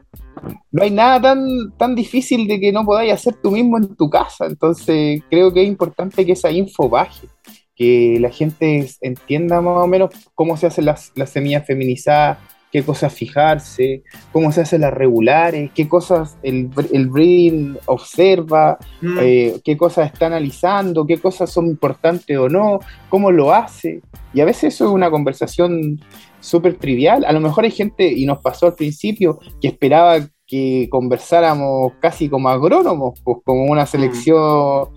No 0.70 0.82
hay 0.82 0.90
nada 0.90 1.20
tan, 1.20 1.72
tan 1.76 1.94
difícil 1.94 2.48
de 2.48 2.60
que 2.60 2.72
no 2.72 2.84
podáis 2.84 3.12
hacer 3.12 3.34
tú 3.42 3.50
mismo 3.50 3.78
en 3.78 3.94
tu 3.94 4.08
casa. 4.08 4.46
Entonces, 4.46 5.22
creo 5.30 5.52
que 5.52 5.62
es 5.62 5.68
importante 5.68 6.24
que 6.24 6.32
esa 6.32 6.50
info 6.50 6.88
baje, 6.88 7.28
que 7.76 8.18
la 8.20 8.30
gente 8.30 8.88
entienda 9.00 9.60
más 9.60 9.78
o 9.78 9.86
menos 9.86 10.10
cómo 10.34 10.56
se 10.56 10.66
hacen 10.66 10.86
las, 10.86 11.12
las 11.14 11.30
semillas 11.30 11.66
feminizadas, 11.66 12.38
qué 12.70 12.82
cosas 12.82 13.12
fijarse, 13.12 14.02
cómo 14.32 14.50
se 14.50 14.62
hacen 14.62 14.80
las 14.80 14.94
regulares, 14.94 15.70
qué 15.74 15.86
cosas 15.86 16.38
el, 16.42 16.70
el 16.92 17.08
breeding 17.08 17.76
observa, 17.86 18.78
Mm, 19.02 19.18
eh, 19.20 19.60
qué 19.64 19.76
cosas 19.76 20.12
está 20.12 20.26
analizando, 20.26 21.04
qué 21.04 21.18
cosas 21.18 21.50
son 21.50 21.66
importantes 21.66 22.38
o 22.38 22.48
no, 22.48 22.78
cómo 23.08 23.32
lo 23.32 23.52
hace. 23.52 24.00
Y 24.32 24.40
a 24.40 24.44
veces 24.44 24.74
eso 24.74 24.86
es 24.86 24.92
una 24.92 25.10
conversación 25.10 26.00
súper 26.42 26.74
trivial. 26.76 27.24
A 27.24 27.32
lo 27.32 27.40
mejor 27.40 27.64
hay 27.64 27.70
gente, 27.70 28.06
y 28.06 28.26
nos 28.26 28.38
pasó 28.40 28.66
al 28.66 28.74
principio, 28.74 29.38
que 29.60 29.68
esperaba 29.68 30.18
que 30.46 30.88
conversáramos 30.90 31.92
casi 32.00 32.28
como 32.28 32.48
agrónomos, 32.50 33.18
pues 33.24 33.38
como 33.44 33.64
una 33.64 33.86
selección 33.86 34.88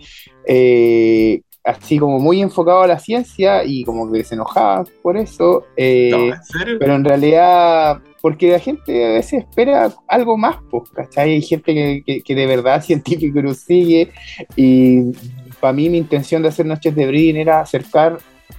eh, 0.48 1.42
así 1.64 1.98
como 1.98 2.20
muy 2.20 2.42
enfocado 2.42 2.82
a 2.84 2.88
la 2.88 3.00
ciencia 3.00 3.64
y 3.64 3.84
como 3.84 4.12
que 4.12 4.24
se 4.24 4.36
enojaban 4.36 4.86
por 5.02 5.18
eso. 5.18 5.64
eh, 5.78 6.10
no, 6.12 6.34
¿en 6.36 6.44
serio? 6.44 6.78
pero 6.80 6.96
en 6.96 7.04
realidad, 7.06 8.02
porque 8.22 8.52
la 8.52 8.60
gente 8.60 9.06
a 9.06 9.10
veces 9.14 9.44
espera 9.48 9.92
algo 10.08 10.38
más, 10.38 10.58
pues, 10.70 10.90
¿cachai? 10.92 11.32
Hay 11.36 11.42
gente 11.42 11.74
que, 11.74 12.04
que- 12.06 12.22
que 12.22 12.36
de 12.36 12.46
verdad 12.48 12.82
científico 12.84 13.42
nos 13.42 13.58
sigue 13.60 14.12
y 14.56 15.12
para 15.60 15.74
mí 15.74 15.90
mi 15.90 15.98
intención 15.98 16.42
de 16.44 16.50
hacer 16.50 16.66
noches 16.66 16.94
de 16.96 17.08
breeding 17.08 17.38
era 17.38 17.62
acercar 17.62 18.18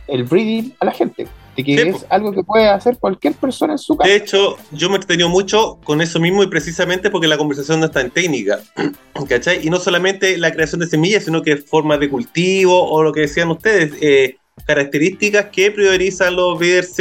el 0.08 0.24
breeding 0.24 0.72
a 0.80 0.86
la 0.86 0.92
gente, 0.92 1.26
de 1.56 1.64
que 1.64 1.76
Sí, 1.82 1.88
es 1.88 2.06
algo 2.10 2.32
que 2.32 2.42
puede 2.42 2.68
hacer 2.68 2.98
cualquier 2.98 3.34
persona 3.34 3.72
en 3.74 3.78
su 3.78 3.96
casa. 3.96 4.08
De 4.10 4.16
hecho, 4.16 4.56
yo 4.72 4.88
me 4.88 4.94
he 4.94 4.96
entretenido 4.96 5.28
mucho 5.28 5.78
con 5.84 6.00
eso 6.00 6.20
mismo 6.20 6.42
y 6.42 6.46
precisamente 6.48 7.10
porque 7.10 7.26
la 7.26 7.38
conversación 7.38 7.80
no 7.80 7.86
está 7.86 8.00
en 8.02 8.10
técnica, 8.10 8.60
¿cachai? 9.28 9.66
Y 9.66 9.70
no 9.70 9.78
solamente 9.78 10.36
la 10.36 10.52
creación 10.52 10.80
de 10.80 10.86
semillas, 10.86 11.24
sino 11.24 11.42
que 11.42 11.56
formas 11.56 11.98
de 12.00 12.10
cultivo 12.10 12.90
o 12.90 13.02
lo 13.02 13.12
que 13.12 13.20
decían 13.20 13.50
ustedes, 13.50 13.92
eh, 14.00 14.36
características 14.66 15.46
que 15.46 15.70
priorizan 15.70 16.34
los 16.36 16.58
breeders 16.58 16.94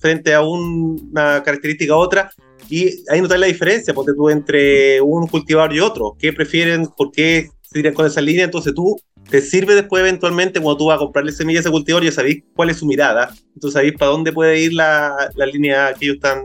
frente 0.00 0.34
a 0.34 0.42
un- 0.42 1.08
una 1.10 1.42
característica 1.42 1.92
a 1.94 1.96
otra. 1.96 2.30
Y 2.68 2.88
ahí 3.10 3.20
notas 3.20 3.38
la 3.38 3.46
diferencia, 3.46 3.92
porque 3.92 4.12
tú 4.14 4.30
entre 4.30 5.00
un 5.00 5.26
cultivador 5.26 5.74
y 5.74 5.80
otro, 5.80 6.16
qué 6.18 6.32
prefieren, 6.32 6.86
por 6.96 7.10
qué 7.12 7.48
se 7.62 7.74
tiran 7.74 7.94
con 7.94 8.06
esa 8.06 8.20
línea, 8.20 8.44
entonces 8.44 8.72
tú 8.74 8.96
te 9.32 9.40
sirve 9.40 9.74
después 9.74 10.00
eventualmente 10.02 10.60
cuando 10.60 10.76
tú 10.76 10.86
vas 10.86 10.96
a 10.96 10.98
comprarle 10.98 11.32
semillas 11.32 11.60
a 11.60 11.68
ese 11.68 11.70
cultivador, 11.72 12.04
ya 12.04 12.12
sabéis 12.12 12.44
cuál 12.54 12.70
es 12.70 12.76
su 12.76 12.86
mirada, 12.86 13.30
entonces 13.54 13.72
sabéis 13.72 13.94
para 13.98 14.10
dónde 14.10 14.30
puede 14.32 14.60
ir 14.60 14.74
la, 14.74 15.30
la 15.34 15.46
línea 15.46 15.92
que 15.98 16.04
ellos 16.04 16.16
están 16.16 16.42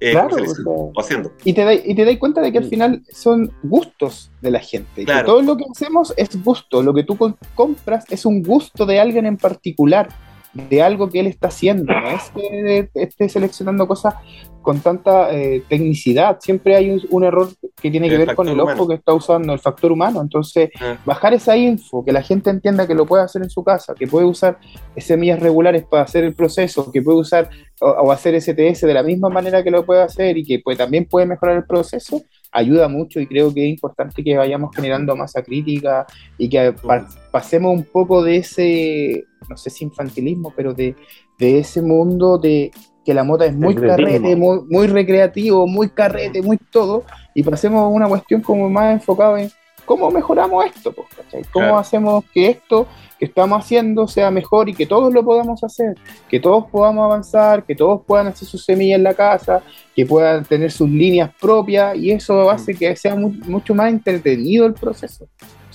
eh, 0.00 0.10
Claro, 0.10 0.34
o 0.36 0.38
sea, 0.44 0.64
haciendo. 1.04 1.32
Y 1.44 1.52
te, 1.52 1.64
da- 1.64 1.74
y 1.74 1.94
te 1.94 2.04
das 2.04 2.16
cuenta 2.18 2.40
de 2.40 2.50
que 2.52 2.58
al 2.58 2.64
final 2.64 3.02
son 3.12 3.52
gustos 3.62 4.30
de 4.40 4.50
la 4.50 4.58
gente. 4.58 5.04
Claro. 5.04 5.20
Que 5.20 5.26
todo 5.26 5.42
lo 5.42 5.56
que 5.56 5.64
hacemos 5.70 6.12
es 6.16 6.42
gusto. 6.42 6.82
Lo 6.82 6.92
que 6.92 7.04
tú 7.04 7.16
compras 7.54 8.04
es 8.10 8.26
un 8.26 8.42
gusto 8.42 8.84
de 8.84 8.98
alguien 8.98 9.26
en 9.26 9.36
particular, 9.36 10.08
de 10.54 10.82
algo 10.82 11.08
que 11.08 11.20
él 11.20 11.26
está 11.26 11.48
haciendo. 11.48 11.92
No 11.92 12.10
es 12.10 12.30
que 12.30 12.88
esté 12.94 13.28
seleccionando 13.28 13.86
cosas 13.88 14.14
con 14.60 14.78
tanta 14.80 15.34
eh, 15.34 15.62
tecnicidad. 15.68 16.38
Siempre 16.40 16.76
hay 16.76 16.90
un, 16.90 17.02
un 17.10 17.24
error 17.24 17.48
que 17.80 17.90
tiene 17.90 18.08
que 18.08 18.14
El 18.14 18.26
ver 18.26 18.36
con 18.36 18.48
el 18.48 18.60
ojo 18.60 18.86
que 18.86 18.94
está 18.94 19.12
usando, 19.12 19.52
el 19.52 19.58
factor 19.58 19.90
humano. 19.90 20.20
Entonces, 20.20 20.70
Ah. 20.80 20.96
bajar 21.04 21.34
esa 21.34 21.56
info, 21.56 22.04
que 22.04 22.12
la 22.12 22.22
gente 22.22 22.48
entienda 22.50 22.86
que 22.86 22.94
lo 22.94 23.04
puede 23.04 23.24
hacer 23.24 23.42
en 23.42 23.50
su 23.50 23.64
casa, 23.64 23.94
que 23.94 24.06
puede 24.06 24.24
usar 24.26 24.58
semillas 24.96 25.40
regulares 25.40 25.84
para 25.84 26.04
hacer 26.04 26.22
el 26.24 26.34
proceso, 26.34 26.92
que 26.92 27.02
puede 27.02 27.18
usar 27.18 27.50
o, 27.80 27.86
o 27.88 28.12
hacer 28.12 28.40
STS 28.40 28.82
de 28.86 28.94
la 28.94 29.02
misma 29.02 29.28
manera 29.28 29.64
que 29.64 29.70
lo 29.70 29.84
puede 29.84 30.02
hacer 30.02 30.36
y 30.38 30.44
que 30.44 30.60
pues, 30.60 30.78
también 30.78 31.06
puede 31.06 31.26
mejorar 31.26 31.56
el 31.56 31.64
proceso, 31.64 32.22
ayuda 32.52 32.86
mucho 32.88 33.18
y 33.18 33.26
creo 33.26 33.52
que 33.52 33.64
es 33.64 33.70
importante 33.70 34.22
que 34.22 34.36
vayamos 34.36 34.74
generando 34.76 35.16
masa 35.16 35.42
crítica 35.42 36.06
y 36.38 36.48
que 36.48 36.72
pa- 36.72 37.08
pasemos 37.30 37.74
un 37.74 37.84
poco 37.84 38.22
de 38.22 38.36
ese, 38.36 39.24
no 39.48 39.56
sé 39.56 39.70
si 39.70 39.84
infantilismo, 39.84 40.52
pero 40.54 40.74
de, 40.74 40.94
de 41.38 41.58
ese 41.58 41.80
mundo 41.82 42.36
de 42.38 42.70
que 43.04 43.14
la 43.14 43.24
mota 43.24 43.46
es 43.46 43.56
muy 43.56 43.74
carrete, 43.96 44.36
muy, 44.36 44.60
muy 44.68 44.86
recreativo, 44.86 45.66
muy 45.66 45.88
carrete, 45.88 46.40
muy 46.42 46.56
todo, 46.70 47.04
y 47.34 47.42
pasemos 47.42 47.80
a 47.82 47.86
una 47.88 48.06
cuestión 48.06 48.40
como 48.42 48.70
más 48.70 48.92
enfocada 48.92 49.40
en 49.40 49.50
cómo 49.84 50.10
mejoramos 50.10 50.64
esto, 50.66 50.92
pues. 50.92 51.08
¿Cómo 51.52 51.66
Claro. 51.66 51.78
hacemos 51.78 52.24
que 52.32 52.48
esto 52.50 52.86
que 53.18 53.26
estamos 53.26 53.60
haciendo 53.64 54.08
sea 54.08 54.30
mejor 54.32 54.68
y 54.68 54.74
que 54.74 54.84
todos 54.86 55.12
lo 55.14 55.24
podamos 55.24 55.62
hacer, 55.62 55.94
que 56.28 56.40
todos 56.40 56.64
podamos 56.70 57.04
avanzar, 57.04 57.64
que 57.64 57.74
todos 57.76 58.00
puedan 58.04 58.26
hacer 58.26 58.48
sus 58.48 58.64
semillas 58.64 58.96
en 58.98 59.04
la 59.04 59.14
casa, 59.14 59.62
que 59.94 60.04
puedan 60.04 60.44
tener 60.44 60.72
sus 60.72 60.90
líneas 60.90 61.30
propias 61.40 61.96
y 61.96 62.10
eso 62.10 62.50
hace 62.50 62.74
que 62.74 62.96
sea 62.96 63.14
mu- 63.14 63.32
mucho 63.46 63.74
más 63.76 63.90
entretenido 63.92 64.66
el 64.66 64.74
proceso. 64.74 65.26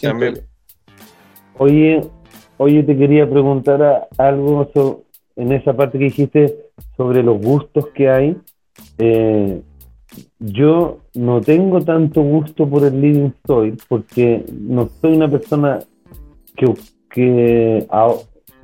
También. 0.02 0.42
Oye, 1.58 2.02
oye, 2.58 2.84
te 2.84 2.98
quería 2.98 3.30
preguntar 3.30 3.82
a- 3.82 4.08
algo 4.18 4.70
en 5.36 5.52
esa 5.54 5.74
parte 5.74 5.98
que 5.98 6.06
dijiste 6.06 6.56
sobre 6.98 7.24
los 7.24 7.40
gustos 7.40 7.88
que 7.96 8.10
hay. 8.10 8.38
Eh, 8.98 9.62
yo 10.40 11.00
no 11.16 11.42
tengo 11.42 11.82
tanto 11.82 12.22
gusto 12.22 12.68
por 12.68 12.84
el 12.86 13.02
living 13.02 13.32
soil 13.46 13.78
porque 13.88 14.46
no 14.52 14.90
soy 15.02 15.16
una 15.16 15.30
persona 15.30 15.80
que, 16.56 16.74
que 17.10 17.88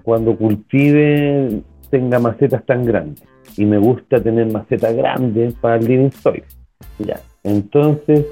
cuando 0.03 0.35
cultive 0.37 1.61
tenga 1.89 2.19
macetas 2.19 2.65
tan 2.65 2.85
grandes 2.85 3.23
y 3.57 3.65
me 3.65 3.77
gusta 3.77 4.21
tener 4.21 4.51
macetas 4.51 4.95
grandes 4.95 5.53
para 5.55 5.75
el 5.75 5.85
living 5.85 6.11
soil. 6.11 6.43
Ya, 6.99 7.21
entonces 7.43 8.25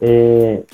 eh, 0.00 0.64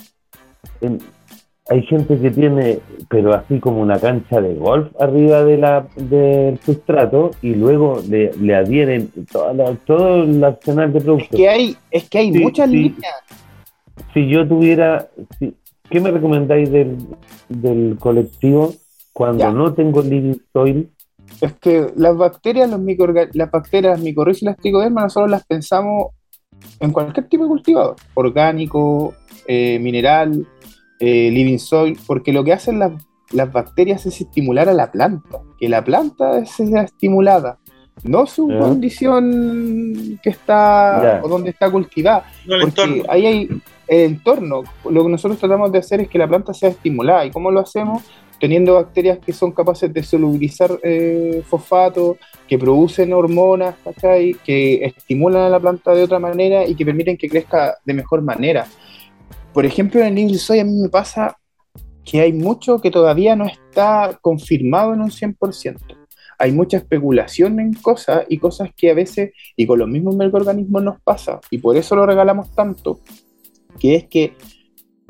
hay 1.68 1.82
gente 1.82 2.18
que 2.18 2.30
tiene, 2.30 2.78
pero 3.08 3.34
así 3.34 3.58
como 3.58 3.80
una 3.80 3.98
cancha 3.98 4.40
de 4.40 4.54
golf 4.54 4.88
arriba 5.00 5.42
de 5.44 5.56
la, 5.58 5.86
del 5.96 6.58
sustrato 6.60 7.32
y 7.42 7.54
luego 7.54 8.00
le, 8.08 8.32
le 8.34 8.54
adhieren 8.54 9.10
toda 9.32 9.52
la- 9.52 9.74
todo 9.84 10.22
el 10.22 10.42
arsenal 10.44 10.92
de 10.92 10.98
Es 10.98 11.04
productos. 11.04 11.36
que 11.36 11.48
hay, 11.48 11.76
es 11.90 12.08
que 12.08 12.18
hay 12.18 12.32
Sí, 12.32 12.38
muchas 12.38 12.70
sí. 12.70 12.76
líneas. 12.76 13.14
Si 14.14 14.28
yo 14.28 14.46
tuviera, 14.46 15.08
si- 15.38 15.54
¿qué 15.90 16.00
me 16.00 16.10
recomendáis 16.10 16.70
del, 16.70 16.96
del 17.48 17.96
colectivo 17.98 18.72
cuando 19.12 19.38
Ya. 19.44 19.50
no 19.50 19.72
tengo 19.74 20.02
living 20.02 20.36
soil? 20.52 20.88
Es 21.40 21.52
que 21.54 21.88
las 21.96 22.16
bacterias, 22.16 22.70
los 22.70 22.78
microorga- 22.80 23.28
las 23.32 23.50
bacterias 23.50 24.00
micorrizas 24.00 24.42
y 24.42 24.44
las 24.46 24.56
tricodermas, 24.56 25.04
nosotros 25.04 25.30
las 25.32 25.44
pensamos 25.44 26.08
en 26.80 26.92
cualquier 26.92 27.28
tipo 27.28 27.42
de 27.42 27.48
cultivador, 27.48 27.96
orgánico, 28.14 29.14
eh, 29.48 29.78
mineral, 29.80 30.46
eh, 31.00 31.30
living 31.30 31.58
soil, 31.58 31.98
porque 32.06 32.32
lo 32.32 32.42
que 32.44 32.52
hacen 32.52 32.78
las, 32.78 32.92
las 33.32 33.52
bacterias 33.52 34.06
es 34.06 34.20
estimular 34.20 34.68
a 34.68 34.72
la 34.72 34.90
planta, 34.90 35.40
que 35.58 35.68
la 35.68 35.82
planta 35.84 36.44
sea 36.46 36.82
estimulada. 36.82 37.58
no 38.04 38.26
su 38.26 38.46
condición 38.48 40.18
que 40.22 40.30
está 40.30 41.00
Ya. 41.02 41.20
o 41.24 41.28
donde 41.28 41.50
está 41.50 41.70
cultivada. 41.70 42.24
No, 42.46 42.56
el 42.56 42.60
Porque 42.62 42.82
entorno. 42.82 43.04
ahí 43.08 43.26
hay 43.26 43.48
el 43.88 44.00
entorno. 44.12 44.62
Lo 44.90 45.02
que 45.04 45.10
nosotros 45.10 45.38
tratamos 45.38 45.72
de 45.72 45.78
hacer 45.78 46.00
es 46.00 46.08
que 46.08 46.18
la 46.18 46.28
planta 46.28 46.52
sea 46.52 46.68
estimulada. 46.70 47.24
¿Y 47.24 47.30
cómo 47.30 47.50
lo 47.50 47.60
hacemos? 47.60 48.02
Teniendo 48.38 48.74
bacterias 48.74 49.18
que 49.24 49.32
son 49.32 49.52
capaces 49.52 49.92
de 49.94 50.02
solubilizar 50.02 50.70
eh, 50.82 51.42
fosfato, 51.46 52.18
que 52.46 52.58
producen 52.58 53.12
hormonas, 53.14 53.76
¿cachai? 53.82 54.34
que 54.44 54.84
estimulan 54.84 55.42
a 55.42 55.48
la 55.48 55.58
planta 55.60 55.92
de 55.94 56.02
otra 56.02 56.18
manera 56.18 56.66
y 56.66 56.74
que 56.74 56.84
permiten 56.84 57.16
que 57.16 57.28
crezca 57.28 57.76
de 57.84 57.94
mejor 57.94 58.20
manera. 58.22 58.66
Por 59.56 59.64
ejemplo, 59.64 60.02
en 60.02 60.18
el 60.18 60.38
Soy 60.38 60.58
a 60.58 60.66
mí 60.66 60.82
me 60.82 60.90
pasa 60.90 61.38
que 62.04 62.20
hay 62.20 62.34
mucho 62.34 62.78
que 62.78 62.90
todavía 62.90 63.34
no 63.36 63.46
está 63.46 64.18
confirmado 64.20 64.92
en 64.92 65.00
un 65.00 65.10
100%. 65.10 65.96
Hay 66.38 66.52
mucha 66.52 66.76
especulación 66.76 67.58
en 67.58 67.72
cosas 67.72 68.26
y 68.28 68.36
cosas 68.36 68.68
que 68.76 68.90
a 68.90 68.94
veces, 68.94 69.30
y 69.56 69.66
con 69.66 69.78
los 69.78 69.88
mismos 69.88 70.14
microorganismos 70.14 70.82
nos 70.82 71.00
pasa, 71.00 71.40
y 71.50 71.56
por 71.56 71.74
eso 71.78 71.96
lo 71.96 72.04
regalamos 72.04 72.54
tanto, 72.54 73.00
que 73.80 73.94
es 73.94 74.04
que 74.08 74.34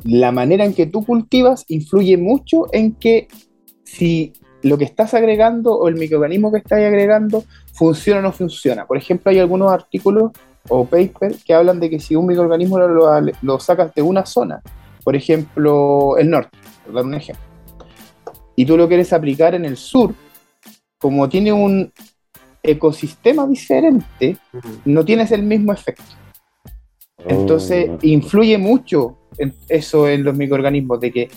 la 0.05 0.31
manera 0.31 0.65
en 0.65 0.75
que 0.75 0.87
tú 0.87 1.05
cultivas 1.05 1.65
influye 1.67 2.17
mucho 2.17 2.67
en 2.73 2.93
que 2.93 3.27
si 3.83 4.33
lo 4.63 4.79
que 4.79 4.85
estás 4.85 5.13
agregando 5.15 5.77
o 5.77 5.89
el 5.89 5.97
microorganismo 5.97 6.53
que 6.53 6.59
estás 6.59 6.79
agregando 6.79 7.43
funciona 7.73 8.21
o 8.21 8.23
no 8.23 8.31
funciona. 8.31 8.87
Por 8.87 8.97
ejemplo, 8.97 9.33
hay 9.33 9.41
algunos 9.41 9.73
artículos 9.73 10.31
o 10.69 10.85
papers 10.85 11.43
que 11.45 11.55
hablan 11.55 11.81
de 11.81 11.91
que 11.91 12.01
si 12.01 12.15
un 12.17 12.27
microorganismo 12.27 12.79
lo, 12.79 12.89
lo- 12.89 13.33
lo 13.43 13.61
sacas 13.61 13.95
de 13.95 14.03
una 14.03 14.25
zona, 14.27 14.61
por 15.05 15.15
ejemplo, 15.17 16.17
el 16.19 16.31
norte, 16.31 16.57
por 16.85 16.95
dar 16.95 17.05
un 17.05 17.15
ejemplo, 17.15 17.45
y 18.57 18.65
tú 18.67 18.77
lo 18.77 18.89
quieres 18.89 19.13
aplicar 19.13 19.55
en 19.55 19.65
el 19.65 19.77
sur, 19.77 20.15
como 20.99 21.29
tiene 21.29 21.53
un 21.53 21.93
ecosistema 22.63 23.47
diferente, 23.47 24.37
no 24.85 25.05
tienes 25.05 25.31
el 25.31 25.43
mismo 25.43 25.73
efecto. 25.73 26.03
Entonces, 27.29 27.89
Oh, 27.91 27.99
influye 28.03 28.57
mucho 28.59 29.17
en 29.39 29.55
eso 29.69 30.09
en 30.09 30.25
los 30.25 30.37
microorganismos, 30.37 31.01
de 31.01 31.13
que, 31.13 31.29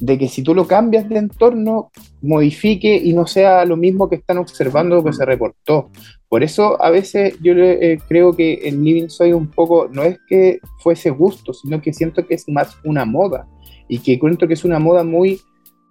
de 0.00 0.18
que 0.18 0.28
si 0.28 0.42
tú 0.42 0.54
lo 0.54 0.66
cambias 0.66 1.08
de 1.08 1.18
entorno, 1.18 1.90
modifique 2.20 2.96
y 2.96 3.12
no 3.12 3.26
sea 3.26 3.64
lo 3.64 3.76
mismo 3.76 4.08
que 4.08 4.16
están 4.16 4.38
observando 4.38 5.02
que 5.04 5.12
se 5.12 5.24
reportó. 5.24 5.90
Por 6.28 6.42
eso 6.42 6.82
a 6.82 6.90
veces 6.90 7.36
yo 7.42 7.54
le- 7.54 7.92
eh, 7.92 7.98
creo 8.08 8.32
que 8.34 8.54
el 8.54 8.82
Living 8.82 9.08
Soy 9.08 9.32
un 9.32 9.48
poco, 9.48 9.88
no 9.92 10.02
es 10.02 10.18
que 10.28 10.58
fuese 10.82 11.10
gusto, 11.10 11.52
sino 11.54 11.80
que 11.80 11.92
siento 11.92 12.26
que 12.26 12.34
es 12.34 12.48
más 12.48 12.76
una 12.84 13.04
moda 13.04 13.46
y 13.88 13.98
que 13.98 14.18
cuento 14.18 14.48
que 14.48 14.54
es 14.54 14.64
una 14.64 14.78
moda 14.78 15.04
muy 15.04 15.40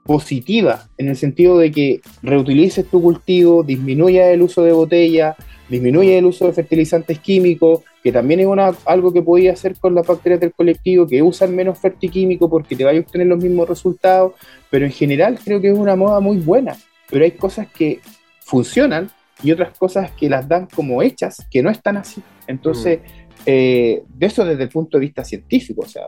positiva, 0.05 0.89
en 0.97 1.07
el 1.07 1.15
sentido 1.15 1.57
de 1.57 1.71
que 1.71 2.01
reutilices 2.21 2.85
tu 2.89 3.01
cultivo, 3.01 3.63
disminuya 3.63 4.31
el 4.31 4.41
uso 4.41 4.63
de 4.63 4.73
botella, 4.73 5.35
disminuye 5.73 6.19
el 6.19 6.25
uso 6.25 6.45
de 6.45 6.53
fertilizantes 6.53 7.17
químicos, 7.17 7.81
que 8.03 8.11
también 8.11 8.39
es 8.41 8.45
una, 8.45 8.71
algo 8.85 9.11
que 9.11 9.23
podía 9.23 9.53
hacer 9.53 9.75
con 9.75 9.95
las 9.95 10.05
bacterias 10.05 10.39
del 10.39 10.53
colectivo, 10.53 11.07
que 11.07 11.21
usan 11.23 11.55
menos 11.55 11.79
fertiquímico 11.79 12.47
porque 12.47 12.75
te 12.75 12.83
vaya 12.83 12.99
a 12.99 13.01
obtener 13.01 13.25
los 13.25 13.43
mismos 13.43 13.67
resultados, 13.67 14.33
pero 14.69 14.85
en 14.85 14.91
general 14.91 15.39
creo 15.43 15.59
que 15.59 15.69
es 15.69 15.77
una 15.77 15.95
moda 15.95 16.19
muy 16.19 16.37
buena, 16.37 16.77
pero 17.09 17.25
hay 17.25 17.31
cosas 17.31 17.67
que 17.67 17.99
funcionan 18.41 19.09
y 19.41 19.51
otras 19.51 19.75
cosas 19.75 20.11
que 20.11 20.29
las 20.29 20.47
dan 20.47 20.67
como 20.67 21.01
hechas, 21.01 21.43
que 21.49 21.63
no 21.63 21.71
están 21.71 21.97
así. 21.97 22.21
Entonces, 22.45 22.99
eh, 23.45 24.03
de 24.07 24.25
eso 24.27 24.45
desde 24.45 24.63
el 24.63 24.69
punto 24.69 24.97
de 24.97 25.05
vista 25.05 25.25
científico, 25.25 25.81
o 25.81 25.87
sea, 25.87 26.03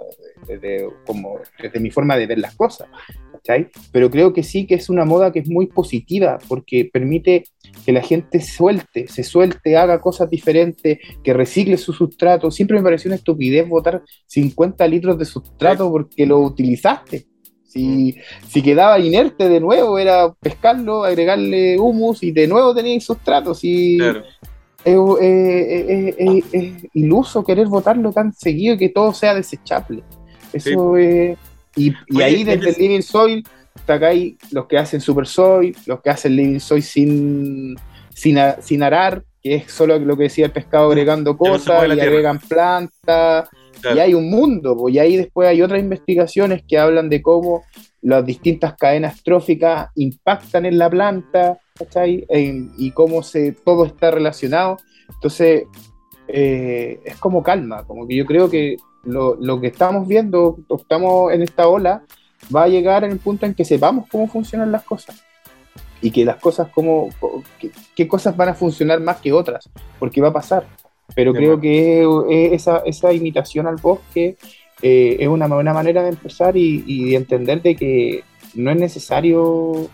desde, 0.48 0.60
desde 0.60 0.90
como, 1.08 1.40
desde 1.60 1.80
mi 1.80 1.90
forma 1.90 2.16
de 2.18 2.28
ver 2.28 2.38
las 2.38 2.56
cosas, 2.56 2.88
¿cachai? 3.32 3.70
Pero 3.92 4.12
creo 4.12 4.32
que 4.32 4.44
sí 4.44 4.68
que 4.68 4.76
es 4.76 4.90
una 4.90 5.06
moda 5.06 5.32
que 5.32 5.40
es 5.40 5.50
muy 5.50 5.66
positiva, 5.66 6.38
porque 6.48 6.88
permite 6.92 7.46
que 7.84 7.92
la 7.92 8.02
gente 8.02 8.42
suelte, 8.42 9.08
se 9.08 9.24
suelte, 9.24 9.76
haga 9.78 10.00
cosas 10.02 10.30
diferentes, 10.30 11.00
que 11.24 11.34
recicle 11.34 11.78
su 11.78 11.94
sustrato. 11.94 12.52
Siempre 12.52 12.78
me 12.78 12.84
pareció 12.84 13.10
una 13.10 13.16
estupidez 13.16 13.68
botar 13.68 14.04
50 14.28 14.88
litros 14.88 15.18
de 15.18 15.26
sustrato 15.26 15.90
porque 15.92 16.26
lo 16.26 16.40
utilizaste. 16.40 17.26
Si, 17.64 18.16
si 18.48 18.62
quedaba 18.62 19.00
inerte 19.00 19.50
de 19.50 19.60
nuevo, 19.60 20.00
era 20.00 20.34
pescarlo, 20.34 21.04
agregarle 21.04 21.78
humus 21.80 22.24
y 22.24 22.32
de 22.32 22.48
nuevo 22.48 22.74
teníais 22.74 23.04
sustrato. 23.04 23.54
Si, 23.54 23.98
Claro. 23.98 24.24
es, 24.86 24.96
es- 25.22 25.86
es- 25.90 26.16
es- 26.18 26.54
es 26.54 26.74
iluso 26.94 27.44
querer 27.44 27.68
votarlo 27.68 28.12
tan 28.14 28.32
seguido 28.34 28.76
y 28.76 28.78
que 28.78 28.90
todo 28.90 29.14
sea 29.14 29.34
desechable. 29.34 30.04
Eso 30.54 30.96
es. 30.98 31.38
Y, 31.76 31.90
y 31.90 32.16
Oye, 32.16 32.24
ahí 32.24 32.44
desde 32.46 32.70
el 32.70 32.76
Living 32.78 33.02
Soil 33.02 33.44
sacáis 33.86 34.36
los 34.52 34.66
que 34.68 34.78
hacen 34.78 35.02
Super 35.02 35.28
Soil, 35.28 35.76
los 35.86 36.02
que 36.02 36.10
hacen 36.10 36.36
Living 36.36 36.60
Soil 36.60 36.84
sin, 36.84 37.76
sin, 38.14 38.38
sin 38.62 38.84
arar, 38.84 39.24
que 39.42 39.56
es 39.56 39.72
solo 39.72 39.98
lo 40.00 40.18
que 40.18 40.24
decía 40.24 40.46
el 40.46 40.52
pescado 40.52 40.88
agregando 40.88 41.38
cosas 41.38 41.88
y 41.88 42.00
agregan 42.00 42.40
plantas. 42.40 43.50
Claro. 43.82 43.98
Y 43.98 44.00
hay 44.00 44.14
un 44.14 44.30
mundo, 44.30 44.76
pues, 44.76 44.96
y 44.96 45.00
ahí 45.00 45.18
después 45.18 45.48
hay 45.48 45.62
otras 45.62 45.80
investigaciones 45.80 46.64
que 46.68 46.78
hablan 46.80 47.10
de 47.10 47.22
cómo 47.22 47.64
las 48.02 48.26
distintas 48.26 48.76
cadenas 48.76 49.22
tróficas 49.24 49.90
impactan 49.96 50.66
en 50.66 50.78
la 50.78 50.90
planta, 50.90 51.60
¿cachai? 51.78 52.26
En- 52.30 52.72
y 52.78 52.92
cómo 52.92 53.22
se, 53.22 53.52
todo 53.52 53.86
está 53.86 54.12
relacionado. 54.12 54.78
Entonces, 55.10 55.64
eh, 56.28 57.00
es 57.06 57.18
como 57.18 57.44
calma, 57.44 57.84
como 57.86 58.08
que 58.08 58.16
yo 58.16 58.26
creo 58.26 58.50
que 58.50 58.78
lo, 59.04 59.36
lo 59.36 59.62
que 59.62 59.68
estamos 59.68 60.08
viendo, 60.08 60.58
estamos 60.76 61.32
en 61.32 61.44
esta 61.44 61.68
ola, 61.68 62.04
va 62.54 62.64
a 62.64 62.68
llegar 62.68 63.04
en 63.04 63.12
el 63.12 63.20
punto 63.20 63.46
en 63.46 63.54
que 63.54 63.66
sepamos 63.66 64.08
cómo 64.10 64.28
funcionan 64.28 64.72
las 64.72 64.84
cosas. 64.84 65.24
Y 66.02 66.12
que 66.12 66.26
las 66.26 66.38
cosas, 66.38 66.68
cómo, 66.74 67.10
qué, 67.96 68.08
cosas 68.08 68.36
van 68.36 68.50
a 68.50 68.54
funcionar 68.54 69.00
más 69.00 69.22
que 69.22 69.32
otras, 69.32 69.70
porque 69.98 70.22
va 70.22 70.30
a 70.30 70.34
pasar. 70.34 70.66
Pero 71.16 71.34
creo 71.34 71.60
que 71.60 72.02
eh, 72.04 72.54
esa, 72.54 72.80
esa 72.80 73.14
imitación 73.14 73.68
al 73.68 73.78
bosque 73.78 74.38
eh, 74.82 75.18
es 75.20 75.28
una 75.28 75.48
buena 75.48 75.74
manera 75.74 76.04
de 76.04 76.10
empezar 76.10 76.58
y, 76.58 76.84
y 76.86 77.12
de 77.12 77.16
entender 77.16 77.62
de 77.62 77.76
que 77.76 78.24
no 78.56 78.72
es 78.72 78.78
necesario 78.78 79.90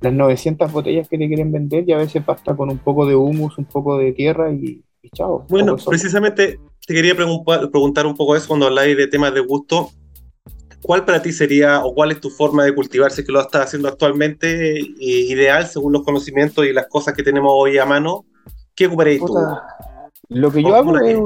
las 0.00 0.12
900 0.12 0.70
botellas 0.72 1.08
que 1.08 1.18
te 1.18 1.26
quieren 1.26 1.52
vender 1.52 1.84
y 1.88 1.92
a 1.92 1.98
veces 1.98 2.24
basta 2.24 2.54
con 2.54 2.70
un 2.70 2.78
poco 2.78 3.06
de 3.06 3.14
humus, 3.14 3.58
un 3.58 3.64
poco 3.64 3.98
de 3.98 4.12
tierra 4.12 4.52
y, 4.52 4.82
y 5.02 5.10
chao. 5.10 5.46
Bueno, 5.48 5.76
precisamente 5.76 6.58
te 6.86 6.94
quería 6.94 7.14
preguntar, 7.14 7.70
preguntar 7.70 8.06
un 8.06 8.16
poco 8.16 8.36
eso 8.36 8.48
cuando 8.48 8.66
habláis 8.66 8.96
de 8.96 9.06
temas 9.06 9.34
de 9.34 9.40
gusto. 9.40 9.90
¿Cuál 10.84 11.06
para 11.06 11.22
ti 11.22 11.32
sería 11.32 11.82
o 11.82 11.94
cuál 11.94 12.12
es 12.12 12.20
tu 12.20 12.28
forma 12.28 12.62
de 12.62 12.74
cultivar 12.74 13.10
si 13.10 13.22
es 13.22 13.26
que 13.26 13.32
lo 13.32 13.40
estás 13.40 13.62
haciendo 13.68 13.88
actualmente 13.88 14.78
eh, 14.80 14.86
ideal 15.00 15.66
según 15.66 15.94
los 15.94 16.02
conocimientos 16.02 16.66
y 16.66 16.74
las 16.74 16.88
cosas 16.88 17.14
que 17.14 17.22
tenemos 17.22 17.50
hoy 17.54 17.78
a 17.78 17.86
mano? 17.86 18.26
¿Qué 18.74 18.86
ocuparéis 18.86 19.20
tú? 19.24 19.34
Lo 20.28 20.52
que 20.52 20.58
¿O 20.58 20.68
yo 20.68 20.74
hago 20.74 20.98
es, 20.98 21.18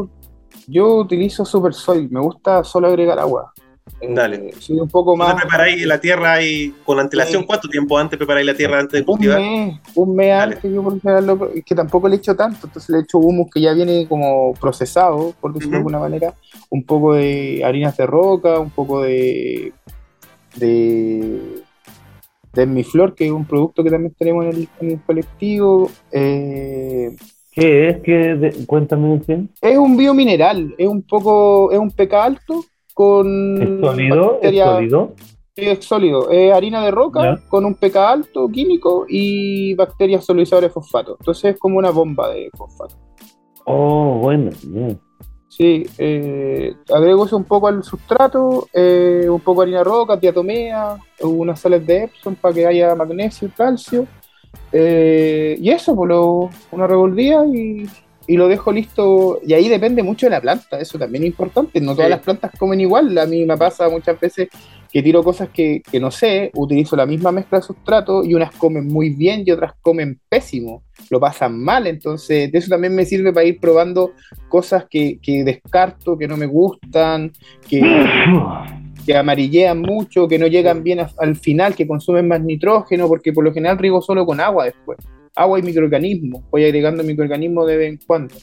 yo 0.69 0.95
utilizo 0.99 1.45
Super 1.45 1.75
Soil, 1.75 2.09
me 2.09 2.21
gusta 2.21 2.63
solo 2.63 2.87
agregar 2.87 3.19
agua. 3.19 3.53
Eh, 4.01 4.15
Dale. 4.15 4.53
Soy 4.61 4.79
un 4.79 4.89
poco 4.89 5.13
¿Cómo 5.13 5.25
más... 5.25 5.35
preparáis 5.35 5.85
la 5.85 6.01
tierra 6.01 6.35
ahí 6.35 6.73
con 6.85 7.01
antelación? 7.01 7.43
¿Cuánto 7.43 7.69
tiempo 7.69 7.99
antes 7.99 8.17
preparáis 8.17 8.47
la 8.47 8.55
tierra 8.55 8.79
antes 8.79 8.93
de 8.93 9.01
Un 9.01 9.07
cultivar? 9.07 9.41
mes, 9.41 9.81
un 9.97 10.15
mes 10.15 10.29
Dale. 10.29 10.55
antes 10.55 10.73
yo 10.73 10.83
por 10.85 10.93
lo 10.95 11.01
general 11.01 11.51
es 11.53 11.65
que 11.65 11.75
tampoco 11.75 12.09
le 12.09 12.15
echo 12.15 12.37
tanto, 12.37 12.69
entonces 12.69 12.91
le 12.91 13.01
echo 13.01 13.19
humus 13.19 13.49
que 13.53 13.61
ya 13.61 13.73
viene 13.73 14.07
como 14.07 14.55
procesado, 14.55 15.35
por 15.41 15.53
decirlo 15.53 15.73
de 15.73 15.79
alguna 15.79 15.99
manera, 15.99 16.33
un 16.71 16.85
poco 16.85 17.15
de 17.15 17.63
harinas 17.65 17.97
de 17.97 18.07
roca, 18.07 18.59
un 18.61 18.71
poco 18.71 19.03
de 19.03 19.73
de, 20.57 21.63
de 22.53 22.67
mi 22.67 22.83
flor, 22.85 23.15
que 23.15 23.27
es 23.27 23.31
un 23.33 23.45
producto 23.45 23.85
que 23.85 23.91
también 23.91 24.15
tenemos 24.19 24.45
en 24.47 24.51
el, 24.53 24.69
en 24.81 24.91
el 24.93 25.03
colectivo. 25.03 25.91
eh, 26.13 27.15
¿Qué 27.53 27.89
es? 27.89 28.01
¿Qué 28.03 28.13
de- 28.35 28.67
cuéntame 28.67 29.21
bien. 29.27 29.51
es 29.61 29.77
un 29.79 29.97
biomineral, 29.97 30.75
es 30.79 30.87
un 30.89 31.03
poco, 31.03 31.71
es 31.73 31.79
un 31.79 31.91
pK 31.91 32.13
alto 32.15 32.65
con 32.95 33.63
¿Es 33.63 33.81
sólido? 33.81 34.15
¿Es 34.25 34.31
bacteria- 34.33 34.65
sólido? 34.75 35.15
Sí, 35.57 35.65
es 35.65 35.85
sólido. 35.85 36.31
Es 36.31 36.53
harina 36.53 36.85
de 36.85 36.93
roca 36.93 37.23
Ya. 37.37 37.49
con 37.49 37.65
un 37.65 37.75
pK 37.75 37.97
alto 37.97 38.49
químico 38.49 39.07
y 39.09 39.75
bacterias 39.75 40.25
solubilizadoras 40.25 40.71
de 40.71 40.75
fosfato. 40.75 41.17
Entonces 41.19 41.55
es 41.55 41.59
como 41.59 41.79
una 41.79 41.91
bomba 41.91 42.31
de 42.33 42.49
fosfato. 42.57 42.95
Oh, 43.65 44.19
bueno, 44.23 44.51
bien. 44.65 45.01
Sí, 45.59 45.85
eh, 45.99 46.77
agrego 46.95 47.27
un 47.33 47.43
poco 47.43 47.67
al 47.67 47.83
sustrato, 47.83 48.69
eh, 48.73 49.27
un 49.29 49.41
poco 49.41 49.63
harina 49.63 49.83
roca, 49.83 50.17
diatomea, 50.17 50.97
unas 51.23 51.59
sales 51.59 51.85
de 51.85 52.05
Epsom 52.05 52.37
para 52.37 52.55
que 52.55 52.65
haya 52.65 52.95
magnesio 52.95 53.49
y 53.49 53.51
calcio. 53.51 54.07
eh, 54.73 55.57
y 55.61 55.71
eso, 55.71 55.97
pues 55.97 56.09
lo, 56.11 56.49
una 56.71 56.87
revolvía 56.87 57.45
y, 57.47 57.89
y 58.29 58.37
lo 58.37 58.47
dejo 58.47 58.71
listo. 58.71 59.41
Y 59.45 59.55
ahí 59.55 59.69
depende 59.69 60.05
mucho 60.05 60.27
de 60.27 60.31
la 60.31 60.41
planta, 60.41 60.79
eso 60.79 60.99
también 60.99 61.25
es 61.25 61.29
importante. 61.31 61.81
No 61.81 61.93
todas 61.95 62.07
Sí. 62.07 62.11
las 62.11 62.21
plantas 62.21 62.53
comen 62.57 62.81
igual. 62.81 63.19
A 63.19 63.27
mí 63.27 63.45
me 63.45 63.57
pasa 63.57 63.89
muchas 63.89 64.21
veces 64.21 64.49
que 64.93 65.03
tiro 65.03 65.23
cosas 65.25 65.49
que, 65.51 65.83
que 65.91 65.99
no 66.01 66.11
sé, 66.11 66.51
utilizo 66.55 66.95
la 66.97 67.05
misma 67.05 67.31
mezcla 67.33 67.59
de 67.59 67.65
sustrato 67.65 68.25
y 68.25 68.35
unas 68.35 68.55
comen 68.55 68.87
muy 68.87 69.11
bien 69.11 69.43
y 69.45 69.51
otras 69.51 69.73
comen 69.83 70.19
pésimo, 70.29 70.83
lo 71.11 71.19
pasan 71.21 71.59
mal. 71.63 71.87
Entonces, 71.87 72.51
de 72.53 72.59
eso 72.59 72.69
también 72.71 72.95
me 72.95 73.05
sirve 73.05 73.33
para 73.33 73.45
ir 73.47 73.59
probando 73.61 74.13
cosas 74.49 74.87
que, 74.89 75.19
que 75.21 75.43
descarto, 75.45 76.17
que 76.17 76.27
no 76.29 76.37
me 76.39 76.47
gustan, 76.47 77.33
que, 77.69 77.83
que 79.07 79.17
amarillean 79.17 79.81
mucho, 79.81 80.27
que 80.29 80.39
no 80.39 80.47
llegan 80.47 80.83
bien 80.83 81.01
a- 81.01 81.11
al 81.19 81.37
final, 81.37 81.75
que 81.75 81.87
consumen 81.87 82.27
más 82.29 82.41
nitrógeno, 82.43 83.09
porque 83.09 83.33
por 83.33 83.45
lo 83.45 83.53
general 83.53 83.79
riego 83.79 84.01
solo 84.01 84.25
con 84.25 84.41
agua 84.41 84.65
después. 84.67 84.99
Agua 85.39 85.59
y 85.59 85.63
microorganismos. 85.63 86.43
Voy 86.51 86.65
agregando 86.65 87.03
microorganismos 87.05 87.67
de 87.67 87.77
vez 87.77 87.89
en 87.91 88.01
cuando. 88.07 88.35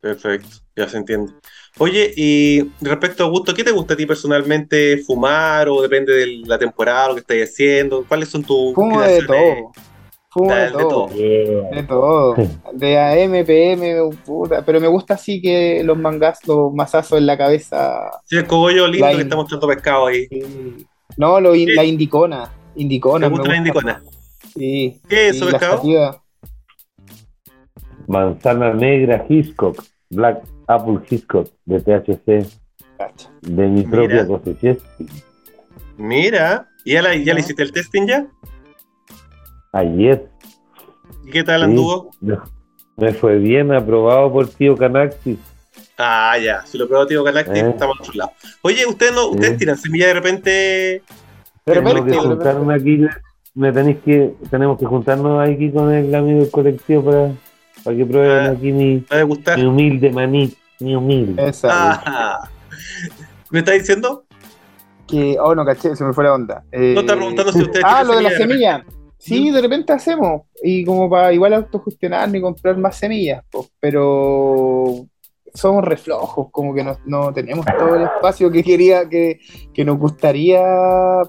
Perfecto, 0.00 0.48
ya 0.76 0.88
se 0.88 0.98
entiende. 0.98 1.32
Oye, 1.78 2.12
y 2.16 2.62
respecto 2.80 3.24
a 3.24 3.28
gusto, 3.28 3.52
¿qué 3.54 3.64
te 3.64 3.72
gusta 3.72 3.94
a 3.94 3.96
ti 3.96 4.06
personalmente? 4.06 4.98
¿Fumar 4.98 5.68
o 5.68 5.82
depende 5.82 6.12
de 6.14 6.26
la 6.46 6.58
temporada, 6.58 7.08
lo 7.08 7.14
que 7.14 7.20
estás 7.20 7.50
haciendo? 7.52 8.04
¿Cuáles 8.06 8.28
son 8.28 8.42
tus 8.42 8.74
Fumo 8.74 9.00
de 9.02 9.22
todo. 9.24 9.72
Fumo 10.30 10.54
de 10.54 10.60
De 10.62 10.70
todo. 10.70 10.88
todo. 10.88 11.08
De 11.16 11.82
todo. 11.88 12.34
De 12.74 12.98
AM, 12.98 13.44
PM, 13.44 14.10
puta. 14.24 14.64
Pero 14.64 14.80
me 14.80 14.86
gusta 14.88 15.14
así 15.14 15.40
que 15.42 15.82
los 15.82 15.98
mangas, 15.98 16.38
los 16.46 16.72
mazazos 16.72 17.18
en 17.18 17.26
la 17.26 17.36
cabeza. 17.36 18.10
Sí, 18.26 18.36
el 18.36 18.46
cogollo 18.46 18.86
lindo 18.86 19.06
La 19.06 19.12
que 19.12 19.16
in- 19.18 19.22
está 19.22 19.36
mostrando 19.36 19.66
pescado 19.66 20.06
ahí. 20.06 20.26
sí. 20.28 20.86
No, 21.16 21.40
lo, 21.40 21.54
in- 21.54 21.68
Sí. 21.68 21.74
la 21.74 21.84
indicona. 21.84 22.52
Indicona. 22.76 23.26
¿Te 23.26 23.30
gusta 23.30 23.48
me 23.48 23.54
la 23.54 23.58
indicona? 23.58 24.02
Sí. 24.56 25.00
¿Qué 25.08 25.28
es 25.28 25.36
eso, 25.36 25.50
sativa. 25.50 26.22
Manzana 28.06 28.72
negra 28.72 29.24
Hiscock, 29.28 29.82
Black 30.10 30.42
Apple 30.68 31.00
Hiscock 31.08 31.48
de 31.64 31.80
THC, 31.80 32.46
Cacha. 32.98 33.30
de 33.42 33.66
mi 33.66 33.84
Mira. 33.84 33.90
propia 33.90 34.26
cosecha. 34.26 34.76
Mira, 35.96 36.68
¿y 36.84 36.92
ya, 36.92 37.02
la- 37.02 37.14
ya 37.16 37.34
le 37.34 37.40
Ya. 37.40 37.40
hiciste 37.40 37.62
el 37.62 37.72
testing 37.72 38.06
ya? 38.06 38.26
Ayer 39.72 40.28
¿Y 41.24 41.30
qué 41.30 41.42
tal 41.42 41.60
Sí. 41.60 41.64
anduvo? 41.64 42.10
me, 42.20 42.38
me 42.96 43.12
fue 43.12 43.38
bien 43.38 43.72
aprobado 43.72 44.32
por 44.32 44.48
tío 44.48 44.76
Canaxis. 44.76 45.38
Ah, 45.98 46.36
ya, 46.38 46.64
si 46.66 46.76
lo 46.78 46.86
probó 46.88 47.06
Tío 47.06 47.24
Galactic, 47.24 47.56
Eh. 47.56 47.70
estamos 47.70 47.96
al 47.98 48.02
otro 48.02 48.12
lado. 48.14 48.32
Oye, 48.62 48.84
¿ustedes 48.86 49.12
no, 49.14 49.28
ustedes 49.30 49.56
tiran 49.56 49.76
semilla 49.78 50.08
de 50.08 50.14
repente? 50.14 50.50
De 50.50 51.02
Tengo 51.64 52.04
que 52.04 52.12
juntarme 52.14 52.74
aquí, 52.74 52.98
me 53.56 53.72
tenéis 53.72 53.96
que, 54.04 54.34
tenemos 54.50 54.78
que 54.78 54.86
juntarnos 54.86 55.40
aquí 55.48 55.70
con 55.72 55.92
el 55.92 56.14
amigo 56.14 56.40
del 56.40 56.50
colectivo 56.50 57.02
para, 57.04 57.32
para 57.82 57.96
que 57.96 58.06
prueben 58.06 58.46
Ah. 58.46 58.50
aquí 58.50 58.70
mi, 58.70 59.04
mi 59.56 59.64
humilde 59.64 60.12
maní, 60.12 60.54
mi 60.80 60.94
humilde. 60.94 61.48
Esa. 61.48 61.68
Ah, 61.72 62.48
¿Me 63.50 63.58
está 63.60 63.72
diciendo? 63.72 64.24
Que, 65.08 65.36
oh, 65.40 65.54
no 65.54 65.64
caché, 65.64 65.94
se 65.96 66.04
me 66.04 66.12
fue 66.12 66.24
la 66.24 66.34
onda. 66.34 66.64
Eh, 66.72 66.92
No 66.94 67.00
está 67.00 67.14
preguntando 67.16 67.52
si 67.52 67.62
ustedes 67.62 67.84
Ah, 67.86 68.02
lo 68.04 68.16
de 68.16 68.22
la 68.22 68.30
semilla. 68.30 68.78
semilla. 68.78 68.84
Sí, 69.18 69.50
de 69.50 69.60
repente 69.62 69.92
hacemos. 69.92 70.42
Y 70.62 70.84
como 70.84 71.08
para 71.08 71.32
igual 71.32 71.54
autogestionar 71.54 72.28
ni 72.28 72.40
comprar 72.40 72.76
más 72.76 72.96
semillas, 72.96 73.42
pues, 73.50 73.68
pero 73.80 75.06
somos 75.56 75.84
reflojos, 75.84 76.48
como 76.50 76.74
que 76.74 76.84
no, 76.84 76.96
no 77.04 77.32
tenemos 77.32 77.66
todo 77.78 77.96
el 77.96 78.02
espacio 78.04 78.50
que 78.50 78.62
quería, 78.62 79.08
que, 79.08 79.40
que 79.72 79.84
nos 79.84 79.98
gustaría 79.98 80.60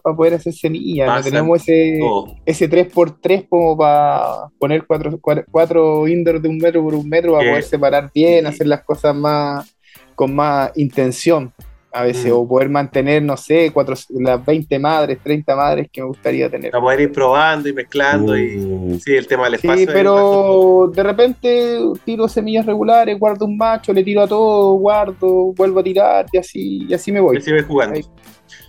para 0.03 0.15
poder 0.15 0.35
hacer 0.35 0.53
semillas. 0.53 1.07
No 1.07 1.23
tenemos 1.23 1.61
ese, 1.61 1.97
todo. 1.99 2.35
ese 2.45 2.69
3x3 2.69 3.47
como 3.49 3.77
para 3.77 4.49
poner 4.59 4.85
cuatro, 4.85 5.17
cuatro, 5.21 5.45
cuatro 5.49 6.07
indoors 6.07 6.41
de 6.41 6.49
un 6.49 6.57
metro 6.57 6.83
por 6.83 6.93
un 6.93 7.07
metro 7.07 7.33
para 7.33 7.43
¿Qué? 7.43 7.49
poder 7.49 7.63
separar 7.63 8.11
bien, 8.13 8.45
hacer 8.45 8.67
las 8.67 8.83
cosas 8.83 9.15
más 9.15 9.73
con 10.15 10.35
más 10.35 10.71
intención 10.75 11.53
a 11.91 12.03
veces, 12.03 12.25
Mm. 12.31 12.35
o 12.35 12.47
poder 12.47 12.69
mantener, 12.69 13.23
no 13.23 13.37
sé, 13.37 13.71
cuatro, 13.73 13.95
las 14.19 14.45
20 14.45 14.77
madres, 14.77 15.17
30 15.23 15.55
madres 15.55 15.87
que 15.91 16.01
me 16.01 16.07
gustaría 16.07 16.49
tener. 16.49 16.71
Para 16.71 16.81
poder 16.83 17.01
ir 17.01 17.11
probando 17.11 17.67
y 17.69 17.73
mezclando 17.73 18.37
y 18.37 18.57
Mm, 18.57 18.99
sí, 18.99 19.13
el 19.15 19.25
tema 19.27 19.45
del 19.45 19.55
espacio. 19.55 19.85
Sí, 19.87 19.91
pero 19.91 20.91
de 20.93 21.03
repente 21.03 21.79
tiro 22.05 22.27
semillas 22.27 22.65
regulares, 22.65 23.17
guardo 23.17 23.45
un 23.45 23.57
macho, 23.57 23.93
le 23.93 24.03
tiro 24.03 24.21
a 24.21 24.27
todo, 24.27 24.73
guardo, 24.73 25.53
vuelvo 25.53 25.79
a 25.79 25.83
tirar 25.83 26.25
y 26.31 26.37
así, 26.37 26.85
y 26.87 26.93
así 26.93 27.11
me 27.11 27.19
voy. 27.19 27.41
Sigue 27.41 27.63
jugando. 27.63 27.99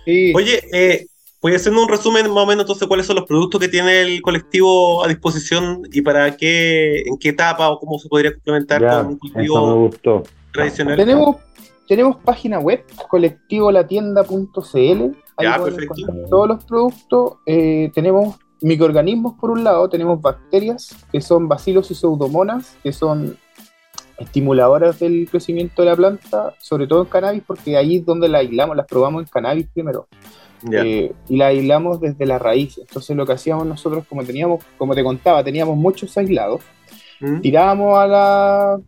Sí. 0.05 0.31
Oye, 0.35 0.61
eh, 0.73 1.05
voy 1.41 1.53
haciendo 1.55 1.81
un 1.83 1.87
resumen 1.89 2.25
más 2.29 2.43
o 2.43 2.45
menos 2.47 2.63
entonces 2.63 2.87
cuáles 2.87 3.05
son 3.05 3.17
los 3.17 3.25
productos 3.25 3.61
que 3.61 3.67
tiene 3.67 4.01
el 4.01 4.21
colectivo 4.21 5.03
a 5.03 5.07
disposición 5.07 5.81
y 5.91 6.01
para 6.01 6.35
qué, 6.35 7.01
en 7.01 7.17
qué 7.19 7.29
etapa 7.29 7.69
o 7.69 7.79
cómo 7.79 7.99
se 7.99 8.09
podría 8.09 8.33
complementar 8.33 8.81
ya, 8.81 8.97
con 9.03 9.07
un 9.07 9.13
eso 9.13 9.19
me 9.23 9.31
cultivo 9.33 9.75
gustó. 9.87 10.23
tradicional. 10.51 10.97
Tenemos, 10.97 11.35
tenemos 11.89 12.15
página 12.17 12.59
web, 12.59 12.85
colectivolatienda.cl. 13.09 15.17
Ahí 15.37 15.41
Ya, 15.41 15.59
todos 16.29 16.47
los 16.47 16.63
productos. 16.63 17.37
Eh, 17.47 17.89
tenemos 17.95 18.37
microorganismos 18.61 19.33
por 19.39 19.49
un 19.49 19.63
lado, 19.63 19.89
tenemos 19.89 20.21
bacterias 20.21 20.95
que 21.11 21.19
son 21.19 21.47
bacilos 21.47 21.89
y 21.89 21.95
pseudomonas, 21.95 22.77
que 22.83 22.93
son 22.93 23.35
estimuladoras 24.19 24.99
del 24.99 25.27
crecimiento 25.31 25.81
de 25.81 25.89
la 25.89 25.95
planta, 25.95 26.53
sobre 26.59 26.85
todo 26.85 27.01
en 27.01 27.07
cannabis, 27.07 27.41
porque 27.47 27.75
ahí 27.75 27.97
es 27.97 28.05
donde 28.05 28.29
las 28.29 28.41
aislamos, 28.41 28.77
las 28.77 28.85
probamos 28.85 29.23
en 29.23 29.27
cannabis 29.27 29.67
primero. 29.73 30.07
Eh, 30.71 31.11
y 31.27 31.37
la 31.37 31.47
aislamos 31.47 31.99
desde 31.99 32.27
la 32.27 32.37
raíz. 32.37 32.77
Entonces 32.77 33.17
lo 33.17 33.25
que 33.25 33.33
hacíamos 33.33 33.65
nosotros, 33.65 34.05
como 34.07 34.23
teníamos, 34.23 34.63
como 34.77 34.93
te 34.93 35.03
contaba, 35.03 35.43
teníamos 35.43 35.75
muchos 35.75 36.15
aislados, 36.19 36.61
¿Mm? 37.19 37.41
tirábamos 37.41 37.97
a 37.97 38.05
la 38.05 38.79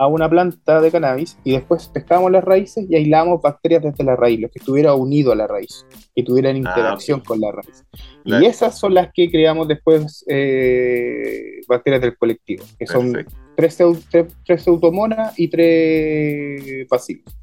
a 0.00 0.06
una 0.06 0.30
planta 0.30 0.80
de 0.80 0.90
cannabis 0.90 1.36
y 1.44 1.52
después 1.52 1.86
pescábamos 1.88 2.32
las 2.32 2.42
raíces 2.42 2.86
y 2.88 2.96
aislábamos 2.96 3.42
bacterias 3.42 3.82
desde 3.82 4.02
la 4.02 4.16
raíz, 4.16 4.40
los 4.40 4.50
que 4.50 4.58
estuviera 4.58 4.94
unido 4.94 5.30
a 5.30 5.34
la 5.36 5.46
raíz, 5.46 5.84
que 6.14 6.22
tuvieran 6.22 6.56
interacción 6.56 7.20
con 7.20 7.38
la 7.38 7.52
raíz. 7.52 7.84
Claro. 8.24 8.42
Y 8.42 8.46
esas 8.46 8.78
son 8.78 8.94
las 8.94 9.12
que 9.12 9.30
creamos 9.30 9.68
después 9.68 10.24
eh, 10.26 11.60
bacterias 11.68 12.00
del 12.00 12.16
colectivo, 12.16 12.64
que 12.78 12.86
son 12.86 13.12
tres, 13.54 13.76
tres, 14.10 14.34
tres 14.46 14.62
pseudomonas 14.62 15.38
y 15.38 15.48
tres 15.48 16.88
bacilos, 16.88 17.36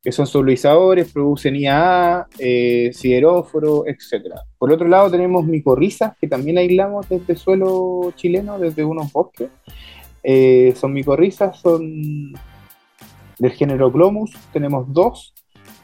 que 0.00 0.12
son 0.12 0.28
solubilizadores, 0.28 1.12
producen 1.12 1.56
IAA, 1.56 2.28
eh, 2.38 2.90
sideróforo, 2.92 3.84
etc. 3.88 4.32
Por 4.58 4.70
otro 4.70 4.86
lado 4.86 5.10
tenemos 5.10 5.44
micorrizas, 5.44 6.16
que 6.20 6.28
también 6.28 6.56
aislamos 6.56 7.08
desde 7.08 7.34
suelo 7.34 8.12
chileno, 8.14 8.60
desde 8.60 8.84
unos 8.84 9.12
bosques. 9.12 9.48
Eh, 10.26 10.72
son 10.74 10.94
micorrizas, 10.94 11.60
son 11.60 12.32
del 13.38 13.52
género 13.52 13.90
Glomus, 13.90 14.32
tenemos 14.54 14.90
dos, 14.90 15.34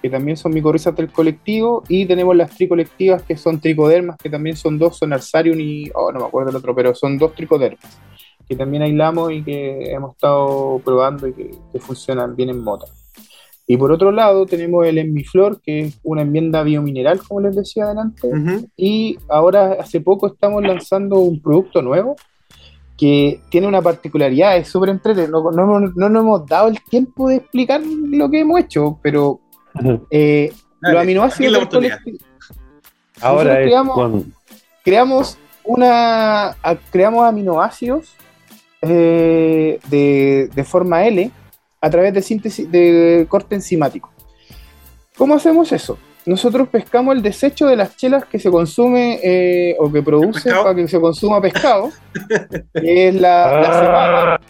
que 0.00 0.08
también 0.08 0.38
son 0.38 0.54
micorrizas 0.54 0.96
del 0.96 1.12
colectivo, 1.12 1.82
y 1.88 2.06
tenemos 2.06 2.34
las 2.34 2.56
tricolectivas, 2.56 3.22
que 3.22 3.36
son 3.36 3.60
tricodermas, 3.60 4.16
que 4.16 4.30
también 4.30 4.56
son 4.56 4.78
dos, 4.78 4.96
son 4.96 5.12
Arsarium 5.12 5.60
y, 5.60 5.90
oh, 5.94 6.10
no 6.10 6.20
me 6.20 6.24
acuerdo 6.24 6.50
el 6.50 6.56
otro, 6.56 6.74
pero 6.74 6.94
son 6.94 7.18
dos 7.18 7.34
tricodermas, 7.34 8.00
que 8.48 8.56
también 8.56 8.82
aislamos 8.82 9.30
y 9.30 9.42
que 9.42 9.92
hemos 9.92 10.12
estado 10.12 10.80
probando 10.82 11.28
y 11.28 11.34
que, 11.34 11.50
que 11.72 11.78
funcionan 11.78 12.34
bien 12.34 12.48
en 12.48 12.64
mota. 12.64 12.86
Y 13.66 13.76
por 13.76 13.92
otro 13.92 14.10
lado 14.10 14.46
tenemos 14.46 14.84
el 14.86 14.98
Enmiflor, 14.98 15.60
que 15.60 15.80
es 15.82 16.00
una 16.02 16.22
enmienda 16.22 16.62
biomineral, 16.62 17.20
como 17.20 17.42
les 17.42 17.54
decía 17.54 17.84
adelante, 17.84 18.26
Ujú. 18.26 18.66
y 18.76 19.18
ahora 19.28 19.76
hace 19.78 20.00
poco 20.00 20.28
estamos 20.28 20.62
lanzando 20.62 21.20
un 21.20 21.40
producto 21.40 21.82
nuevo 21.82 22.16
que 23.00 23.40
tiene 23.50 23.66
una 23.66 23.80
particularidad, 23.80 24.58
es 24.58 24.68
súper 24.68 24.90
entretenido. 24.90 25.50
No, 25.50 25.66
no, 25.66 25.80
no 25.80 26.08
nos 26.10 26.22
hemos 26.22 26.46
dado 26.46 26.68
el 26.68 26.78
tiempo 26.84 27.30
de 27.30 27.36
explicar 27.36 27.80
lo 27.82 28.30
que 28.30 28.40
hemos 28.40 28.60
hecho, 28.60 28.98
pero 29.02 29.40
eh, 30.10 30.52
Dale, 30.82 30.94
los 30.94 31.02
aminoácidos. 31.02 31.52
Ahora 33.22 33.60
es 33.60 33.66
creamos- 33.68 33.94
con 33.94 34.34
creamos 34.84 35.38
una 35.64 36.56
creamos 36.90 37.24
aminoácidos 37.26 38.14
eh, 38.82 39.78
de, 39.88 40.50
de 40.54 40.64
forma 40.64 41.04
L 41.06 41.30
a 41.80 41.90
través 41.90 42.12
de 42.14 42.22
síntesis 42.22 42.70
de 42.70 43.26
corte 43.28 43.54
enzimático. 43.54 44.10
¿Cómo 45.16 45.34
hacemos 45.34 45.70
eso? 45.72 45.98
Nosotros 46.30 46.68
pescamos 46.68 47.16
el 47.16 47.22
desecho 47.22 47.66
de 47.66 47.74
las 47.74 47.96
chelas 47.96 48.24
que 48.24 48.38
se 48.38 48.52
consume 48.52 49.18
eh, 49.20 49.74
o 49.80 49.90
que 49.90 50.00
produce 50.00 50.48
para 50.48 50.76
que 50.76 50.86
se 50.86 51.00
consuma 51.00 51.42
pescado, 51.42 51.90
que 52.72 53.08
es 53.08 53.14
la, 53.16 53.60
la 53.60 53.80
cebada. 53.80 54.40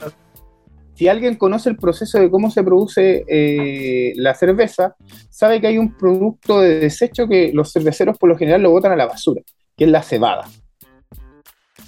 Si 0.93 1.09
alguien 1.09 1.37
conoce 1.37 1.71
el 1.71 1.79
proceso 1.79 2.19
de 2.19 2.31
cómo 2.31 2.51
se 2.51 2.63
produce 2.63 3.25
eh, 3.27 4.13
la 4.17 4.35
cerveza, 4.35 4.95
sabe 5.31 5.59
que 5.63 5.69
hay 5.69 5.79
un 5.79 5.97
producto 5.97 6.61
de 6.61 6.81
desecho 6.81 7.27
que 7.27 7.51
los 7.55 7.73
cerveceros 7.73 8.19
por 8.19 8.29
lo 8.29 8.37
general 8.37 8.61
lo 8.61 8.73
botan 8.73 8.93
a 8.93 8.97
la 8.97 9.07
basura, 9.07 9.41
que 9.75 9.85
es 9.85 9.91
la 9.91 10.03
cebada. 10.03 10.51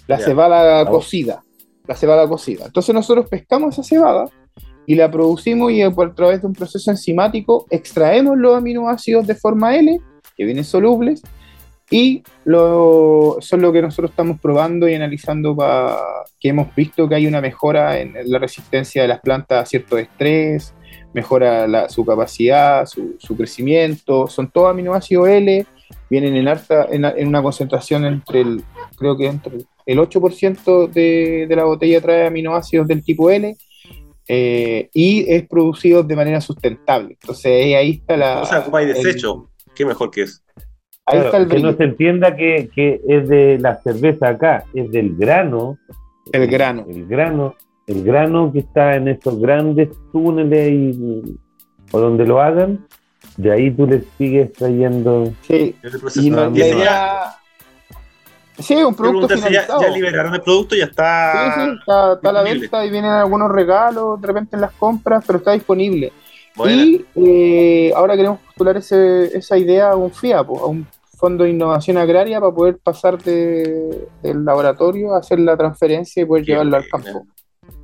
La 0.07 0.17
cebada 0.17 0.89
cocida. 0.89 1.45
La 1.87 1.97
cebada 1.97 2.27
cocida. 2.27 2.65
Entonces 2.65 2.95
nosotros 2.95 3.29
pescamos 3.29 3.75
esa 3.75 3.83
cebada 3.83 4.25
y 4.87 4.95
la 4.95 5.11
producimos 5.11 5.73
y 5.73 5.83
eh, 5.83 5.87
a 5.87 6.15
través 6.15 6.41
de 6.41 6.47
un 6.47 6.53
proceso 6.55 6.91
enzimático 6.91 7.67
extraemos 7.71 8.37
los 8.37 8.57
aminoácidos 8.57 9.27
de 9.27 9.35
forma 9.35 9.77
L, 9.77 9.99
que 10.37 10.45
vienen 10.45 10.65
solubles, 10.65 11.23
y 11.91 12.23
lo, 12.45 13.37
son 13.41 13.61
lo 13.61 13.71
que 13.73 13.83
nosotros 13.83 14.11
estamos 14.11 14.41
probando 14.41 14.89
y 14.89 14.95
analizando 14.95 15.55
para 15.55 15.99
que 16.41 16.49
hemos 16.49 16.75
visto 16.75 17.07
que 17.09 17.15
hay 17.17 17.27
una 17.27 17.41
mejora 17.43 18.01
en 18.01 18.15
la 18.25 18.39
resistencia 18.39 19.03
de 19.03 19.09
las 19.09 19.21
plantas 19.21 19.63
a 19.63 19.67
cierto 19.67 19.99
estrés, 19.99 20.73
mejora 21.13 21.69
la- 21.69 21.89
su 21.91 22.05
capacidad, 22.07 22.87
su, 22.87 23.17
su 23.19 23.37
crecimiento, 23.37 24.27
son 24.27 24.51
todos 24.51 24.71
aminoácidos 24.71 25.29
L, 25.29 25.67
vienen 26.09 26.35
en, 26.37 26.49
alta, 26.49 26.87
en, 26.91 27.05
en 27.05 27.29
una 27.29 27.43
concentración 27.43 28.07
entre 28.07 28.41
el, 28.41 28.63
creo 28.97 29.17
que 29.17 29.27
entre 29.27 29.59
el 29.85 29.99
8% 29.99 30.87
de, 30.91 31.47
de 31.47 31.57
la 31.57 31.65
botella 31.65 32.01
trae 32.01 32.27
aminoácidos 32.27 32.89
del 32.89 33.05
tipo 33.05 33.31
L, 33.31 33.55
eh, 34.35 34.89
y 34.95 35.31
es 35.31 35.47
producido 35.47 36.03
de 36.03 36.17
manera 36.17 36.41
sustentable. 36.41 37.19
Entonces 37.21 37.75
ahí 37.77 37.91
está 38.01 38.17
la... 38.17 38.41
O 38.41 38.47
sea, 38.47 38.61
ocupáis 38.61 38.89
el- 38.89 38.95
desecho. 39.03 39.51
Qué 39.75 39.85
mejor 39.85 40.11
que 40.11 40.23
eso. 40.23 40.41
Ahí 41.05 41.19
Claro, 41.19 41.25
está 41.27 41.37
el 41.39 41.49
que 41.49 41.59
no 41.61 41.73
se 41.77 41.85
entienda 41.85 42.35
que, 42.35 42.71
que 42.75 43.01
es 43.07 43.29
de 43.29 43.59
la 43.59 43.81
cerveza 43.83 44.29
acá, 44.29 44.65
es 44.73 44.91
del 44.91 45.17
grano. 45.17 45.77
el 46.33 46.47
grano. 46.47 46.87
El 46.89 47.07
grano, 47.07 47.57
el 47.87 48.05
grano 48.05 48.51
que 48.53 48.61
está 48.61 48.97
en 48.97 49.09
esos 49.09 49.39
grandes 49.39 49.91
túneles 50.13 50.71
y, 50.71 51.37
o 51.91 52.01
donde 52.01 52.25
lo 52.27 52.41
hagan, 52.41 52.87
de 53.37 53.53
ahí 53.53 53.71
tú 53.71 53.87
le 53.87 54.03
sigues 54.17 54.53
trayendo. 54.55 55.31
Sí, 55.43 55.75
El 55.83 55.91
proceso. 56.01 56.27
y 56.27 56.31
no- 56.31 56.49
la 56.51 56.57
idea... 56.57 57.23
Sí, 58.59 58.75
un 58.75 58.95
producto 58.95 59.29
ya, 59.29 59.37
finalizado. 59.37 59.81
ya 59.83 59.89
liberaron 59.91 60.35
el 60.35 60.43
producto, 60.43 60.75
ya 60.77 60.85
Sí, 60.85 60.91
está. 60.91 61.55
sí, 61.55 61.71
está, 61.81 62.13
está 62.15 62.29
a 62.29 62.33
la 62.33 62.43
venta 62.43 62.85
y 62.85 62.91
vienen 62.91 63.11
algunos 63.11 63.51
regalos 63.51 64.21
de 64.21 64.27
repente 64.27 64.57
en 64.57 64.61
las 64.61 64.73
compras, 64.73 65.25
pero 65.27 65.39
está 65.39 65.53
disponible. 65.53 66.13
Buena. 66.55 66.83
Y 66.85 67.05
eh, 67.17 67.93
ahora 67.97 68.15
queremos 68.15 68.41
postular 68.41 68.77
ese- 68.77 69.37
esa 69.37 69.57
idea 69.57 69.91
a 69.93 69.97
un 69.97 70.11
FIAPO, 70.13 70.61
a 70.61 70.67
un 70.67 70.87
Fondo 71.17 71.45
de 71.45 71.51
Innovación 71.51 71.97
Agraria, 71.97 72.41
para 72.41 72.53
poder 72.53 72.79
pasar 72.79 73.17
de- 73.23 74.07
del 74.23 74.45
laboratorio 74.45 75.15
a 75.15 75.19
hacer 75.21 75.39
la 75.41 75.57
transferencia 75.57 76.23
y 76.23 76.27
poder 76.27 76.45
Qué 76.45 76.53
llevarlo 76.53 76.77
al 76.77 76.87
campo. 76.89 77.27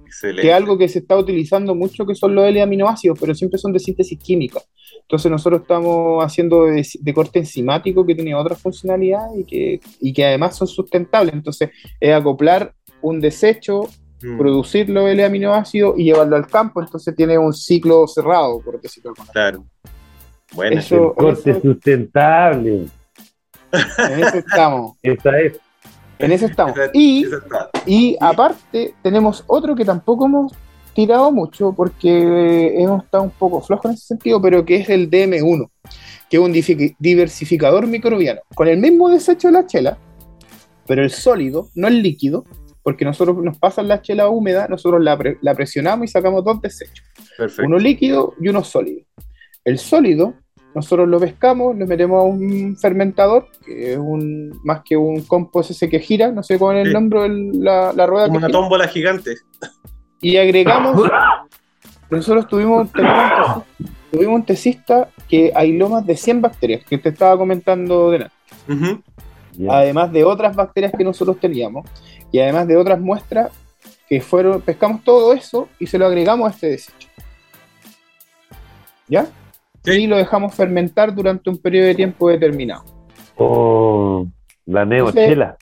Excelente. 0.04 0.42
Que 0.42 0.48
es 0.50 0.54
algo 0.54 0.76
que 0.76 0.88
se 0.88 0.98
está 0.98 1.16
utilizando 1.16 1.74
mucho, 1.74 2.04
que 2.04 2.14
son 2.14 2.34
los 2.34 2.44
L-aminoácidos, 2.46 3.18
pero 3.20 3.34
siempre 3.34 3.58
son 3.58 3.72
de 3.72 3.78
síntesis 3.78 4.18
química. 4.18 4.60
Entonces 5.09 5.30
nosotros 5.30 5.62
estamos 5.62 6.22
haciendo 6.22 6.66
de, 6.66 6.86
de 7.00 7.14
corte 7.14 7.38
enzimático 7.38 8.04
que 8.04 8.14
tiene 8.14 8.34
otras 8.34 8.61
funcionalidades 8.61 9.38
y 9.40 9.44
que, 9.44 9.80
y 10.00 10.12
que 10.12 10.26
además 10.26 10.54
son 10.56 10.68
sustentables. 10.68 11.32
Entonces 11.34 11.70
es 11.98 12.14
acoplar 12.14 12.74
un 13.00 13.18
desecho 13.20 13.88
Mm, 14.20 14.36
producir 14.36 14.88
los 14.90 15.09
L-aminoácidos 15.09 15.96
y 15.96 16.02
llevarlo 16.02 16.34
al 16.34 16.48
campo, 16.48 16.82
entonces 16.82 17.14
tiene 17.14 17.38
un 17.38 17.52
ciclo 17.54 18.04
cerrado, 18.09 18.61
por 18.61 18.80
decirlo 18.80 19.12
de 19.12 19.20
alguna 19.20 19.32
Claro. 19.32 19.64
Bueno, 20.54 20.80
Eso- 20.80 21.11
el 21.11 21.14
corte 21.14 21.50
eso- 21.52 21.61
sustentable. 21.61 22.86
En 23.70 24.24
eso 24.24 24.38
estamos, 24.38 24.96
Esa 25.04 25.38
es. 25.38 25.61
en 26.18 26.32
eso 26.32 26.46
estamos. 26.46 26.76
Esa- 26.76 26.90
Y, 26.94 27.26
esa 27.26 27.70
y 27.86 28.16
aparte 28.20 28.92
tenemos 29.04 29.44
otro 29.46 29.76
que 29.76 29.84
tampoco 29.84 30.26
hemos 30.26 30.52
tirado 30.95 31.30
mucho 31.32 31.72
porque 31.72 32.74
hemos 32.82 33.05
estado 33.05 33.24
un 33.24 33.30
poco 33.30 33.61
flojos 33.61 33.86
en 33.86 33.93
ese 33.93 34.07
sentido, 34.07 34.41
pero 34.43 34.64
que 34.64 34.76
es 34.76 34.89
el 34.89 35.11
DM1, 35.11 35.70
que 36.28 36.36
es 36.36 36.43
un 36.43 36.53
diversificador 36.99 37.86
microbiano, 37.86 38.41
con 38.55 38.68
el 38.68 38.78
mismo 38.78 39.09
desecho 39.09 39.49
de 39.49 39.53
la 39.53 39.66
chela, 39.66 39.99
pero 40.86 41.03
el 41.03 41.11
sólido, 41.11 41.68
no 41.74 41.89
el 41.89 42.03
líquido, 42.03 42.45
porque 42.82 43.05
nosotros 43.05 43.36
nos 43.43 43.59
pasan 43.59 43.89
la 43.89 44.01
chela 44.03 44.28
húmeda, 44.28 44.66
nosotros 44.68 45.03
la, 45.03 45.16
pre- 45.18 45.39
la 45.43 45.55
presionamos 45.55 46.05
y 46.07 46.09
sacamos 46.09 46.43
dos 46.45 46.61
desechos. 46.62 47.05
Perfecto. 47.36 47.66
uno 47.66 47.78
líquido 47.78 48.34
y 48.41 48.49
uno 48.49 48.64
sólido. 48.64 49.03
El 49.64 49.78
sólido, 49.78 50.34
nosotros 50.74 51.07
lo 51.09 51.20
pescamos, 51.20 51.76
lo 51.76 51.86
metemos 51.86 52.20
a 52.20 52.24
un 52.26 52.76
fermentador, 52.78 53.49
que 53.66 53.93
es 53.93 53.99
un, 53.99 54.59
más 54.64 54.80
que 54.84 54.97
un 54.97 55.20
compost 55.22 55.70
ese 55.72 55.89
que 55.91 56.01
gira, 56.01 56.32
no 56.32 56.43
sé 56.43 56.59
cuál 56.59 56.78
es 56.78 56.86
el 56.86 56.93
nombre, 56.95 57.26
el- 57.26 57.61
la, 57.62 57.93
la 57.93 58.07
rueda 58.07 58.26
Como 58.26 58.39
que 58.39 58.45
una 58.45 58.47
gira, 58.49 58.59
tómbola 58.59 58.89
gigante. 58.89 59.34
Y 60.20 60.36
agregamos, 60.36 61.08
nosotros 62.10 62.46
tuvimos, 62.48 62.90
tesi- 62.92 63.62
tuvimos 64.10 64.34
un 64.36 64.42
tesista 64.44 65.08
que 65.28 65.52
aisló 65.54 65.88
más 65.88 66.06
de 66.06 66.16
100 66.16 66.40
bacterias, 66.42 66.84
que 66.84 66.98
te 66.98 67.10
estaba 67.10 67.36
comentando 67.36 68.10
de 68.10 68.28
Ujú. 68.68 69.02
Ya. 69.52 69.72
además 69.78 70.12
de 70.12 70.24
otras 70.24 70.54
bacterias 70.56 70.92
que 70.96 71.04
nosotros 71.04 71.38
teníamos, 71.40 71.86
y 72.32 72.38
además 72.38 72.66
de 72.68 72.76
otras 72.76 73.00
muestras 73.00 73.50
que 74.08 74.20
fueron, 74.20 74.60
pescamos 74.62 75.02
todo 75.04 75.32
eso 75.32 75.68
y 75.78 75.86
se 75.86 75.98
lo 75.98 76.06
agregamos 76.06 76.48
a 76.48 76.54
este 76.54 76.66
desecho. 76.68 77.08
¿Ya? 79.06 79.26
Sí. 79.84 79.92
Y 79.92 80.06
lo 80.06 80.16
dejamos 80.16 80.54
fermentar 80.54 81.14
durante 81.14 81.48
un 81.50 81.58
periodo 81.58 81.86
de 81.86 81.94
tiempo 81.94 82.28
determinado. 82.28 82.84
Oh, 83.36 84.26
la 84.66 84.84
neochela. 84.84 85.56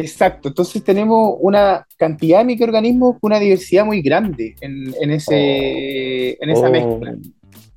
Exacto, 0.00 0.48
entonces 0.48 0.82
tenemos 0.82 1.36
una 1.40 1.86
cantidad 1.96 2.38
de 2.38 2.44
microorganismos 2.44 3.16
con 3.20 3.30
una 3.32 3.38
diversidad 3.40 3.84
muy 3.84 4.00
grande 4.02 4.54
en, 4.60 4.94
en 5.00 5.10
ese, 5.10 6.42
en 6.42 6.50
esa 6.50 6.68
Oh. 6.68 6.70
mezcla. 6.70 7.14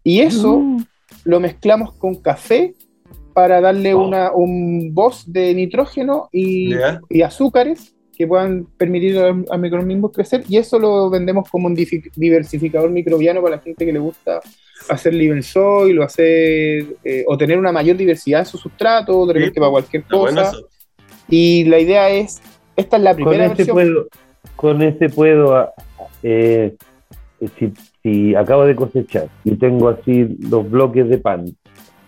Y 0.04 0.20
eso 0.20 0.60
Mm. 0.60 0.86
lo 1.26 1.40
mezclamos 1.40 1.94
con 1.94 2.16
café 2.16 2.74
para 3.34 3.62
darle 3.62 3.94
Oh. 3.94 4.06
una, 4.08 4.32
un 4.32 4.94
voz 4.94 5.24
de 5.32 5.54
nitrógeno 5.54 6.30
y, 6.32 6.74
azúcares 7.24 7.96
que 8.16 8.28
puedan 8.28 8.66
permitir 8.78 9.18
a, 9.18 9.30
a 9.50 9.58
microorganismos 9.58 10.12
crecer 10.12 10.44
y 10.48 10.58
eso 10.58 10.78
lo 10.78 11.10
vendemos 11.10 11.50
como 11.50 11.66
un 11.68 11.74
diversificador 12.16 12.92
microbiano 12.92 13.42
para 13.42 13.56
la 13.56 13.62
gente 13.62 13.86
que 13.88 13.92
le 13.94 13.98
gusta 14.00 14.40
hacer 14.88 15.14
live 15.16 15.42
soil 15.42 15.98
o 15.98 16.04
hacer 16.04 16.86
eh, 17.04 17.24
o 17.26 17.36
tener 17.38 17.58
una 17.58 17.72
mayor 17.72 17.98
diversidad 17.98 18.42
en 18.42 18.46
su 18.46 18.58
sustrato, 18.60 19.26
de 19.26 19.34
Sí, 19.34 19.40
repente 19.40 19.60
para 19.60 19.72
cualquier 19.72 20.04
cosa. 20.04 20.52
Y 21.30 21.64
la 21.66 21.80
idea 21.80 22.10
es, 22.10 22.42
esta 22.76 22.98
es 22.98 23.04
la 23.04 23.12
Con 23.16 23.24
primera 23.24 23.46
ese 23.46 23.56
versión. 23.56 23.76
puedo, 23.76 24.08
con 24.56 24.82
ese 24.82 25.10
puedo, 25.10 25.56
ah, 25.56 25.74
eh, 26.22 26.76
si, 27.58 27.74
si 28.02 28.36
acabo 28.36 28.66
de 28.66 28.76
cosechar 28.76 29.28
y 29.44 29.56
tengo 29.56 29.90
así 29.90 30.36
los 30.40 30.70
bloques 30.70 31.08
de 31.10 31.18
pan, 31.18 31.46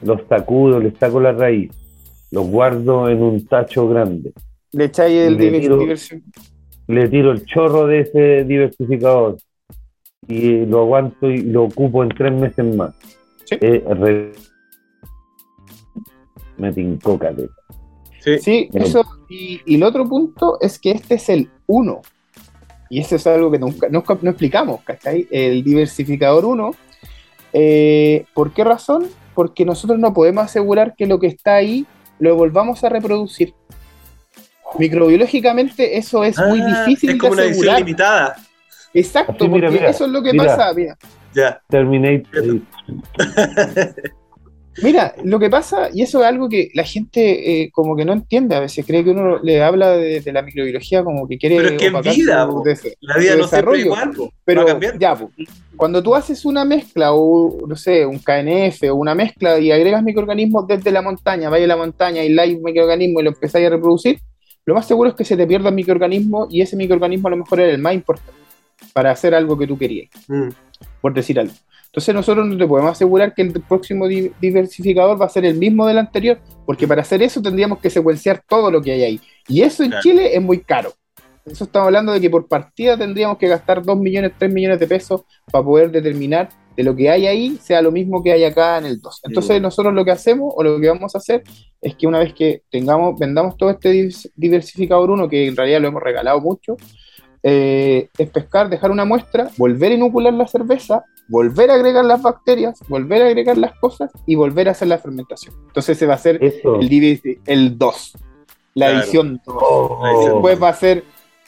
los 0.02 0.22
sacudo, 0.30 0.80
les 0.80 0.98
saco 0.98 1.20
la 1.20 1.32
raíz, 1.32 1.72
los 2.32 2.48
guardo 2.48 3.10
en 3.10 3.22
un 3.24 3.46
tacho 3.46 3.88
grande, 3.88 4.34
Le 4.74 4.86
echáis 4.86 5.16
el 5.28 5.38
Le 5.38 5.60
tiro- 5.62 5.80
le 6.88 7.08
tiro 7.10 7.32
el 7.32 7.46
chorro 7.46 7.88
de 7.88 8.02
ese 8.02 8.44
diversificador 8.44 9.38
y 10.28 10.66
lo 10.66 10.82
aguanto 10.82 11.30
y 11.32 11.38
lo 11.42 11.64
ocupo 11.64 12.04
en 12.04 12.10
tres 12.10 12.32
meses 12.34 12.76
más. 12.76 12.94
Sí. 13.46 13.56
Eh, 13.62 13.84
re- 13.88 14.32
me 16.58 16.72
tincó 16.74 17.18
caleta. 17.18 17.54
Sí. 18.42 18.70
Eso. 18.74 19.06
Y, 19.30 19.62
y 19.66 19.76
el 19.76 19.84
otro 19.84 20.06
punto 20.06 20.58
es 20.62 20.80
que 20.80 20.92
este 20.92 21.16
es 21.16 21.30
el 21.30 21.50
1. 21.68 22.02
Y 22.90 23.00
eso 23.00 23.16
es 23.16 23.26
algo 23.28 23.50
que 23.52 23.58
nunca, 23.60 23.88
nunca- 23.90 24.18
no 24.22 24.30
explicamos, 24.30 24.82
¿cachai? 24.84 25.28
El 25.32 25.64
diversificador 25.64 26.46
1. 26.46 26.72
eh, 27.54 28.26
¿Por 28.34 28.52
qué 28.54 28.64
razón? 28.64 29.08
Porque 29.34 29.66
nosotros 29.66 29.98
no 30.00 30.14
podemos 30.14 30.44
asegurar 30.46 30.96
que 30.96 31.06
lo 31.08 31.20
que 31.20 31.28
está 31.28 31.56
ahí 31.56 31.86
lo 32.20 32.36
volvamos 32.36 32.84
a 32.84 32.90
reproducir. 32.90 33.54
Microbiológicamente 34.78 35.98
eso 35.98 36.24
es 36.24 36.38
muy 36.38 36.60
Ah, 36.62 36.84
difícil 36.86 37.12
Es 37.12 37.18
como 37.18 37.36
de 37.36 37.42
una 37.42 37.44
edición 37.46 37.60
asegurar. 37.70 37.80
limitada. 37.80 38.36
Exacto, 38.94 39.34
Así, 39.46 39.48
mira, 39.50 39.68
porque 39.68 39.80
mira, 39.80 39.90
eso 39.90 40.06
es 40.06 40.12
lo 40.12 40.22
que 40.24 40.32
mira. 40.32 40.46
pasa. 40.46 40.74
Mira, 40.74 40.98
Ya. 41.34 41.62
Terminator. 41.70 42.60
Mira, 44.84 45.16
lo 45.24 45.40
que 45.40 45.50
pasa, 45.50 45.90
y 45.94 46.02
eso 46.02 46.20
es 46.20 46.26
algo 46.26 46.50
que 46.50 46.70
la 46.74 46.84
gente 46.84 47.62
eh, 47.64 47.70
como 47.72 47.96
que 47.96 48.04
no 48.04 48.12
entiende 48.14 48.56
a 48.56 48.60
veces, 48.60 48.86
cree 48.86 49.04
que 49.06 49.12
uno 49.12 49.40
le 49.42 49.64
habla 49.64 49.92
de, 49.92 50.20
de 50.20 50.32
la 50.34 50.42
microbiología 50.42 51.04
como 51.04 51.28
que 51.28 51.38
quiere 51.38 51.56
Pero 51.58 51.70
es 51.70 51.78
que 51.78 51.86
en 51.88 52.02
vida, 52.02 52.46
su 52.46 52.64
La 53.00 53.18
vida 53.18 53.36
no 53.38 53.48
siempre 53.48 53.80
igual. 53.80 54.12
po. 54.12 54.34
Pero 54.44 54.62
Va 54.62 54.64
a 54.64 54.74
cambiar. 54.74 55.00
ya, 55.00 55.16
po, 55.16 55.32
cuando 55.78 56.04
tú 56.04 56.14
haces 56.14 56.44
una 56.46 56.66
mezcla 56.66 57.14
o, 57.14 57.66
no 57.68 57.76
sé, 57.76 58.06
un 58.06 58.20
KNF 58.20 58.84
o 58.92 58.96
una 58.96 59.16
mezcla 59.16 59.60
y 59.60 59.72
agregas 59.72 60.04
microorganismos 60.04 60.68
desde 60.68 60.92
la 60.92 61.02
montaña, 61.02 61.50
vaya 61.50 61.66
a 61.66 61.68
la 61.70 61.78
montaña 61.78 62.24
y 62.24 62.30
live 62.30 62.60
microorganismo 62.64 63.22
y 63.22 63.24
lo 63.24 63.30
empezáis 63.30 63.68
a 63.68 63.70
reproducir, 63.70 64.20
lo 64.66 64.74
más 64.74 64.88
seguro 64.88 65.10
es 65.10 65.16
que 65.16 65.24
se 65.24 65.38
te 65.38 65.48
pierda 65.48 65.70
el 65.70 65.76
microorganismo 65.76 66.48
y 66.50 66.62
ese 66.62 66.76
microorganismo 66.76 67.28
a 67.28 67.32
lo 67.32 67.38
mejor 67.38 67.60
era 67.62 67.72
el 67.72 67.78
más 67.82 67.94
importante 67.94 68.32
para 68.94 69.12
hacer 69.12 69.34
algo 69.36 69.58
que 69.58 69.68
tú 69.68 69.78
querías 69.78 70.10
Mm. 70.28 70.50
por 71.02 71.14
decir 71.14 71.40
algo. 71.40 71.54
Entonces 71.96 72.14
nosotros 72.14 72.46
no 72.46 72.58
te 72.58 72.68
podemos 72.68 72.92
asegurar 72.92 73.34
que 73.34 73.42
el 73.42 73.54
próximo 73.54 74.06
di- 74.06 74.30
diversificador 74.42 75.20
va 75.20 75.28
a 75.28 75.30
ser 75.30 75.46
el 75.46 75.56
mismo 75.56 75.88
del 75.88 75.98
anterior, 75.98 76.38
porque 76.66 76.86
para 76.86 77.04
hacer 77.04 77.24
eso 77.24 77.42
tendríamos 77.42 77.80
que 77.80 77.90
secuenciar 77.90 78.44
todo 78.50 78.70
lo 78.70 78.82
que 78.82 78.92
hay 78.92 79.04
ahí. 79.04 79.22
Y 79.48 79.62
eso 79.62 79.82
en 79.82 79.92
Claro. 79.92 80.04
Chile 80.04 80.36
es 80.36 80.42
muy 80.42 80.60
caro. 80.60 80.92
Eso 81.46 81.64
estamos 81.64 81.86
hablando 81.86 82.12
de 82.12 82.20
que 82.20 82.30
por 82.30 82.50
partida 82.50 82.98
tendríamos 82.98 83.38
que 83.38 83.48
gastar 83.48 83.82
2 83.82 83.98
millones, 83.98 84.34
3 84.38 84.52
millones 84.52 84.78
de 84.78 84.88
pesos 84.88 85.22
para 85.50 85.64
poder 85.64 85.90
determinar 85.90 86.50
de 86.76 86.84
lo 86.84 86.94
que 86.94 87.10
hay 87.10 87.28
ahí 87.28 87.58
sea 87.62 87.82
lo 87.82 87.94
mismo 87.94 88.22
que 88.22 88.34
hay 88.34 88.44
acá 88.44 88.78
en 88.80 88.88
el 88.88 89.00
2. 89.00 89.22
Entonces 89.24 89.62
nosotros 89.62 89.94
lo 89.94 90.04
que 90.04 90.12
hacemos 90.12 90.54
o 90.54 90.64
lo 90.64 90.78
que 90.82 90.90
vamos 90.90 91.16
a 91.16 91.20
hacer 91.20 91.44
es 91.82 91.96
que 91.96 92.08
una 92.08 92.20
vez 92.20 92.34
que 92.34 92.64
tengamos, 92.70 93.18
vendamos 93.18 93.56
todo 93.56 93.70
este 93.70 93.94
divers- 93.94 94.30
diversificador 94.36 95.12
1, 95.12 95.30
que 95.30 95.48
en 95.48 95.56
realidad 95.56 95.80
lo 95.80 95.88
hemos 95.88 96.04
regalado 96.04 96.42
mucho, 96.42 96.76
eh, 97.48 98.10
es 98.18 98.30
pescar, 98.32 98.70
dejar 98.70 98.90
una 98.90 99.06
muestra, 99.06 99.50
volver 99.58 99.92
a 99.92 99.96
inocular 99.96 100.34
la 100.34 100.48
cerveza, 100.48 101.04
volver 101.28 101.70
a 101.70 101.76
agregar 101.76 102.04
las 102.04 102.20
bacterias, 102.24 102.80
volver 102.88 103.22
a 103.22 103.28
agregar 103.28 103.56
las 103.56 103.74
cosas 103.80 104.10
y 104.26 104.34
volver 104.34 104.68
a 104.68 104.72
hacer 104.72 104.88
la 104.88 104.98
fermentación. 104.98 105.54
Entonces 105.68 105.96
se 105.96 106.08
va 106.08 106.14
a 106.14 106.16
hacer 106.16 106.44
Eso. 106.44 106.80
el, 106.80 106.90
divi- 106.90 107.40
el 107.46 107.78
2, 107.78 108.14
la 108.74 108.88
Claro. 108.88 109.00
edición 109.04 109.42
2. 109.46 109.56
Oh. 109.62 110.24
Después 110.24 110.62
va 110.64 110.70
a 110.70 110.74
ser 110.74 111.04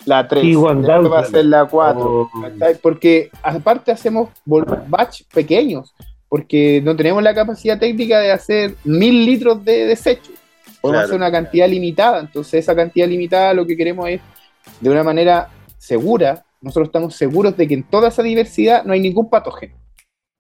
la 0.06 0.28
3, 0.28 0.44
T1000. 0.44 0.82
después 0.86 1.12
va 1.12 1.20
a 1.20 1.26
ser 1.26 1.46
la 1.46 1.66
4. 1.66 2.02
Oh. 2.06 2.30
¿cachai? 2.44 2.76
Porque 2.80 3.32
aparte 3.42 3.92
hacemos 3.92 4.30
batch 4.46 5.24
pequeños, 5.34 5.96
porque 6.30 6.80
no 6.84 6.96
tenemos 6.96 7.24
la 7.24 7.34
capacidad 7.34 7.80
técnica 7.80 8.20
de 8.20 8.32
hacer 8.32 8.76
mil 8.84 9.26
litros 9.26 9.66
de 9.66 9.86
desecho. 9.88 10.32
Podemos 10.80 10.82
Claro. 10.82 11.06
hacer 11.06 11.16
una 11.16 11.32
cantidad 11.32 11.68
limitada, 11.68 12.20
entonces 12.20 12.54
esa 12.64 12.76
cantidad 12.76 13.08
limitada 13.08 13.56
lo 13.56 13.66
que 13.66 13.76
queremos 13.76 14.08
es, 14.10 14.22
de 14.80 14.90
una 14.92 15.04
manera 15.04 15.50
segura, 15.78 16.46
nosotros 16.62 16.88
estamos 16.88 17.16
seguros 17.16 17.56
de 17.56 17.68
que 17.68 17.74
en 17.76 17.84
toda 17.84 18.10
esa 18.10 18.24
diversidad 18.24 18.84
no 18.84 18.94
hay 18.94 19.00
ningún 19.00 19.30
patógeno. 19.30 19.76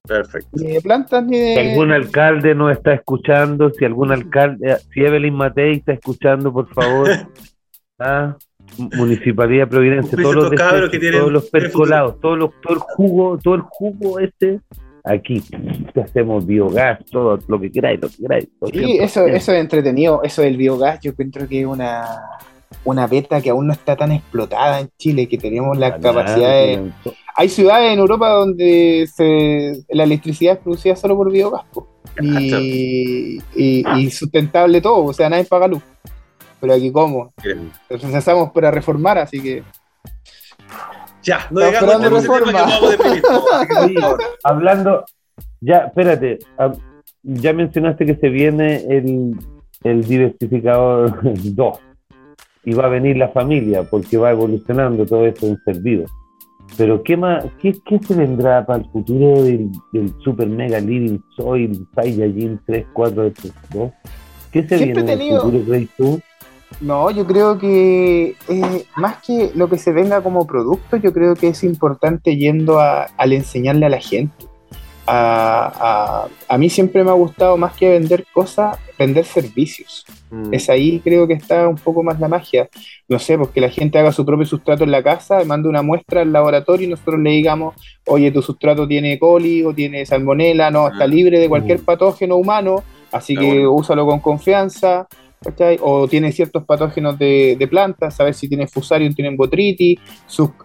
Perfecto. 0.07 0.49
Ni 0.53 0.71
de 0.71 0.81
plantas 0.81 1.23
ni 1.25 1.35
Si 1.35 1.41
de. 1.41 1.71
algún 1.71 1.91
alcalde 1.91 2.55
nos 2.55 2.71
está 2.71 2.93
escuchando, 2.93 3.69
si 3.71 3.85
algún 3.85 4.11
alcalde, 4.11 4.77
si 4.93 5.01
Evelyn 5.01 5.33
Matei 5.33 5.77
está 5.77 5.93
escuchando, 5.93 6.51
por 6.53 6.73
favor, 6.73 7.09
ah, 7.99 8.38
Municipalidad 8.77 9.63
de 9.63 9.67
Providencia, 9.67 10.17
todos 10.21 10.35
los, 10.35 10.51
desechos, 10.51 10.89
que 10.89 11.11
todos 11.11 11.31
los 11.31 11.49
percolados, 11.49 12.19
todos 12.19 12.38
los, 12.38 12.51
todo 12.61 12.73
el 12.73 12.79
jugo, 12.79 13.38
todo 13.38 13.55
el 13.55 13.61
jugo 13.61 14.19
este, 14.19 14.59
aquí, 15.03 15.41
te 15.93 16.01
hacemos 16.01 16.45
biogás, 16.45 17.03
todo 17.05 17.39
lo 17.47 17.59
que 17.59 17.71
queráis, 17.71 18.01
lo 18.01 18.09
que 18.09 18.17
queráis. 18.17 18.45
Sí, 18.45 18.99
100%. 18.99 19.01
eso, 19.01 19.25
eso 19.25 19.51
es 19.53 19.59
entretenido. 19.59 20.21
Eso 20.23 20.41
del 20.41 20.57
biogás, 20.57 20.99
yo 21.01 21.11
encuentro 21.11 21.47
que 21.47 21.61
es 21.61 21.65
una, 21.65 22.03
una 22.84 23.07
beta 23.07 23.41
que 23.41 23.49
aún 23.49 23.68
no 23.68 23.74
está 23.74 23.95
tan 23.95 24.11
explotada 24.11 24.80
en 24.80 24.89
Chile, 24.97 25.28
que 25.28 25.38
tenemos 25.38 25.78
la 25.78 25.99
capacidad 25.99 26.49
de. 26.49 26.91
Hay 27.36 27.49
ciudades 27.49 27.93
en 27.93 27.99
Europa 27.99 28.30
donde 28.30 29.07
se, 29.13 29.84
la 29.89 30.03
electricidad 30.03 30.55
es 30.55 30.59
producida 30.59 30.95
solo 30.95 31.15
por 31.15 31.32
biogás, 31.32 31.65
y, 32.20 33.38
y, 33.55 33.84
y 33.97 34.09
sustentable 34.09 34.82
todo, 34.82 35.05
o 35.05 35.13
sea, 35.13 35.30
nadie 35.30 35.45
paga 35.45 35.68
luz. 35.68 35.84
Pero 36.59 36.74
aquí, 36.74 36.91
¿cómo? 36.91 37.34
Entonces 37.43 38.09
empezamos 38.09 38.51
para 38.51 38.72
reformar, 38.72 39.20
así 39.20 39.41
que. 39.41 39.63
Ya, 41.22 41.45
no 41.51 41.61
Estamos 41.61 41.99
digamos 41.99 42.24
este 42.24 42.39
tema 42.39 42.65
que 42.65 42.91
reforma. 42.95 43.22
vamos 43.22 43.51
a 43.51 44.18
hablando, 44.49 45.05
ya, 45.59 45.78
espérate, 45.80 46.39
ya 47.22 47.53
mencionaste 47.53 48.05
que 48.05 48.15
se 48.15 48.30
viene 48.30 48.78
el, 48.89 49.36
el 49.84 50.03
diversificador 50.03 51.20
2 51.24 51.80
y 52.68 52.74
va 52.74 52.88
a 52.88 52.89
venir 52.89 53.15
la 53.15 53.30
familia 53.30 53.84
porque 53.84 54.18
va 54.18 54.32
evolucionando 54.32 55.05
todo 55.05 55.26
esto 55.26 55.47
en 55.47 55.57
servido. 55.63 56.03
Pero 56.76 57.01
¿qué 57.01 57.15
más, 57.15 57.45
qué, 57.61 57.72
qué 57.86 57.97
se 57.99 58.13
vendrá 58.13 58.65
para 58.65 58.80
el 58.80 58.89
futuro 58.91 59.41
del, 59.41 59.72
del 59.93 60.13
Super 60.20 60.49
Mega 60.49 60.82
Living 60.82 61.20
Soil 61.38 61.88
Saiyajin 61.95 62.59
3, 62.65 62.88
4, 62.91 63.32
2? 63.74 63.91
¿Qué 64.51 64.68
se 64.68 64.78
Siempre 64.80 65.01
viene 65.01 65.13
en 65.13 65.22
el 65.22 65.39
futuro, 65.39 65.63
crees 65.65 65.89
tú? 65.95 66.20
No, 66.82 67.09
yo 67.09 67.26
creo 67.26 67.57
que 67.57 68.36
eh, 68.49 68.86
más 68.97 69.26
que 69.26 69.49
lo 69.55 69.70
que 69.70 69.78
se 69.78 69.93
venga 69.93 70.22
como 70.22 70.45
producto, 70.45 70.97
yo 70.97 71.13
creo 71.13 71.36
que 71.36 71.47
es 71.47 71.63
importante 71.63 72.36
yendo 72.36 72.82
a, 72.82 73.03
al 73.15 73.32
enseñarle 73.32 73.86
a 73.86 73.89
la 73.89 74.01
gente. 74.01 74.45
A, 75.08 76.28
a- 76.28 76.53
a 76.53 76.58
mí 76.58 76.70
siempre 76.70 77.03
me 77.03 77.10
ha 77.12 77.14
gustado 77.14 77.55
más 77.58 77.74
que 77.78 77.89
vender 77.89 78.26
cosas, 78.34 78.78
vender 78.99 79.24
servicios. 79.26 80.05
Mm. 80.30 80.53
Es 80.53 80.70
ahí 80.70 80.99
creo 80.99 81.26
que 81.28 81.34
está 81.34 81.68
un 81.68 81.78
poco 81.78 82.03
más 82.03 82.20
la 82.20 82.28
magia. 82.28 82.68
No 83.08 83.18
sé, 83.18 83.38
pues 83.38 83.49
que 83.51 83.62
la 83.62 83.70
gente 83.70 83.97
haga 83.97 84.12
su 84.12 84.26
propio 84.26 84.45
sustrato 84.45 84.84
en 84.84 84.91
la 84.91 85.01
casa, 85.01 85.43
mande 85.45 85.70
una 85.70 85.82
muestra 85.82 86.22
al 86.22 86.34
laboratorio 86.34 86.88
y 86.88 86.89
nosotros 86.89 87.20
le 87.22 87.30
digamos, 87.32 87.76
oye, 88.05 88.32
tu 88.32 88.41
sustrato 88.41 88.86
tiene 88.88 89.18
coli 89.18 89.64
o 89.64 89.74
tiene 89.74 90.05
salmonela, 90.05 90.70
no, 90.72 90.89
está 90.89 91.05
Ah. 91.05 91.08
libre 91.08 91.39
de 91.39 91.47
cualquier 91.47 91.80
patógeno 91.80 92.36
humano, 92.36 92.84
así 93.12 93.34
Está 93.34 93.45
que 93.45 93.53
bueno. 93.53 93.72
úsalo 93.74 94.05
con 94.05 94.20
confianza. 94.20 95.08
¿cachai? 95.39 95.78
O 95.84 96.08
tiene 96.08 96.32
ciertos 96.32 96.66
patógenos 96.66 97.18
de, 97.20 97.55
de 97.60 97.68
plantas, 97.68 98.16
saber 98.16 98.34
si 98.34 98.49
tiene 98.49 98.66
fusarium, 98.66 99.14
tiene 99.14 99.36
botritis, 99.38 99.99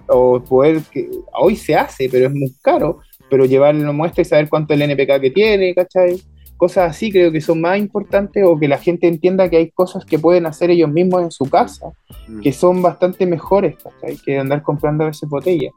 o 0.08 0.40
poder 0.40 0.80
que 0.90 1.10
hoy 1.38 1.56
se 1.56 1.76
hace, 1.76 2.08
pero 2.08 2.28
es 2.28 2.32
muy 2.32 2.54
caro, 2.62 3.00
pero 3.32 3.46
llevarle 3.46 3.80
una 3.80 3.92
muestra 3.92 4.20
y 4.20 4.24
saber 4.26 4.50
cuánto 4.50 4.74
es 4.74 4.80
el 4.82 4.90
NPK 4.90 5.18
que 5.18 5.30
tiene, 5.30 5.74
¿cachai? 5.74 6.20
Cosas 6.58 6.90
así 6.90 7.10
creo 7.10 7.32
que 7.32 7.40
son 7.40 7.62
más 7.62 7.78
importantes 7.78 8.44
o 8.46 8.58
que 8.58 8.68
la 8.68 8.76
gente 8.76 9.08
entienda 9.08 9.48
que 9.48 9.56
hay 9.56 9.70
cosas 9.70 10.04
que 10.04 10.18
pueden 10.18 10.44
hacer 10.44 10.70
ellos 10.70 10.90
mismos 10.90 11.22
en 11.22 11.30
su 11.30 11.48
casa, 11.48 11.86
Mm. 12.28 12.40
que 12.40 12.52
son 12.52 12.82
bastante 12.82 13.24
mejores, 13.24 13.76
¿cachai? 13.82 14.18
Que 14.18 14.38
andar 14.38 14.60
comprando 14.62 15.04
a 15.04 15.06
veces 15.06 15.30
botellas. 15.30 15.72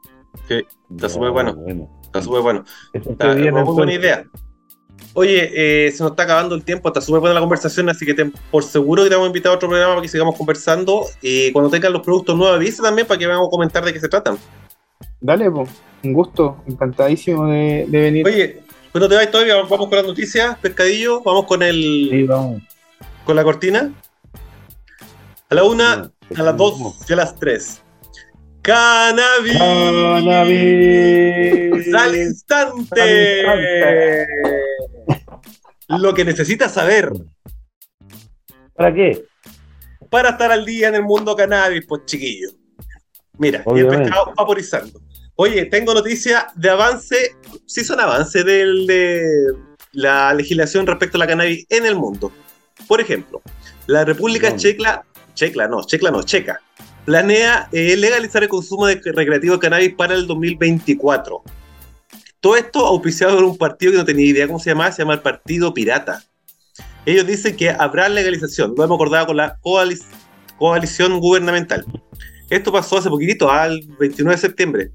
Está 0.90 1.08
súper 1.08 1.30
bueno. 1.30 1.56
Está 2.02 2.20
súper 2.20 2.42
bueno. 2.42 2.62
Está, 2.92 3.34
muy 3.34 3.74
buena 3.74 3.94
idea. 3.94 4.26
Oye, 5.14 5.86
eh, 5.86 5.92
se 5.92 6.02
nos 6.02 6.12
está 6.12 6.24
acabando 6.24 6.54
el 6.54 6.62
tiempo, 6.62 6.88
está 6.88 7.00
súper 7.00 7.20
buena 7.20 7.36
la 7.36 7.40
conversación, 7.40 7.88
así 7.88 8.04
que 8.04 8.30
por 8.50 8.64
seguro 8.64 9.02
que 9.02 9.08
te 9.08 9.14
vamos 9.14 9.28
a 9.28 9.30
invitar 9.30 9.52
a 9.52 9.54
otro 9.54 9.70
programa 9.70 9.94
para 9.94 10.02
que 10.02 10.08
sigamos 10.08 10.36
conversando. 10.36 11.06
Y 11.22 11.52
cuando 11.52 11.70
tengan 11.70 11.94
los 11.94 12.02
productos 12.02 12.36
nuevos, 12.36 12.54
avisa 12.54 12.82
también 12.82 13.06
para 13.06 13.16
que 13.16 13.26
vamos 13.26 13.48
a 13.48 13.50
comentar 13.50 13.82
de 13.82 13.94
qué 13.94 14.00
se 14.00 14.10
tratan. 14.10 14.36
Dale, 15.20 15.50
pues, 15.50 15.70
un 16.04 16.12
gusto, 16.12 16.62
encantadísimo 16.66 17.46
de, 17.48 17.86
de 17.88 18.00
venir. 18.00 18.26
Oye, 18.26 18.62
bueno, 18.92 19.08
te 19.08 19.14
vais 19.14 19.30
todavía, 19.30 19.56
vamos 19.56 19.88
con 19.88 19.96
las 19.96 20.06
noticias, 20.06 20.58
pescadillo, 20.58 21.22
vamos 21.22 21.46
con 21.46 21.62
el 21.62 22.08
Sí, 22.10 22.22
vamos. 22.24 22.62
con 23.24 23.36
la 23.36 23.44
cortina. 23.44 23.92
A 25.48 25.54
la 25.54 25.62
una, 25.64 26.10
a 26.36 26.42
las 26.42 26.56
dos 26.56 26.72
Vamos. 26.78 26.98
y 27.08 27.12
a 27.12 27.16
las 27.16 27.34
tres. 27.36 27.80
¡Cannabis! 28.62 29.56
¡Cannabis! 29.58 31.94
¡Al 31.94 32.16
instante! 32.16 33.46
Al 33.46 33.60
instante. 33.60 34.26
Lo 35.88 36.12
que 36.14 36.24
necesitas 36.24 36.72
saber 36.74 37.12
¿Para 38.74 38.92
qué? 38.92 39.24
para 40.10 40.30
estar 40.30 40.50
al 40.50 40.66
día 40.66 40.88
en 40.88 40.96
el 40.96 41.04
mundo 41.04 41.36
cannabis, 41.36 41.84
pues 41.86 42.02
chiquillo. 42.06 42.48
Mira, 43.38 43.58
y 43.58 43.62
el 43.68 43.72
Obviamente. 43.72 44.04
pescado 44.04 44.32
vaporizando. 44.36 45.00
Oye, 45.36 45.66
tengo 45.66 45.92
noticia 45.94 46.48
de 46.54 46.70
avance, 46.70 47.36
sí 47.66 47.84
son 47.84 48.00
avances 48.00 48.44
del- 48.44 48.86
de 48.86 49.22
la 49.92 50.32
legislación 50.34 50.86
respecto 50.86 51.16
a 51.16 51.20
la 51.20 51.26
cannabis 51.26 51.66
en 51.68 51.84
el 51.86 51.94
mundo. 51.94 52.32
Por 52.88 53.00
ejemplo, 53.00 53.42
la 53.86 54.04
República. 54.04 54.48
Checa, 54.56 55.04
Checa, 55.34 55.68
no, 55.68 55.84
Checa 55.84 56.10
no, 56.10 56.22
Checa, 56.22 56.60
planea 57.04 57.68
eh, 57.72 57.96
legalizar 57.96 58.42
el 58.42 58.48
consumo 58.48 58.86
de 58.86 59.00
recreativo 59.04 59.54
de 59.54 59.60
cannabis 59.60 59.94
para 59.94 60.14
el 60.14 60.26
2024. 60.26 61.42
Todo 62.40 62.56
esto 62.56 62.86
auspiciado 62.86 63.34
por 63.36 63.44
un 63.44 63.58
partido 63.58 63.92
que 63.92 63.98
no 63.98 64.04
tenía 64.04 64.26
idea 64.26 64.46
cómo 64.46 64.58
se 64.58 64.70
llamaba, 64.70 64.92
se 64.92 65.02
llama 65.02 65.14
el 65.14 65.20
Partido 65.20 65.74
Pirata. 65.74 66.22
Ellos 67.04 67.26
dicen 67.26 67.56
que 67.56 67.70
habrá 67.70 68.08
legalización, 68.08 68.74
lo 68.76 68.84
hemos 68.84 68.96
acordado 68.96 69.26
con 69.26 69.36
la 69.36 69.58
coalic- 69.60 70.04
coalición 70.58 71.18
gubernamental. 71.20 71.84
Esto 72.50 72.72
pasó 72.72 72.98
hace 72.98 73.08
poquitito, 73.08 73.50
al 73.50 73.80
29 73.98 74.36
de 74.36 74.40
septiembre. 74.40 74.90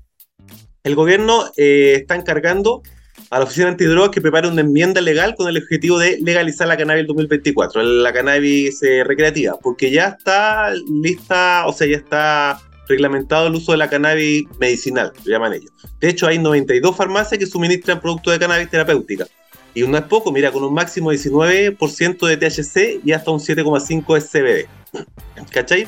El 0.84 0.96
gobierno 0.96 1.46
eh, 1.58 1.98
está 2.02 2.16
encargando 2.16 2.82
a 3.30 3.38
la 3.38 3.46
Oficina 3.46 3.68
Antidrogas 3.68 4.10
que 4.10 4.20
prepare 4.20 4.48
una 4.48 4.62
enmienda 4.62 5.00
legal 5.00 5.36
con 5.36 5.48
el 5.48 5.58
objetivo 5.58 6.00
de 6.00 6.18
legalizar 6.22 6.68
la 6.68 6.76
cannabis 6.76 7.02
en 7.02 7.08
2024, 7.08 7.84
la 7.84 8.12
cannabis 8.12 8.82
eh, 8.82 9.04
recreativa, 9.04 9.58
porque 9.62 9.92
ya 9.92 10.08
está 10.08 10.74
lista, 10.74 11.66
o 11.68 11.74
sea, 11.74 11.88
ya 11.88 11.98
está 11.98 12.60
reglamentado 12.88 13.48
el 13.48 13.56
uso 13.56 13.72
de 13.74 13.78
la 13.78 13.90
cannabis 13.90 14.44
medicinal, 14.60 15.14
lo 15.24 15.32
llaman 15.32 15.54
ellos. 15.54 15.72
De 16.00 16.10
hecho, 16.10 16.28
hay 16.28 16.40
92 16.40 16.96
farmacias 16.96 17.38
que 17.38 17.46
suministran 17.46 18.02
productos 18.02 18.34
de 18.34 18.40
cannabis 18.40 18.70
terapéutica. 18.70 19.28
Y 19.74 19.84
no 19.84 19.98
es 19.98 20.04
poco, 20.04 20.32
mira, 20.32 20.52
con 20.52 20.64
un 20.64 20.74
máximo 20.74 21.12
de 21.12 21.18
19% 21.18 22.28
de 22.28 22.38
THC 22.38 23.06
y 23.06 23.14
hasta 23.14 23.32
un 23.32 23.40
7,5% 23.40 24.16
de 24.16 24.22
CBD. 24.22 25.48
¿Cachai? 25.52 25.88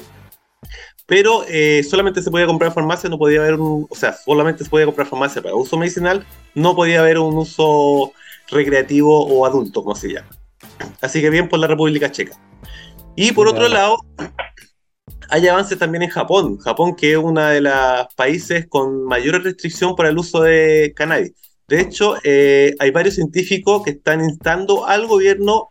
Pero 1.06 1.44
eh, 1.48 1.84
solamente 1.84 2.22
se 2.22 2.32
podía 2.32 2.46
comprar 2.46 2.74
farmacia, 2.74 3.10
no 3.10 3.18
podía 3.18 3.42
haber 3.42 3.56
un. 3.56 3.88
O 3.90 3.96
sea, 3.96 4.14
solamente 4.14 4.64
se 4.64 4.70
podía 4.70 4.86
comprar 4.86 5.08
farmacia 5.08 5.42
para 5.42 5.56
uso 5.56 5.78
medicinal, 5.78 6.26
no 6.56 6.76
podía 6.76 7.02
haber 7.02 7.20
un 7.20 7.36
uso 7.36 8.14
recreativo 8.50 9.26
o 9.26 9.46
adulto, 9.46 9.84
como 9.84 9.96
se 9.96 10.14
llama. 10.14 10.30
Así 11.02 11.22
que 11.22 11.30
bien 11.30 11.50
por 11.50 11.60
la 11.60 11.68
República 11.68 12.12
Checa. 12.12 12.38
Y 13.16 13.32
por 13.32 13.48
otro 13.48 13.68
lado, 13.68 13.98
hay 15.30 15.48
avances 15.48 15.78
también 15.78 16.04
en 16.04 16.10
Japón. 16.10 16.58
Japón, 16.58 16.96
que 16.96 17.12
es 17.12 17.18
uno 17.18 17.42
de 17.42 17.62
los 17.62 18.08
países 18.16 18.68
con 18.68 19.04
mayor 19.06 19.44
restricción 19.44 19.96
para 19.96 20.10
el 20.10 20.18
uso 20.18 20.42
de 20.42 20.94
cannabis. 20.96 21.34
De 21.68 21.80
hecho, 21.80 22.16
eh, 22.24 22.74
hay 22.80 22.92
varios 22.92 23.16
científicos 23.16 23.84
que 23.84 23.92
están 23.92 24.22
instando 24.22 24.86
al 24.86 25.08
gobierno 25.08 25.70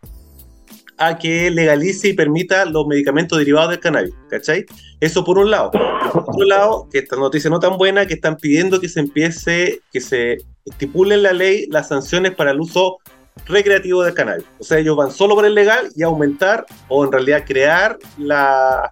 a 1.07 1.19
que 1.19 1.51
legalice 1.51 2.09
y 2.09 2.13
permita 2.13 2.65
los 2.65 2.87
medicamentos 2.87 3.39
derivados 3.39 3.71
del 3.71 3.81
cannabis, 3.81 4.15
¿cachai? 4.29 4.65
Eso 5.01 5.25
por 5.25 5.39
un 5.39 5.51
lado. 5.51 5.71
Por 5.71 6.25
otro 6.29 6.45
lado, 6.45 6.89
que 6.91 6.99
esta 6.99 7.17
noticia 7.17 7.51
no 7.51 7.59
tan 7.59 7.77
buena, 7.77 8.07
que 8.07 8.15
están 8.15 8.37
pidiendo 8.37 8.81
que 8.81 8.89
se 8.89 9.01
empiece, 9.01 9.81
que 9.93 10.01
se 10.01 10.39
estipule 10.65 11.15
en 11.15 11.23
la 11.23 11.33
ley 11.33 11.67
las 11.69 11.89
sanciones 11.89 12.33
para 12.33 12.53
el 12.53 12.61
uso 12.61 12.99
recreativo 13.47 14.03
del 14.03 14.15
cannabis. 14.15 14.45
O 14.59 14.65
sea, 14.65 14.79
ellos 14.79 14.97
van 14.97 15.11
solo 15.11 15.35
por 15.35 15.45
el 15.45 15.55
legal 15.55 15.89
y 15.97 16.03
aumentar, 16.03 16.67
o 16.89 17.05
en 17.05 17.13
realidad 17.13 17.45
crear 17.47 17.99
las 18.19 18.91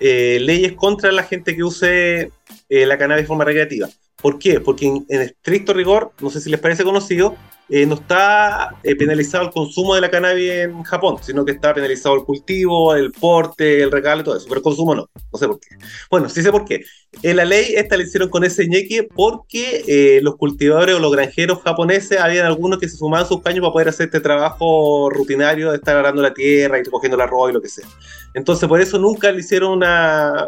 eh, 0.00 0.38
leyes 0.40 0.72
contra 0.74 1.12
la 1.12 1.22
gente 1.22 1.56
que 1.56 1.64
use 1.64 2.32
eh, 2.68 2.86
la 2.86 2.98
cannabis 2.98 3.24
de 3.24 3.28
forma 3.28 3.44
recreativa. 3.44 3.88
¿Por 4.20 4.38
qué? 4.38 4.60
Porque 4.60 4.86
en, 4.86 5.04
estricto 5.08 5.72
rigor, 5.72 6.12
no 6.20 6.30
sé 6.30 6.40
si 6.40 6.50
les 6.50 6.58
parece 6.58 6.82
conocido, 6.82 7.36
eh, 7.68 7.86
no 7.86 7.94
está 7.94 8.74
eh, 8.82 8.96
penalizado 8.96 9.44
el 9.44 9.50
consumo 9.52 9.94
de 9.94 10.00
la 10.00 10.10
cannabis 10.10 10.50
en 10.50 10.82
Japón, 10.82 11.18
sino 11.22 11.44
que 11.44 11.52
está 11.52 11.72
penalizado 11.72 12.16
el 12.16 12.24
cultivo, 12.24 12.96
el 12.96 13.12
porte, 13.12 13.82
el 13.82 13.92
regalo 13.92 14.24
todo 14.24 14.36
eso, 14.36 14.46
pero 14.48 14.58
el 14.58 14.64
consumo 14.64 14.94
no, 14.94 15.08
no 15.32 15.38
sé 15.38 15.46
por 15.46 15.60
qué. 15.60 15.68
Bueno, 16.10 16.28
sí 16.28 16.42
sé 16.42 16.50
por 16.50 16.64
qué. 16.64 16.82
En 17.22 17.36
la 17.36 17.44
ley 17.44 17.74
esta 17.76 17.96
la 17.96 18.02
hicieron 18.02 18.28
con 18.28 18.42
ese 18.42 18.66
ñeque 18.66 19.04
porque 19.04 19.84
eh, 19.86 20.20
los 20.22 20.36
cultivadores 20.36 20.96
o 20.96 20.98
los 20.98 21.12
granjeros 21.12 21.62
japoneses, 21.62 22.18
habían 22.18 22.46
algunos 22.46 22.80
que 22.80 22.88
se 22.88 22.96
sumaban 22.96 23.28
sus 23.28 23.40
caños 23.42 23.60
para 23.60 23.72
poder 23.72 23.88
hacer 23.90 24.06
este 24.06 24.20
trabajo 24.20 25.10
rutinario 25.10 25.70
de 25.70 25.76
estar 25.76 25.96
arando 25.96 26.22
la 26.22 26.34
tierra 26.34 26.78
y 26.78 26.82
recogiendo 26.82 27.16
el 27.16 27.20
arroz 27.20 27.50
y 27.50 27.52
lo 27.52 27.62
que 27.62 27.68
sea. 27.68 27.86
Entonces 28.34 28.68
por 28.68 28.80
eso 28.80 28.98
nunca 28.98 29.30
le 29.30 29.40
hicieron 29.40 29.72
una... 29.72 30.44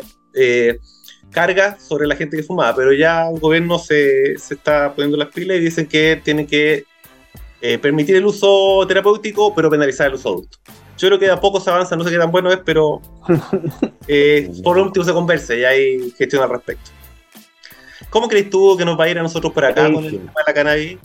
carga 1.30 1.78
sobre 1.78 2.06
la 2.06 2.16
gente 2.16 2.36
que 2.36 2.42
fumaba, 2.42 2.74
pero 2.74 2.92
ya 2.92 3.28
el 3.28 3.38
gobierno 3.38 3.78
se, 3.78 4.36
se 4.38 4.54
está 4.54 4.92
poniendo 4.94 5.16
las 5.16 5.28
pilas 5.28 5.56
y 5.56 5.60
dicen 5.60 5.86
que 5.86 6.20
tienen 6.22 6.46
que 6.46 6.84
eh, 7.62 7.78
permitir 7.78 8.16
el 8.16 8.26
uso 8.26 8.84
terapéutico, 8.86 9.54
pero 9.54 9.70
penalizar 9.70 10.08
el 10.08 10.14
uso 10.14 10.30
adulto. 10.30 10.58
Yo 10.96 11.08
creo 11.08 11.18
que 11.18 11.26
de 11.26 11.32
a 11.32 11.40
poco 11.40 11.60
se 11.60 11.70
avanza, 11.70 11.96
no 11.96 12.04
sé 12.04 12.10
qué 12.10 12.18
tan 12.18 12.30
bueno 12.30 12.50
es, 12.50 12.60
pero 12.64 13.00
eh, 14.08 14.50
por 14.62 14.78
último 14.78 15.04
se 15.04 15.12
conversa 15.12 15.54
y 15.54 15.64
hay 15.64 16.10
gestión 16.12 16.42
al 16.42 16.50
respecto. 16.50 16.90
¿Cómo 18.10 18.28
crees 18.28 18.50
tú 18.50 18.76
que 18.76 18.84
nos 18.84 18.98
va 18.98 19.04
a 19.04 19.08
ir 19.08 19.18
a 19.18 19.22
nosotros 19.22 19.52
por 19.52 19.64
acá 19.64 19.92
con 19.92 20.04
el 20.04 20.10
tema 20.10 20.32
de 20.36 20.42
la 20.46 20.54
cannabis? 20.54 20.98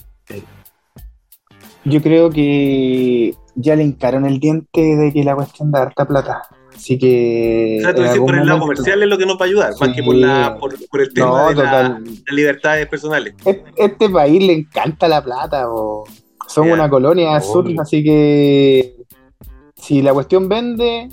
Yo 1.84 2.02
creo 2.02 2.30
que 2.30 3.36
ya 3.54 3.76
le 3.76 3.84
encaron 3.84 4.26
el 4.26 4.40
diente 4.40 4.82
de 4.82 5.14
que 5.14 5.24
la 5.24 5.36
cuestión 5.36 5.72
da 5.72 5.84
harta 5.84 6.06
plata. 6.08 6.42
Así 6.76 6.98
que. 7.00 7.78
O 7.80 7.82
sea, 7.84 7.96
tú 7.96 8.02
dices 8.04 8.20
por 8.20 8.36
el 8.36 8.46
lado 8.46 8.60
comercial 8.60 9.02
es 9.02 9.08
lo 9.10 9.18
que 9.18 9.26
nos 9.26 9.38
va 9.38 9.46
a 9.46 9.48
ayudar, 9.48 9.70
más 9.80 9.90
Sí. 9.90 9.96
que 9.96 10.04
por, 10.04 10.16
la, 10.16 10.58
por, 10.60 10.76
por 10.90 11.02
el 11.02 11.14
tema 11.14 11.28
No, 11.28 11.50
de 11.50 11.56
la- 11.56 11.90
las 11.90 12.02
libertades 12.32 12.88
personales. 12.88 13.34
Es- 13.46 13.58
Este 13.78 14.10
país 14.10 14.44
le 14.44 14.54
encanta 14.54 15.08
la 15.08 15.24
plata, 15.24 15.66
po. 15.66 16.04
Somos 16.48 16.70
Ya. 16.70 16.74
una 16.76 16.90
colonia 16.90 17.40
sur, 17.42 17.66
Obvio. 17.66 17.82
así 17.82 18.04
que 18.04 18.96
si 19.76 20.02
la 20.02 20.14
cuestión 20.14 20.48
vende, 20.50 21.10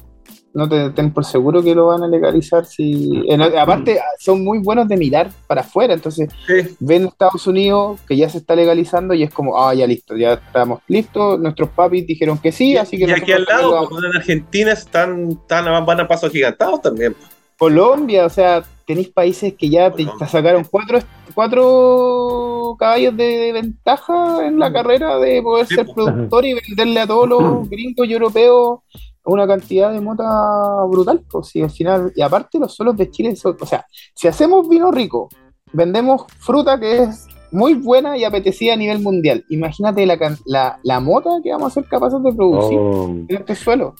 no 0.54 0.68
te 0.68 0.90
ten 0.90 1.12
por 1.12 1.24
seguro 1.24 1.62
que 1.62 1.74
lo 1.74 1.86
van 1.86 2.02
a 2.02 2.08
legalizar. 2.08 2.64
Si... 2.66 3.22
en- 3.28 3.40
aparte, 3.42 4.00
son 4.18 4.44
muy 4.44 4.58
buenos 4.58 4.86
de 4.88 4.96
mirar 4.96 5.30
para 5.46 5.62
afuera, 5.62 5.94
entonces 5.94 6.28
Sí, 6.46 6.76
ven 6.80 7.04
Estados 7.06 7.46
Unidos 7.46 8.00
que 8.06 8.16
ya 8.16 8.28
se 8.28 8.38
está 8.38 8.54
legalizando 8.54 9.14
y 9.14 9.22
es 9.22 9.30
como, 9.32 9.58
ah, 9.62 9.72
ya 9.74 9.86
listo, 9.86 10.16
ya 10.16 10.34
estamos 10.34 10.80
listos. 10.88 11.38
Nuestros 11.40 11.70
papis 11.70 12.06
dijeron 12.06 12.38
que 12.38 12.52
sí, 12.52 12.76
así 12.76 12.98
que 12.98 13.04
y 13.04 13.10
aquí 13.10 13.32
al 13.32 13.44
lado, 13.44 13.88
como 13.88 14.04
en 14.04 14.16
Argentina, 14.16 14.72
están, 14.72 15.30
están, 15.30 15.86
van 15.86 16.00
a 16.00 16.06
pasos 16.08 16.30
gigantados 16.30 16.82
también. 16.82 17.14
Colombia, 17.58 18.26
o 18.26 18.30
sea, 18.30 18.64
tenéis 18.86 19.08
países 19.10 19.54
que 19.54 19.68
ya 19.70 19.90
te, 19.92 20.04
te 20.18 20.26
sacaron 20.26 20.64
cuatro, 20.68 20.98
cuatro 21.32 22.76
caballos 22.78 23.16
de 23.16 23.52
ventaja 23.52 24.46
en 24.46 24.58
la 24.58 24.72
carrera 24.72 25.18
de 25.18 25.40
poder 25.42 25.66
Sí, 25.66 25.74
ser 25.76 25.86
po. 25.86 25.94
productor 25.94 26.44
y 26.44 26.54
venderle 26.54 27.00
a 27.00 27.06
todos 27.06 27.28
los 27.28 27.68
gringos 27.70 28.06
y 28.08 28.12
europeos 28.12 28.80
una 29.24 29.46
cantidad 29.46 29.92
de 29.92 30.00
mota 30.00 30.84
brutal. 30.88 31.24
Pues, 31.30 31.54
y 31.56 31.62
al 31.62 31.70
final, 31.70 32.12
y 32.14 32.22
aparte 32.22 32.58
los 32.58 32.74
suelos 32.74 32.96
de 32.96 33.10
Chile, 33.10 33.36
son- 33.36 33.56
o 33.60 33.66
sea, 33.66 33.86
si 34.14 34.28
hacemos 34.28 34.68
vino 34.68 34.90
rico, 34.90 35.28
vendemos 35.72 36.24
fruta 36.38 36.78
que 36.78 37.02
es 37.04 37.26
muy 37.52 37.74
buena 37.74 38.16
y 38.16 38.24
apetecida 38.24 38.72
a 38.74 38.76
nivel 38.76 38.98
mundial. 38.98 39.44
Imagínate 39.48 40.04
la, 40.06 40.18
can- 40.18 40.38
la, 40.46 40.80
la 40.82 41.00
mota 41.00 41.30
que 41.42 41.50
vamos 41.52 41.70
a 41.70 41.74
ser 41.74 41.84
capaces 41.88 42.22
de 42.22 42.32
producir 42.32 42.78
Oh, 42.78 43.04
en 43.28 43.36
este 43.36 43.54
suelo. 43.54 43.94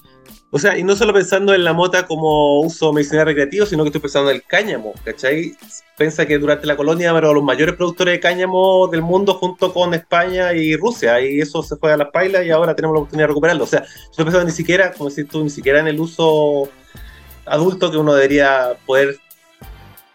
O 0.54 0.58
sea, 0.58 0.76
y 0.76 0.84
no 0.84 0.94
solo 0.96 1.14
pensando 1.14 1.54
en 1.54 1.64
la 1.64 1.72
mota 1.72 2.06
como 2.06 2.60
uso 2.60 2.92
medicinal 2.92 3.24
recreativo, 3.24 3.64
sino 3.64 3.84
que 3.84 3.88
estoy 3.88 4.02
pensando 4.02 4.28
en 4.30 4.36
el 4.36 4.42
cáñamo, 4.42 4.92
¿cachai? 5.02 5.54
Piensa 5.96 6.26
que 6.26 6.38
durante 6.38 6.66
la 6.66 6.76
colonia 6.76 7.10
eran 7.10 7.34
los 7.34 7.42
mayores 7.42 7.74
productores 7.74 8.12
de 8.12 8.20
cáñamo 8.20 8.86
del 8.88 9.00
mundo 9.00 9.34
junto 9.34 9.72
con 9.72 9.94
España 9.94 10.52
y 10.52 10.76
Rusia, 10.76 11.20
y 11.22 11.40
eso 11.40 11.62
se 11.62 11.76
fue 11.76 11.92
a 11.92 11.96
las 11.96 12.10
pailas 12.10 12.44
y 12.44 12.50
ahora 12.50 12.74
tenemos 12.76 12.94
la 12.94 13.00
oportunidad 13.00 13.24
de 13.24 13.28
recuperarlo. 13.28 13.64
O 13.64 13.66
sea, 13.66 13.80
yo 13.80 14.10
estoy 14.10 14.24
pensando 14.26 14.44
ni 14.46 14.52
siquiera, 14.52 14.92
como 14.92 15.08
decís 15.08 15.26
tú, 15.26 15.42
ni 15.42 15.48
siquiera 15.48 15.80
en 15.80 15.86
el 15.88 15.98
uso 15.98 16.68
adulto 17.46 17.90
que 17.90 17.96
uno 17.96 18.12
debería 18.14 18.76
poder 18.84 19.16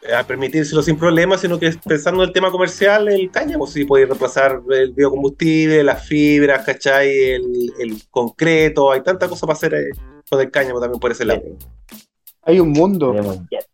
eh, 0.08 0.24
permitírselo 0.28 0.82
sin 0.82 0.98
problemas, 0.98 1.42
sino 1.42 1.60
que 1.60 1.72
pensando 1.86 2.24
en 2.24 2.30
el 2.30 2.34
tema 2.34 2.52
comercial, 2.52 3.08
el 3.10 3.30
cáñamo, 3.30 3.68
si 3.68 3.86
puede 3.86 4.06
reemplazar 4.06 4.62
el 4.72 4.94
biocombustible, 4.94 5.84
las 5.84 6.06
fibras, 6.06 6.66
¿cachai? 6.66 7.10
El, 7.10 7.74
el 7.80 8.02
concreto, 8.10 8.92
hay 8.92 9.02
tanta 9.02 9.28
cosa 9.28 9.46
para 9.46 9.58
hacer 9.58 9.74
eh, 9.74 9.90
con 10.30 10.42
el 10.42 10.52
cáñamo 10.52 10.80
también 10.80 11.00
por 11.00 11.12
ese 11.12 11.26
lado. 11.26 11.42
Hay 12.44 12.62
un 12.62 12.72
mundo. 12.72 13.14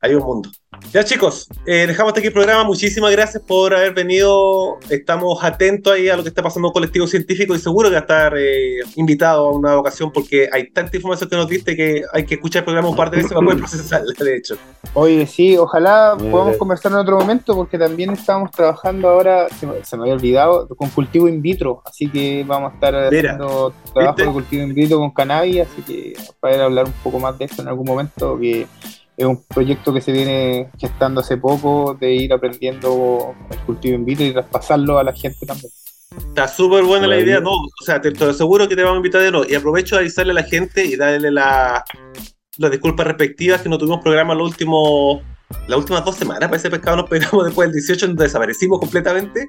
Hay 0.02 0.16
un 0.16 0.24
mundo. 0.24 0.50
Ya 0.92 1.04
chicos, 1.04 1.48
eh, 1.66 1.88
dejamos 1.88 2.12
hasta 2.12 2.20
aquí 2.20 2.28
el 2.28 2.34
programa. 2.34 2.64
Muchísimas 2.64 3.12
gracias 3.12 3.42
por 3.42 3.74
haber 3.74 3.94
venido. 3.94 4.78
Estamos 4.90 5.44
atentos 5.44 5.92
ahí 5.92 6.08
a 6.08 6.16
lo 6.16 6.22
que 6.22 6.30
está 6.30 6.44
pasando 6.44 6.68
en 6.68 6.70
el 6.70 6.74
colectivo 6.74 7.08
científico 7.08 7.56
y 7.56 7.60
seguro 7.60 7.90
que 7.90 7.94
va 7.94 8.00
a 8.00 8.02
estar 8.02 8.38
eh, 8.38 8.80
invitado 8.96 9.48
a 9.48 9.52
una 9.52 9.76
ocasión 9.78 10.12
porque 10.12 10.50
hay 10.52 10.70
tanta 10.70 10.96
información 10.96 11.30
que 11.30 11.36
nos 11.36 11.48
diste 11.48 11.76
que 11.76 12.04
hay 12.14 12.26
que 12.26 12.36
escuchar 12.36 12.60
el 12.60 12.66
programa 12.66 12.90
un 12.90 12.96
par 12.96 13.10
de 13.10 13.18
veces 13.18 13.34
para 13.34 13.44
poder 13.44 13.60
procesarla, 13.60 14.14
de 14.18 14.38
hecho. 14.38 14.56
Oye, 14.94 15.26
sí, 15.26 15.58
ojalá 15.58 16.16
Bien. 16.16 16.30
podamos 16.30 16.58
conversar 16.58 16.92
en 16.92 17.00
otro 17.00 17.18
momento 17.18 17.56
porque 17.56 17.80
también 17.80 18.12
estamos 18.12 18.52
trabajando 18.52 19.10
ahora, 19.10 19.50
se 19.50 19.66
me, 19.66 19.84
se 19.84 19.98
me 19.98 20.04
había 20.04 20.14
olvidado, 20.14 20.68
con 20.68 20.90
cultivo 20.90 21.28
in 21.28 21.42
vitro, 21.42 21.82
así 21.86 22.08
que 22.08 22.44
vamos 22.46 22.72
a 22.72 22.76
estar 22.76 22.94
Mira, 23.12 23.32
haciendo 23.32 23.74
trabajo 23.94 24.16
¿viste? 24.16 24.28
de 24.28 24.34
cultivo 24.34 24.64
in 24.64 24.74
vitro 24.76 24.98
con 25.00 25.12
cannabis, 25.12 25.62
así 25.62 25.82
que 25.82 26.14
para 26.40 26.66
hablar 26.66 26.86
un 26.86 26.94
poco 27.04 27.20
más 27.20 27.38
de 27.40 27.46
eso 27.46 27.64
en 27.64 27.68
algún 27.68 27.86
momento, 27.88 28.38
que 28.40 28.68
es 29.16 29.26
un 29.26 29.44
proyecto 29.46 29.94
que 29.94 30.02
se 30.02 30.12
viene 30.12 30.70
gestando 30.80 31.22
hace 31.22 31.38
poco, 31.38 31.96
de 32.00 32.14
ir 32.14 32.34
aprendiendo 32.34 33.36
el 33.52 33.58
cultivo 33.60 33.96
in 33.96 34.06
vitro 34.06 34.26
y 34.26 34.34
traspasarlo 34.34 34.98
a 34.98 35.04
la 35.04 35.14
gente 35.14 35.46
también. 35.46 35.72
Está 36.18 36.48
súper 36.48 36.84
buena 36.84 37.08
la 37.08 37.20
idea, 37.20 37.40
¿no? 37.40 37.52
O 37.52 37.86
sea, 37.86 38.00
te, 38.00 38.12
te 38.12 38.24
aseguro 38.26 38.68
que 38.68 38.76
te 38.76 38.84
vamos 38.84 38.96
a 38.96 38.98
invitar 38.98 39.22
de 39.22 39.32
nuevo. 39.32 39.46
Y 39.50 39.56
aprovecho 39.56 39.96
de 39.96 40.02
avisarle 40.02 40.32
a 40.32 40.36
la 40.36 40.44
gente 40.44 40.86
y 40.86 40.96
darle 40.96 41.32
la, 41.32 41.84
las 42.58 42.72
disculpas 42.72 43.08
respectivas 43.08 43.62
que 43.62 43.70
no 43.70 43.78
tuvimos 43.78 44.02
programa 44.02 44.36
los 44.36 44.50
últimos, 44.50 45.22
las 45.68 45.78
últimas 45.78 46.04
dos 46.04 46.16
semanas. 46.16 46.50
Para 46.50 46.58
ese 46.58 46.70
pescado 46.70 46.98
nos 46.98 47.10
pegamos 47.10 47.46
después 47.46 47.70
del 47.70 47.74
18, 47.74 48.08
nos 48.10 48.18
desaparecimos 48.18 48.80
completamente. 48.80 49.48